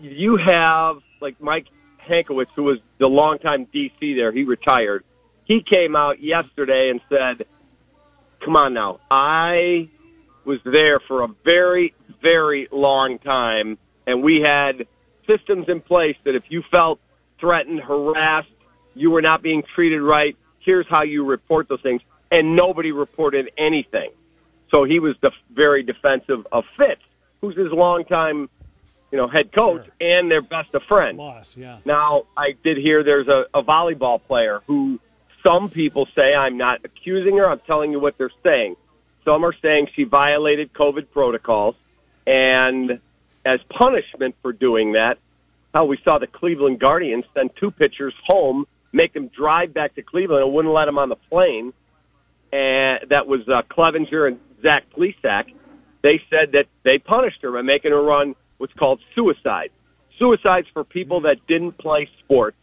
you 0.00 0.36
have 0.36 0.98
like 1.20 1.40
Mike 1.40 1.66
Hankwitz, 2.08 2.46
who 2.54 2.62
was 2.64 2.78
the 2.98 3.08
longtime 3.08 3.66
DC 3.66 4.14
there. 4.14 4.30
He 4.30 4.44
retired. 4.44 5.02
He 5.52 5.60
came 5.60 5.94
out 5.94 6.22
yesterday 6.22 6.88
and 6.90 7.00
said, 7.10 7.46
"Come 8.42 8.56
on 8.56 8.72
now, 8.72 9.00
I 9.10 9.90
was 10.46 10.60
there 10.64 10.98
for 10.98 11.22
a 11.22 11.28
very, 11.44 11.92
very 12.22 12.68
long 12.72 13.18
time, 13.18 13.76
and 14.06 14.22
we 14.22 14.40
had 14.40 14.86
systems 15.26 15.68
in 15.68 15.82
place 15.82 16.16
that 16.24 16.34
if 16.34 16.44
you 16.48 16.62
felt 16.74 17.00
threatened, 17.38 17.80
harassed, 17.80 18.48
you 18.94 19.10
were 19.10 19.20
not 19.20 19.42
being 19.42 19.62
treated 19.74 20.00
right. 20.00 20.34
Here's 20.60 20.86
how 20.88 21.02
you 21.02 21.26
report 21.26 21.68
those 21.68 21.82
things." 21.82 22.00
And 22.30 22.56
nobody 22.56 22.92
reported 22.92 23.50
anything. 23.58 24.10
So 24.70 24.84
he 24.84 25.00
was 25.00 25.14
def- 25.20 25.34
very 25.50 25.82
defensive 25.82 26.46
of 26.50 26.64
Fitz, 26.78 27.02
who's 27.42 27.54
his 27.54 27.70
longtime, 27.70 28.48
you 29.10 29.18
know, 29.18 29.28
head 29.28 29.52
coach 29.52 29.86
and 30.00 30.30
their 30.30 30.40
best 30.40 30.72
of 30.72 30.82
friends. 30.84 31.18
Loss, 31.18 31.58
yeah. 31.58 31.80
Now, 31.84 32.22
I 32.38 32.52
did 32.64 32.78
hear 32.78 33.04
there's 33.04 33.28
a, 33.28 33.44
a 33.52 33.62
volleyball 33.62 34.18
player 34.26 34.62
who 34.66 34.98
some 35.42 35.70
people 35.70 36.06
say 36.14 36.34
I'm 36.34 36.56
not 36.56 36.80
accusing 36.84 37.36
her. 37.36 37.48
I'm 37.48 37.60
telling 37.66 37.92
you 37.92 38.00
what 38.00 38.16
they're 38.18 38.30
saying. 38.42 38.76
Some 39.24 39.44
are 39.44 39.54
saying 39.62 39.88
she 39.94 40.04
violated 40.04 40.72
COVID 40.72 41.10
protocols, 41.12 41.76
and 42.26 42.98
as 43.44 43.60
punishment 43.70 44.34
for 44.42 44.52
doing 44.52 44.92
that, 44.92 45.18
how 45.74 45.84
we 45.84 45.98
saw 46.04 46.18
the 46.18 46.26
Cleveland 46.26 46.80
Guardians 46.80 47.24
send 47.34 47.50
two 47.58 47.70
pitchers 47.70 48.14
home, 48.26 48.66
make 48.92 49.12
them 49.14 49.28
drive 49.28 49.72
back 49.72 49.94
to 49.94 50.02
Cleveland, 50.02 50.44
and 50.44 50.52
wouldn't 50.52 50.74
let 50.74 50.86
them 50.86 50.98
on 50.98 51.08
the 51.08 51.16
plane. 51.16 51.72
And 52.52 53.10
that 53.10 53.26
was 53.26 53.40
uh, 53.48 53.62
Clevinger 53.70 54.28
and 54.28 54.38
Zach 54.60 54.84
Plesac. 54.96 55.52
They 56.02 56.20
said 56.28 56.52
that 56.52 56.66
they 56.84 56.98
punished 56.98 57.38
her 57.42 57.52
by 57.52 57.62
making 57.62 57.92
her 57.92 58.02
run 58.02 58.34
what's 58.58 58.72
called 58.74 59.00
suicide. 59.14 59.70
Suicides 60.18 60.66
for 60.72 60.84
people 60.84 61.22
that 61.22 61.36
didn't 61.48 61.78
play 61.78 62.08
sports. 62.18 62.56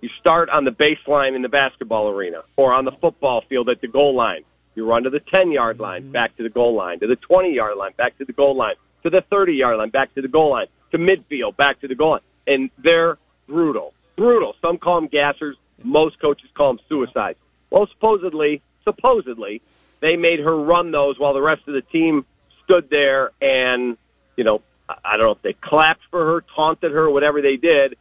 You 0.00 0.10
start 0.20 0.50
on 0.50 0.64
the 0.64 0.70
baseline 0.70 1.34
in 1.34 1.42
the 1.42 1.48
basketball 1.48 2.08
arena 2.08 2.42
or 2.56 2.72
on 2.72 2.84
the 2.84 2.92
football 2.92 3.42
field 3.48 3.68
at 3.68 3.80
the 3.80 3.88
goal 3.88 4.14
line. 4.14 4.44
You 4.74 4.88
run 4.88 5.04
to 5.04 5.10
the 5.10 5.20
10 5.20 5.52
yard 5.52 5.76
mm-hmm. 5.76 5.82
line, 5.82 6.12
back 6.12 6.36
to 6.36 6.42
the 6.42 6.50
goal 6.50 6.74
line, 6.76 7.00
to 7.00 7.06
the 7.06 7.16
20 7.16 7.52
yard 7.52 7.76
line, 7.76 7.92
back 7.96 8.18
to 8.18 8.24
the 8.24 8.32
goal 8.32 8.56
line, 8.56 8.74
to 9.02 9.10
the 9.10 9.22
30 9.30 9.54
yard 9.54 9.78
line, 9.78 9.90
back 9.90 10.14
to 10.14 10.22
the 10.22 10.28
goal 10.28 10.50
line, 10.50 10.66
to 10.92 10.98
midfield, 10.98 11.56
back 11.56 11.80
to 11.80 11.88
the 11.88 11.94
goal 11.94 12.12
line. 12.12 12.20
And 12.46 12.70
they're 12.78 13.18
brutal. 13.46 13.94
Brutal. 14.16 14.54
Some 14.60 14.78
call 14.78 15.00
them 15.00 15.08
gassers. 15.08 15.54
Most 15.82 16.20
coaches 16.20 16.48
call 16.54 16.74
them 16.74 16.84
suicides. 16.88 17.38
Well, 17.70 17.86
supposedly, 17.92 18.62
supposedly, 18.84 19.62
they 20.00 20.16
made 20.16 20.40
her 20.40 20.56
run 20.56 20.92
those 20.92 21.18
while 21.18 21.34
the 21.34 21.42
rest 21.42 21.62
of 21.66 21.74
the 21.74 21.82
team 21.82 22.24
stood 22.64 22.88
there 22.90 23.30
and, 23.40 23.96
you 24.36 24.44
know, 24.44 24.62
I 24.88 24.94
I 25.04 25.16
don't 25.16 25.26
know 25.26 25.32
if 25.32 25.42
they 25.42 25.54
clapped 25.54 26.02
for 26.10 26.24
her, 26.24 26.44
taunted 26.54 26.92
her, 26.92 27.10
whatever 27.10 27.42
they 27.42 27.56
did. 27.56 27.96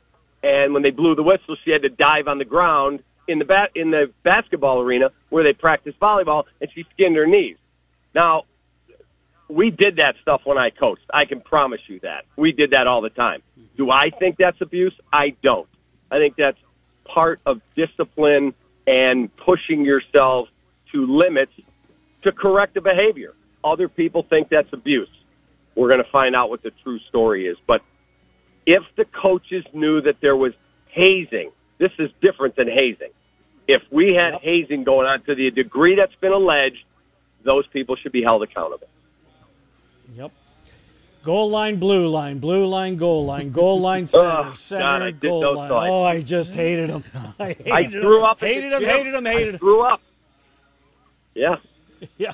And 0.45 0.75
when 0.75 0.83
they 0.83 0.91
blew 0.91 1.15
the 1.15 1.23
whistle, 1.23 1.55
she 1.65 1.71
had 1.71 1.81
to 1.81 1.89
dive 1.89 2.27
on 2.27 2.37
the 2.37 2.45
ground 2.45 2.99
in 3.27 3.39
the 3.39 3.45
bat 3.45 3.71
in 3.73 3.89
the 3.89 4.11
basketball 4.21 4.79
arena 4.79 5.09
where 5.29 5.43
they 5.43 5.53
practice 5.53 5.95
volleyball, 5.99 6.43
and 6.61 6.69
she 6.71 6.85
skinned 6.93 7.15
her 7.15 7.25
knees. 7.25 7.57
Now, 8.13 8.43
we 9.49 9.71
did 9.71 9.95
that 9.95 10.13
stuff 10.21 10.41
when 10.43 10.59
I 10.59 10.69
coached. 10.69 11.01
I 11.11 11.25
can 11.25 11.41
promise 11.41 11.81
you 11.87 11.99
that 12.01 12.25
we 12.35 12.51
did 12.51 12.71
that 12.71 12.85
all 12.85 13.01
the 13.01 13.09
time. 13.09 13.41
Do 13.75 13.89
I 13.89 14.11
think 14.11 14.37
that's 14.37 14.61
abuse? 14.61 14.93
I 15.11 15.33
don't. 15.41 15.67
I 16.11 16.19
think 16.19 16.35
that's 16.35 16.59
part 17.05 17.39
of 17.47 17.59
discipline 17.75 18.53
and 18.85 19.35
pushing 19.35 19.83
yourself 19.83 20.47
to 20.91 21.07
limits 21.07 21.53
to 22.21 22.31
correct 22.31 22.77
a 22.77 22.81
behavior. 22.81 23.33
Other 23.63 23.89
people 23.89 24.21
think 24.21 24.49
that's 24.49 24.71
abuse. 24.73 25.09
We're 25.73 25.89
going 25.89 26.03
to 26.03 26.11
find 26.11 26.35
out 26.35 26.51
what 26.51 26.61
the 26.61 26.71
true 26.83 26.99
story 27.09 27.47
is. 27.47 27.57
But 27.65 27.81
if 28.66 28.84
the 28.95 29.05
coaches 29.05 29.63
knew 29.74 30.01
that 30.01 30.16
there 30.22 30.36
was 30.36 30.53
hazing, 30.89 31.51
this 31.78 31.91
is 31.99 32.09
different 32.22 32.55
than 32.55 32.68
hazing. 32.68 33.09
If 33.68 33.82
we 33.91 34.13
had 34.16 34.41
hazing 34.41 34.84
going 34.84 35.07
on 35.07 35.22
to 35.24 35.36
the 35.36 35.49
degree 35.51 35.95
that's 35.95 36.16
been 36.22 36.32
alleged, 36.32 36.84
those 37.43 37.66
people 37.68 37.95
should 37.95 38.11
be 38.11 38.22
held 38.24 38.43
accountable. 38.43 38.88
Yep. 40.16 40.32
Goal 41.24 41.49
line, 41.49 41.78
blue 41.80 42.07
line, 42.07 42.38
blue 42.38 42.66
line, 42.68 42.97
goal 42.97 43.26
line, 43.26 43.51
goal 43.51 43.80
line, 43.82 44.05
center, 44.07 44.49
Oh, 44.49 44.53
center, 44.53 45.11
God, 45.11 45.20
goal 45.20 45.55
line. 45.55 45.70
slides. 45.70 45.91
Oh, 45.91 46.03
I 46.03 46.22
just 46.22 46.53
hated 46.53 46.89
them. 46.91 47.03
I 47.39 47.47
hated 47.53 47.72
I 47.72 47.84
grew 47.84 48.18
them. 48.18 48.24
up. 48.26 48.39
Hated 48.39 48.63
the 48.66 48.70
them. 48.70 48.82
gym. 48.82 48.89
Hated 48.97 49.13
them. 49.16 49.26
Hated 49.26 49.47
I 49.47 49.51
them. 49.51 49.59
grew 49.59 49.82
up. 49.82 50.01
Yeah. 51.38 51.55
Yeah. 52.18 52.32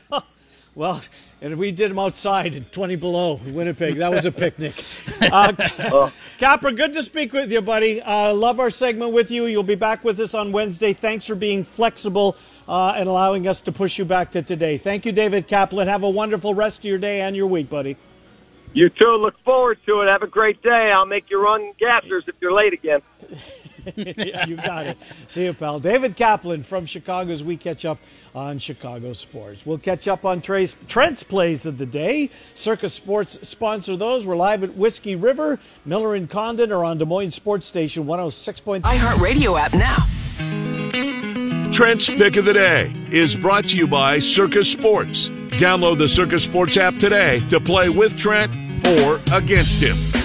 Well, 0.74 1.02
and 1.42 1.58
we 1.58 1.72
did 1.72 1.92
them 1.92 2.00
outside 2.00 2.56
at 2.56 2.72
20 2.72 2.96
below 2.96 3.42
in 3.46 3.54
Winnipeg. 3.54 3.98
That 3.98 4.12
was 4.12 4.26
a 4.26 4.32
picnic. 4.32 4.74
Uh, 5.22 6.10
Capra, 6.40 6.74
good 6.74 6.94
to 6.94 7.04
speak 7.04 7.32
with 7.32 7.52
you, 7.52 7.62
buddy. 7.62 8.02
Uh, 8.02 8.34
love 8.34 8.60
our 8.60 8.72
segment 8.72 9.14
with 9.14 9.30
you. 9.30 9.46
You'll 9.46 9.62
be 9.62 9.76
back 9.76 10.04
with 10.04 10.20
us 10.20 10.34
on 10.34 10.52
Wednesday. 10.52 10.94
Thanks 10.94 11.26
for 11.26 11.36
being 11.36 11.64
flexible 11.64 12.36
uh, 12.68 12.96
and 12.98 13.08
allowing 13.08 13.48
us 13.48 13.62
to 13.62 13.72
push 13.72 14.00
you 14.00 14.04
back 14.04 14.32
to 14.32 14.42
today. 14.42 14.78
Thank 14.78 15.06
you, 15.06 15.12
David 15.12 15.48
Kaplan. 15.48 15.88
Have 15.88 16.04
a 16.04 16.10
wonderful 16.10 16.54
rest 16.56 16.80
of 16.80 16.86
your 16.86 16.98
day 16.98 17.22
and 17.22 17.36
your 17.36 17.48
week, 17.48 17.70
buddy. 17.70 17.98
You 18.74 18.90
too. 18.90 19.18
Look 19.18 19.38
forward 19.44 19.78
to 19.86 20.02
it. 20.02 20.08
Have 20.08 20.24
a 20.24 20.28
great 20.28 20.62
day. 20.64 20.92
I'll 20.94 21.06
make 21.06 21.30
you 21.30 21.42
run 21.42 21.72
gassers 21.80 22.28
if 22.28 22.36
you're 22.42 22.54
late 22.54 22.74
again. 22.74 23.02
Yeah, 23.96 24.46
you 24.48 24.56
got 24.56 24.86
it. 24.88 24.98
See 25.28 25.46
you, 25.46 25.54
pal. 25.54 25.80
David 25.80 26.16
Kaplan 26.16 26.64
from 26.64 26.86
Chicago's 26.86 27.44
we 27.44 27.58
catch 27.58 27.86
up 27.86 28.00
on 28.34 28.60
Chicago 28.60 29.14
sports. 29.14 29.66
We'll 29.66 29.78
catch 29.78 30.08
up 30.08 30.26
on 30.26 30.42
Trey's, 30.42 30.76
Trent's 30.88 31.24
plays 31.24 31.66
of 31.66 31.78
the 31.78 31.86
day. 31.86 32.30
Circa 32.56 32.90
Sports 32.90 33.48
sponsor 33.48 33.96
those. 33.98 34.26
We're 34.26 34.36
live 34.36 34.64
at 34.64 34.76
Whiskey 34.76 35.16
River. 35.16 35.60
Miller 35.86 36.16
and 36.16 36.30
Condon 36.30 36.72
are 36.72 36.84
on 36.84 36.98
Des 36.98 37.06
Moines 37.06 37.32
Sports 37.32 37.68
Station 37.68 38.06
106.3. 38.06 38.82
iHeartRadio 38.82 39.60
app 39.60 39.74
now. 39.74 40.08
Trent's 41.72 42.10
Pick 42.10 42.36
of 42.36 42.46
the 42.46 42.54
Day 42.54 42.94
is 43.12 43.36
brought 43.36 43.66
to 43.68 43.78
you 43.78 43.88
by 43.88 44.20
Circa 44.20 44.64
Sports. 44.64 45.30
Download 45.52 45.98
the 45.98 46.08
Circa 46.08 46.40
Sports 46.40 46.78
app 46.78 46.98
today 46.98 47.46
to 47.48 47.60
play 47.60 47.90
with 47.90 48.18
Trent 48.18 48.52
or 49.00 49.20
against 49.32 49.82
him. 49.82 50.21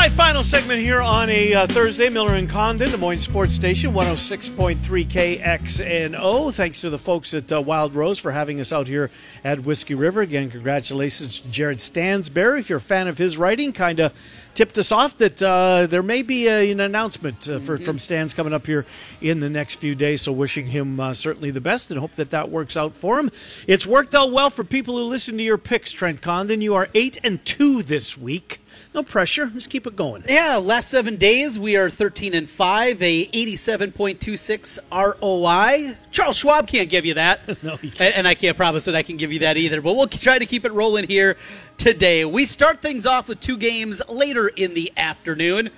My 0.00 0.08
final 0.08 0.42
segment 0.42 0.80
here 0.80 1.02
on 1.02 1.28
a 1.28 1.52
uh, 1.52 1.66
Thursday, 1.66 2.08
Miller 2.08 2.34
and 2.34 2.48
Condon, 2.48 2.90
Des 2.90 2.96
Moines 2.96 3.20
Sports 3.20 3.52
Station, 3.52 3.92
106.3 3.92 4.78
KXNO. 5.06 6.54
Thanks 6.54 6.80
to 6.80 6.88
the 6.88 6.96
folks 6.96 7.34
at 7.34 7.52
uh, 7.52 7.60
Wild 7.60 7.94
Rose 7.94 8.18
for 8.18 8.30
having 8.30 8.60
us 8.60 8.72
out 8.72 8.86
here 8.86 9.10
at 9.44 9.60
Whiskey 9.60 9.94
River. 9.94 10.22
Again, 10.22 10.48
congratulations 10.48 11.42
to 11.42 11.48
Jared 11.50 11.80
Stansberry. 11.80 12.60
If 12.60 12.70
you're 12.70 12.78
a 12.78 12.80
fan 12.80 13.08
of 13.08 13.18
his 13.18 13.36
writing, 13.36 13.74
kind 13.74 14.00
of 14.00 14.18
tipped 14.54 14.78
us 14.78 14.92
off 14.92 15.18
that 15.18 15.42
uh, 15.42 15.86
there 15.86 16.02
may 16.02 16.22
be 16.22 16.46
a, 16.48 16.70
an 16.70 16.80
announcement 16.80 17.48
uh, 17.48 17.58
for, 17.58 17.78
from 17.78 17.98
Stans 17.98 18.34
coming 18.34 18.52
up 18.52 18.66
here 18.66 18.86
in 19.20 19.40
the 19.40 19.50
next 19.50 19.76
few 19.76 19.94
days. 19.94 20.22
So, 20.22 20.32
wishing 20.32 20.66
him 20.66 21.00
uh, 21.00 21.14
certainly 21.14 21.50
the 21.50 21.60
best 21.60 21.90
and 21.90 21.98
hope 22.00 22.12
that 22.12 22.30
that 22.30 22.50
works 22.50 22.76
out 22.76 22.94
for 22.94 23.18
him. 23.18 23.30
It's 23.66 23.86
worked 23.86 24.14
out 24.14 24.32
well 24.32 24.50
for 24.50 24.64
people 24.64 24.96
who 24.96 25.04
listen 25.04 25.36
to 25.38 25.42
your 25.42 25.58
picks, 25.58 25.92
Trent 25.92 26.22
Condon. 26.22 26.60
You 26.60 26.74
are 26.74 26.88
8 26.94 27.18
and 27.24 27.44
2 27.44 27.82
this 27.82 28.16
week. 28.16 28.60
No 28.94 29.02
pressure. 29.04 29.46
Just 29.46 29.70
keep 29.70 29.86
it 29.86 29.94
going. 29.94 30.24
Yeah, 30.28 30.56
last 30.60 30.90
seven 30.90 31.16
days 31.16 31.58
we 31.58 31.76
are 31.76 31.88
13 31.88 32.34
and 32.34 32.50
5, 32.50 33.02
a 33.02 33.26
87.26 33.26 34.80
ROI. 34.90 35.96
Charles 36.10 36.36
Schwab 36.36 36.66
can't 36.66 36.88
give 36.88 37.06
you 37.06 37.14
that. 37.14 37.40
No, 37.62 37.76
he 37.76 37.90
can't. 37.90 38.00
And, 38.00 38.14
and 38.16 38.28
I 38.28 38.34
can't 38.34 38.56
promise 38.56 38.86
that 38.86 38.96
I 38.96 39.02
can 39.02 39.16
give 39.18 39.32
you 39.32 39.40
that 39.40 39.58
either, 39.58 39.82
but 39.82 39.94
we'll 39.94 40.06
try 40.06 40.38
to 40.38 40.46
keep 40.46 40.64
it 40.64 40.72
rolling 40.72 41.06
here 41.06 41.36
today. 41.80 42.26
We 42.26 42.44
start 42.44 42.80
things 42.80 43.06
off 43.06 43.26
with 43.26 43.40
two 43.40 43.56
games 43.56 44.02
later 44.06 44.48
in 44.48 44.74
the 44.74 44.92
afternoon. 44.98 45.70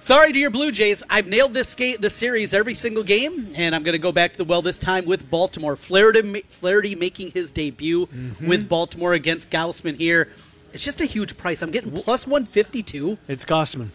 Sorry 0.00 0.32
to 0.32 0.38
your 0.38 0.48
Blue 0.48 0.72
Jays. 0.72 1.02
I've 1.10 1.26
nailed 1.26 1.52
this 1.52 1.68
skate, 1.68 2.00
this 2.00 2.14
series 2.14 2.54
every 2.54 2.72
single 2.72 3.02
game, 3.02 3.52
and 3.54 3.74
I'm 3.74 3.82
going 3.82 3.92
to 3.92 3.98
go 3.98 4.12
back 4.12 4.32
to 4.32 4.38
the 4.38 4.44
well 4.46 4.62
this 4.62 4.78
time 4.78 5.04
with 5.04 5.28
Baltimore. 5.30 5.76
Flaherty, 5.76 6.40
Flaherty 6.48 6.94
making 6.94 7.32
his 7.32 7.52
debut 7.52 8.06
Mm-hmm. 8.06 8.46
with 8.48 8.66
Baltimore 8.66 9.12
against 9.12 9.50
Gaussman 9.50 9.96
here. 9.98 10.28
It's 10.72 10.82
just 10.82 11.02
a 11.02 11.04
huge 11.04 11.36
price. 11.36 11.60
I'm 11.60 11.70
getting 11.70 11.92
plus 11.92 12.26
152. 12.26 13.18
It's 13.28 13.44
Gossman. 13.44 13.88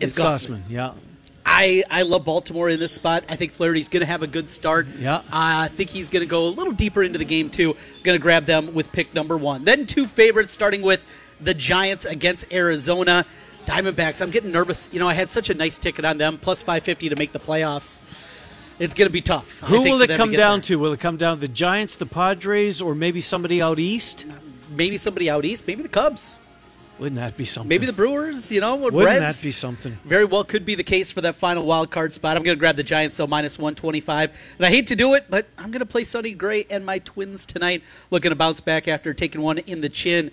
It's, 0.00 0.18
Gossman. 0.18 0.62
Yeah. 0.70 0.92
I, 1.44 1.84
I 1.90 2.02
love 2.02 2.24
Baltimore 2.24 2.68
in 2.68 2.78
this 2.78 2.92
spot. 2.92 3.24
I 3.28 3.36
think 3.36 3.52
Flaherty's 3.52 3.88
going 3.88 4.00
to 4.00 4.06
have 4.06 4.22
a 4.22 4.26
good 4.26 4.48
start. 4.48 4.86
Yeah. 4.98 5.16
Uh, 5.16 5.22
I 5.32 5.68
think 5.68 5.90
he's 5.90 6.08
going 6.08 6.22
to 6.22 6.28
go 6.28 6.46
a 6.46 6.48
little 6.48 6.72
deeper 6.72 7.02
into 7.02 7.18
the 7.18 7.24
game, 7.24 7.50
too. 7.50 7.76
Going 8.04 8.18
to 8.18 8.22
grab 8.22 8.44
them 8.44 8.74
with 8.74 8.92
pick 8.92 9.14
number 9.14 9.36
one. 9.36 9.64
Then 9.64 9.86
two 9.86 10.06
favorites, 10.06 10.52
starting 10.52 10.82
with 10.82 11.02
the 11.40 11.54
Giants 11.54 12.04
against 12.04 12.52
Arizona. 12.52 13.26
Diamondbacks, 13.66 14.20
I'm 14.20 14.30
getting 14.30 14.50
nervous. 14.50 14.92
You 14.92 14.98
know, 15.00 15.08
I 15.08 15.14
had 15.14 15.30
such 15.30 15.50
a 15.50 15.54
nice 15.54 15.78
ticket 15.78 16.04
on 16.04 16.18
them, 16.18 16.38
plus 16.38 16.62
550 16.62 17.10
to 17.10 17.16
make 17.16 17.32
the 17.32 17.38
playoffs. 17.38 18.00
It's 18.78 18.94
going 18.94 19.08
to 19.08 19.12
be 19.12 19.20
tough. 19.20 19.60
Who 19.60 19.82
will 19.82 20.00
it 20.02 20.10
come 20.16 20.30
get 20.30 20.38
down 20.38 20.58
there. 20.58 20.62
to? 20.62 20.78
Will 20.78 20.92
it 20.92 21.00
come 21.00 21.16
down 21.16 21.36
to 21.36 21.40
the 21.40 21.52
Giants, 21.52 21.96
the 21.96 22.06
Padres, 22.06 22.82
or 22.82 22.94
maybe 22.94 23.20
somebody 23.20 23.62
out 23.62 23.78
east? 23.78 24.26
Maybe 24.70 24.96
somebody 24.96 25.30
out 25.30 25.44
east. 25.44 25.66
Maybe 25.66 25.82
the 25.82 25.88
Cubs. 25.88 26.36
Wouldn't 27.02 27.20
that 27.20 27.36
be 27.36 27.44
something? 27.44 27.68
Maybe 27.68 27.84
the 27.84 27.92
Brewers, 27.92 28.52
you 28.52 28.60
know, 28.60 28.76
Wouldn't 28.76 29.02
Reds. 29.02 29.18
that 29.18 29.44
be 29.44 29.50
something? 29.50 29.98
Very 30.04 30.24
well 30.24 30.44
could 30.44 30.64
be 30.64 30.76
the 30.76 30.84
case 30.84 31.10
for 31.10 31.20
that 31.22 31.34
final 31.34 31.66
wild 31.66 31.90
card 31.90 32.12
spot. 32.12 32.36
I'm 32.36 32.44
going 32.44 32.56
to 32.56 32.60
grab 32.60 32.76
the 32.76 32.84
Giants, 32.84 33.16
though, 33.16 33.26
minus 33.26 33.58
125. 33.58 34.54
And 34.58 34.64
I 34.64 34.70
hate 34.70 34.86
to 34.86 34.94
do 34.94 35.14
it, 35.14 35.26
but 35.28 35.48
I'm 35.58 35.72
going 35.72 35.80
to 35.80 35.86
play 35.86 36.04
Sonny 36.04 36.30
Gray 36.30 36.64
and 36.70 36.86
my 36.86 37.00
Twins 37.00 37.44
tonight, 37.44 37.82
looking 38.12 38.28
to 38.28 38.36
bounce 38.36 38.60
back 38.60 38.86
after 38.86 39.12
taking 39.14 39.40
one 39.40 39.58
in 39.58 39.80
the 39.80 39.88
chin. 39.88 40.30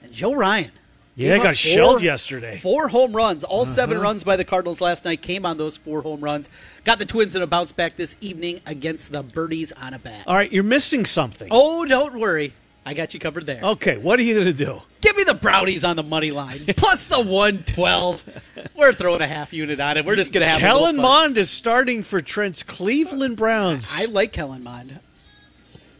And 0.00 0.12
Joe 0.12 0.32
Ryan. 0.32 0.70
Yeah, 1.16 1.38
got 1.38 1.46
up 1.46 1.54
shelled 1.56 2.02
yesterday. 2.02 2.56
Four 2.56 2.86
home 2.86 3.16
runs. 3.16 3.42
All 3.42 3.62
uh-huh. 3.62 3.72
seven 3.72 3.98
runs 3.98 4.22
by 4.22 4.36
the 4.36 4.44
Cardinals 4.44 4.80
last 4.80 5.04
night 5.04 5.22
came 5.22 5.44
on 5.44 5.58
those 5.58 5.76
four 5.76 6.02
home 6.02 6.20
runs. 6.20 6.48
Got 6.84 7.00
the 7.00 7.04
Twins 7.04 7.34
in 7.34 7.42
a 7.42 7.48
bounce 7.48 7.72
back 7.72 7.96
this 7.96 8.16
evening 8.20 8.60
against 8.64 9.10
the 9.10 9.24
Birdies 9.24 9.72
on 9.72 9.92
a 9.92 9.98
bat. 9.98 10.22
All 10.28 10.36
right, 10.36 10.52
you're 10.52 10.62
missing 10.62 11.04
something. 11.04 11.48
Oh, 11.50 11.84
don't 11.84 12.20
worry. 12.20 12.52
I 12.84 12.94
got 12.94 13.14
you 13.14 13.20
covered 13.20 13.46
there. 13.46 13.60
Okay, 13.62 13.96
what 13.96 14.18
are 14.18 14.22
you 14.22 14.34
going 14.34 14.46
to 14.46 14.52
do? 14.52 14.80
Give 15.00 15.16
me 15.16 15.22
the 15.24 15.34
brownies 15.34 15.84
on 15.84 15.94
the 15.96 16.02
money 16.02 16.30
line 16.32 16.64
plus 16.76 17.06
the 17.06 17.20
112. 17.20 18.70
We're 18.74 18.92
throwing 18.92 19.20
a 19.20 19.26
half 19.26 19.52
unit 19.52 19.78
on 19.78 19.96
it. 19.98 20.04
We're 20.04 20.16
just 20.16 20.32
going 20.32 20.42
to 20.42 20.48
have 20.48 20.58
a 20.58 20.60
Kellen. 20.60 20.96
Mond 20.96 21.38
is 21.38 21.48
starting 21.50 22.02
for 22.02 22.20
Trent's 22.20 22.62
Cleveland 22.62 23.36
Browns. 23.36 24.00
I 24.00 24.06
like 24.06 24.32
Kellen 24.32 24.64
Mond. 24.64 24.98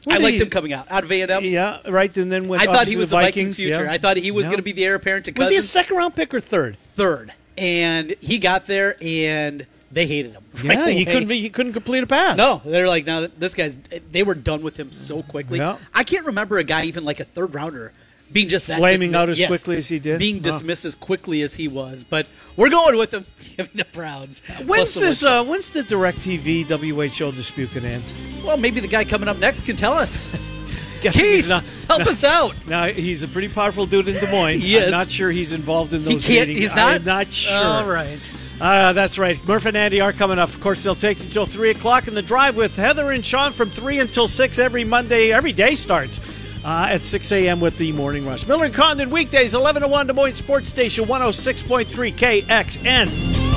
What 0.04 0.16
I 0.16 0.18
liked 0.18 0.40
him 0.40 0.50
coming 0.50 0.72
out 0.72 0.90
out 0.90 1.04
of 1.04 1.12
A&M. 1.12 1.44
Yeah, 1.44 1.78
right. 1.88 2.14
And 2.16 2.32
then 2.32 2.48
went 2.48 2.62
I 2.62 2.66
thought 2.66 2.88
he 2.88 2.96
was 2.96 3.10
the 3.10 3.16
the 3.16 3.22
Vikings' 3.22 3.56
future. 3.56 3.84
yeah. 3.84 3.92
I 3.92 3.98
thought 3.98 4.16
he 4.16 4.32
was 4.32 4.46
going 4.46 4.58
to 4.58 4.62
be 4.64 4.72
the 4.72 4.84
heir 4.84 4.96
apparent 4.96 5.26
to 5.26 5.32
Was 5.38 5.50
he 5.50 5.56
a 5.56 5.62
second 5.62 5.96
round 5.96 6.16
pick 6.16 6.34
or 6.34 6.40
third? 6.40 6.76
third, 6.96 7.32
and 7.56 8.16
he 8.20 8.40
got 8.40 8.66
there, 8.66 8.96
and 9.00 9.64
they 9.92 10.06
hated 10.06 10.32
him. 10.32 10.42
right 10.64 10.78
Yeah, 10.78 10.86
he 10.88 11.04
couldn't. 11.04 11.30
He 11.30 11.50
couldn't 11.50 11.72
complete 11.74 12.02
a 12.02 12.06
pass. 12.06 12.38
No, 12.38 12.60
they're 12.64 12.88
like, 12.88 13.06
no, 13.06 13.26
this 13.26 13.54
guy's. 13.54 13.76
They 14.10 14.22
were 14.22 14.34
done 14.34 14.62
with 14.62 14.76
him 14.76 14.90
so 14.92 15.22
quickly. 15.22 15.58
Yeah. 15.58 15.76
I 15.94 16.02
can't 16.04 16.26
remember 16.26 16.58
a 16.58 16.64
guy 16.64 16.84
even 16.84 17.04
like 17.04 17.20
a 17.20 17.24
third 17.24 17.54
rounder 17.54 17.92
being 18.32 18.48
just 18.48 18.66
that 18.68 18.78
Flaming 18.78 19.10
dismi- 19.12 19.16
out 19.16 19.28
as 19.28 19.38
yes, 19.38 19.48
quickly 19.48 19.76
as 19.76 19.88
he 19.90 19.98
did? 19.98 20.18
being 20.18 20.40
dismissed 20.40 20.86
as 20.86 20.94
quickly 20.94 21.42
as 21.42 21.54
he 21.56 21.68
was. 21.68 22.02
But 22.02 22.26
we're 22.56 22.70
going 22.70 22.96
with 22.96 23.12
him. 23.12 23.26
Giving 23.56 23.72
the 23.74 23.84
Browns. 23.92 24.40
When's 24.64 24.94
the 24.94 25.00
this? 25.00 25.22
Uh, 25.22 25.44
when's 25.44 25.68
the 25.68 25.82
Directv 25.82 26.64
WHO 26.64 27.32
dispute 27.32 27.70
going 27.74 27.82
to 27.82 27.88
end? 27.90 28.04
well, 28.44 28.56
maybe 28.56 28.80
the 28.80 28.88
guy 28.88 29.04
coming 29.04 29.28
up 29.28 29.38
next 29.38 29.62
can 29.66 29.76
tell 29.76 29.92
us. 29.92 30.26
Guess 31.02 31.16
he's 31.16 31.40
Keith, 31.42 31.48
not. 31.48 31.64
help 31.88 32.06
us 32.06 32.22
out. 32.22 32.54
Now 32.68 32.86
he's 32.86 33.24
a 33.24 33.28
pretty 33.28 33.48
powerful 33.48 33.86
dude 33.86 34.06
in 34.08 34.14
Des 34.14 34.30
Moines. 34.30 34.60
He 34.60 34.76
is. 34.76 34.84
I'm 34.84 34.90
not 34.92 35.10
sure 35.10 35.30
he's 35.32 35.52
involved 35.52 35.92
in 35.94 36.02
He 36.02 36.10
those 36.12 36.24
can't. 36.24 36.48
meetings. 36.48 36.60
He's 36.68 36.74
not. 36.76 36.94
I'm 36.94 37.04
not 37.04 37.32
sure. 37.32 37.56
All 37.58 37.86
right. 37.88 38.20
Uh, 38.62 38.92
that's 38.92 39.18
right. 39.18 39.44
Murph 39.48 39.66
and 39.66 39.76
Andy 39.76 40.00
are 40.00 40.12
coming 40.12 40.38
up. 40.38 40.48
Of 40.48 40.60
course, 40.60 40.82
they'll 40.82 40.94
take 40.94 41.18
you 41.18 41.24
until 41.24 41.46
3 41.46 41.70
o'clock 41.70 42.06
in 42.06 42.14
the 42.14 42.22
drive 42.22 42.56
with 42.56 42.76
Heather 42.76 43.10
and 43.10 43.26
Sean 43.26 43.52
from 43.52 43.70
3 43.70 43.98
until 43.98 44.28
6 44.28 44.58
every 44.60 44.84
Monday. 44.84 45.32
Every 45.32 45.50
day 45.50 45.74
starts 45.74 46.20
uh, 46.64 46.86
at 46.90 47.02
6 47.02 47.32
a.m. 47.32 47.58
with 47.58 47.76
the 47.76 47.90
morning 47.90 48.24
rush. 48.24 48.46
Miller 48.46 48.66
and 48.66 48.74
Condon 48.74 49.10
weekdays, 49.10 49.54
11 49.54 49.82
to 49.82 49.88
1 49.88 50.06
Des 50.06 50.12
Moines 50.12 50.36
Sports 50.36 50.68
Station, 50.68 51.06
106.3 51.06 52.44
KXN. 52.44 53.52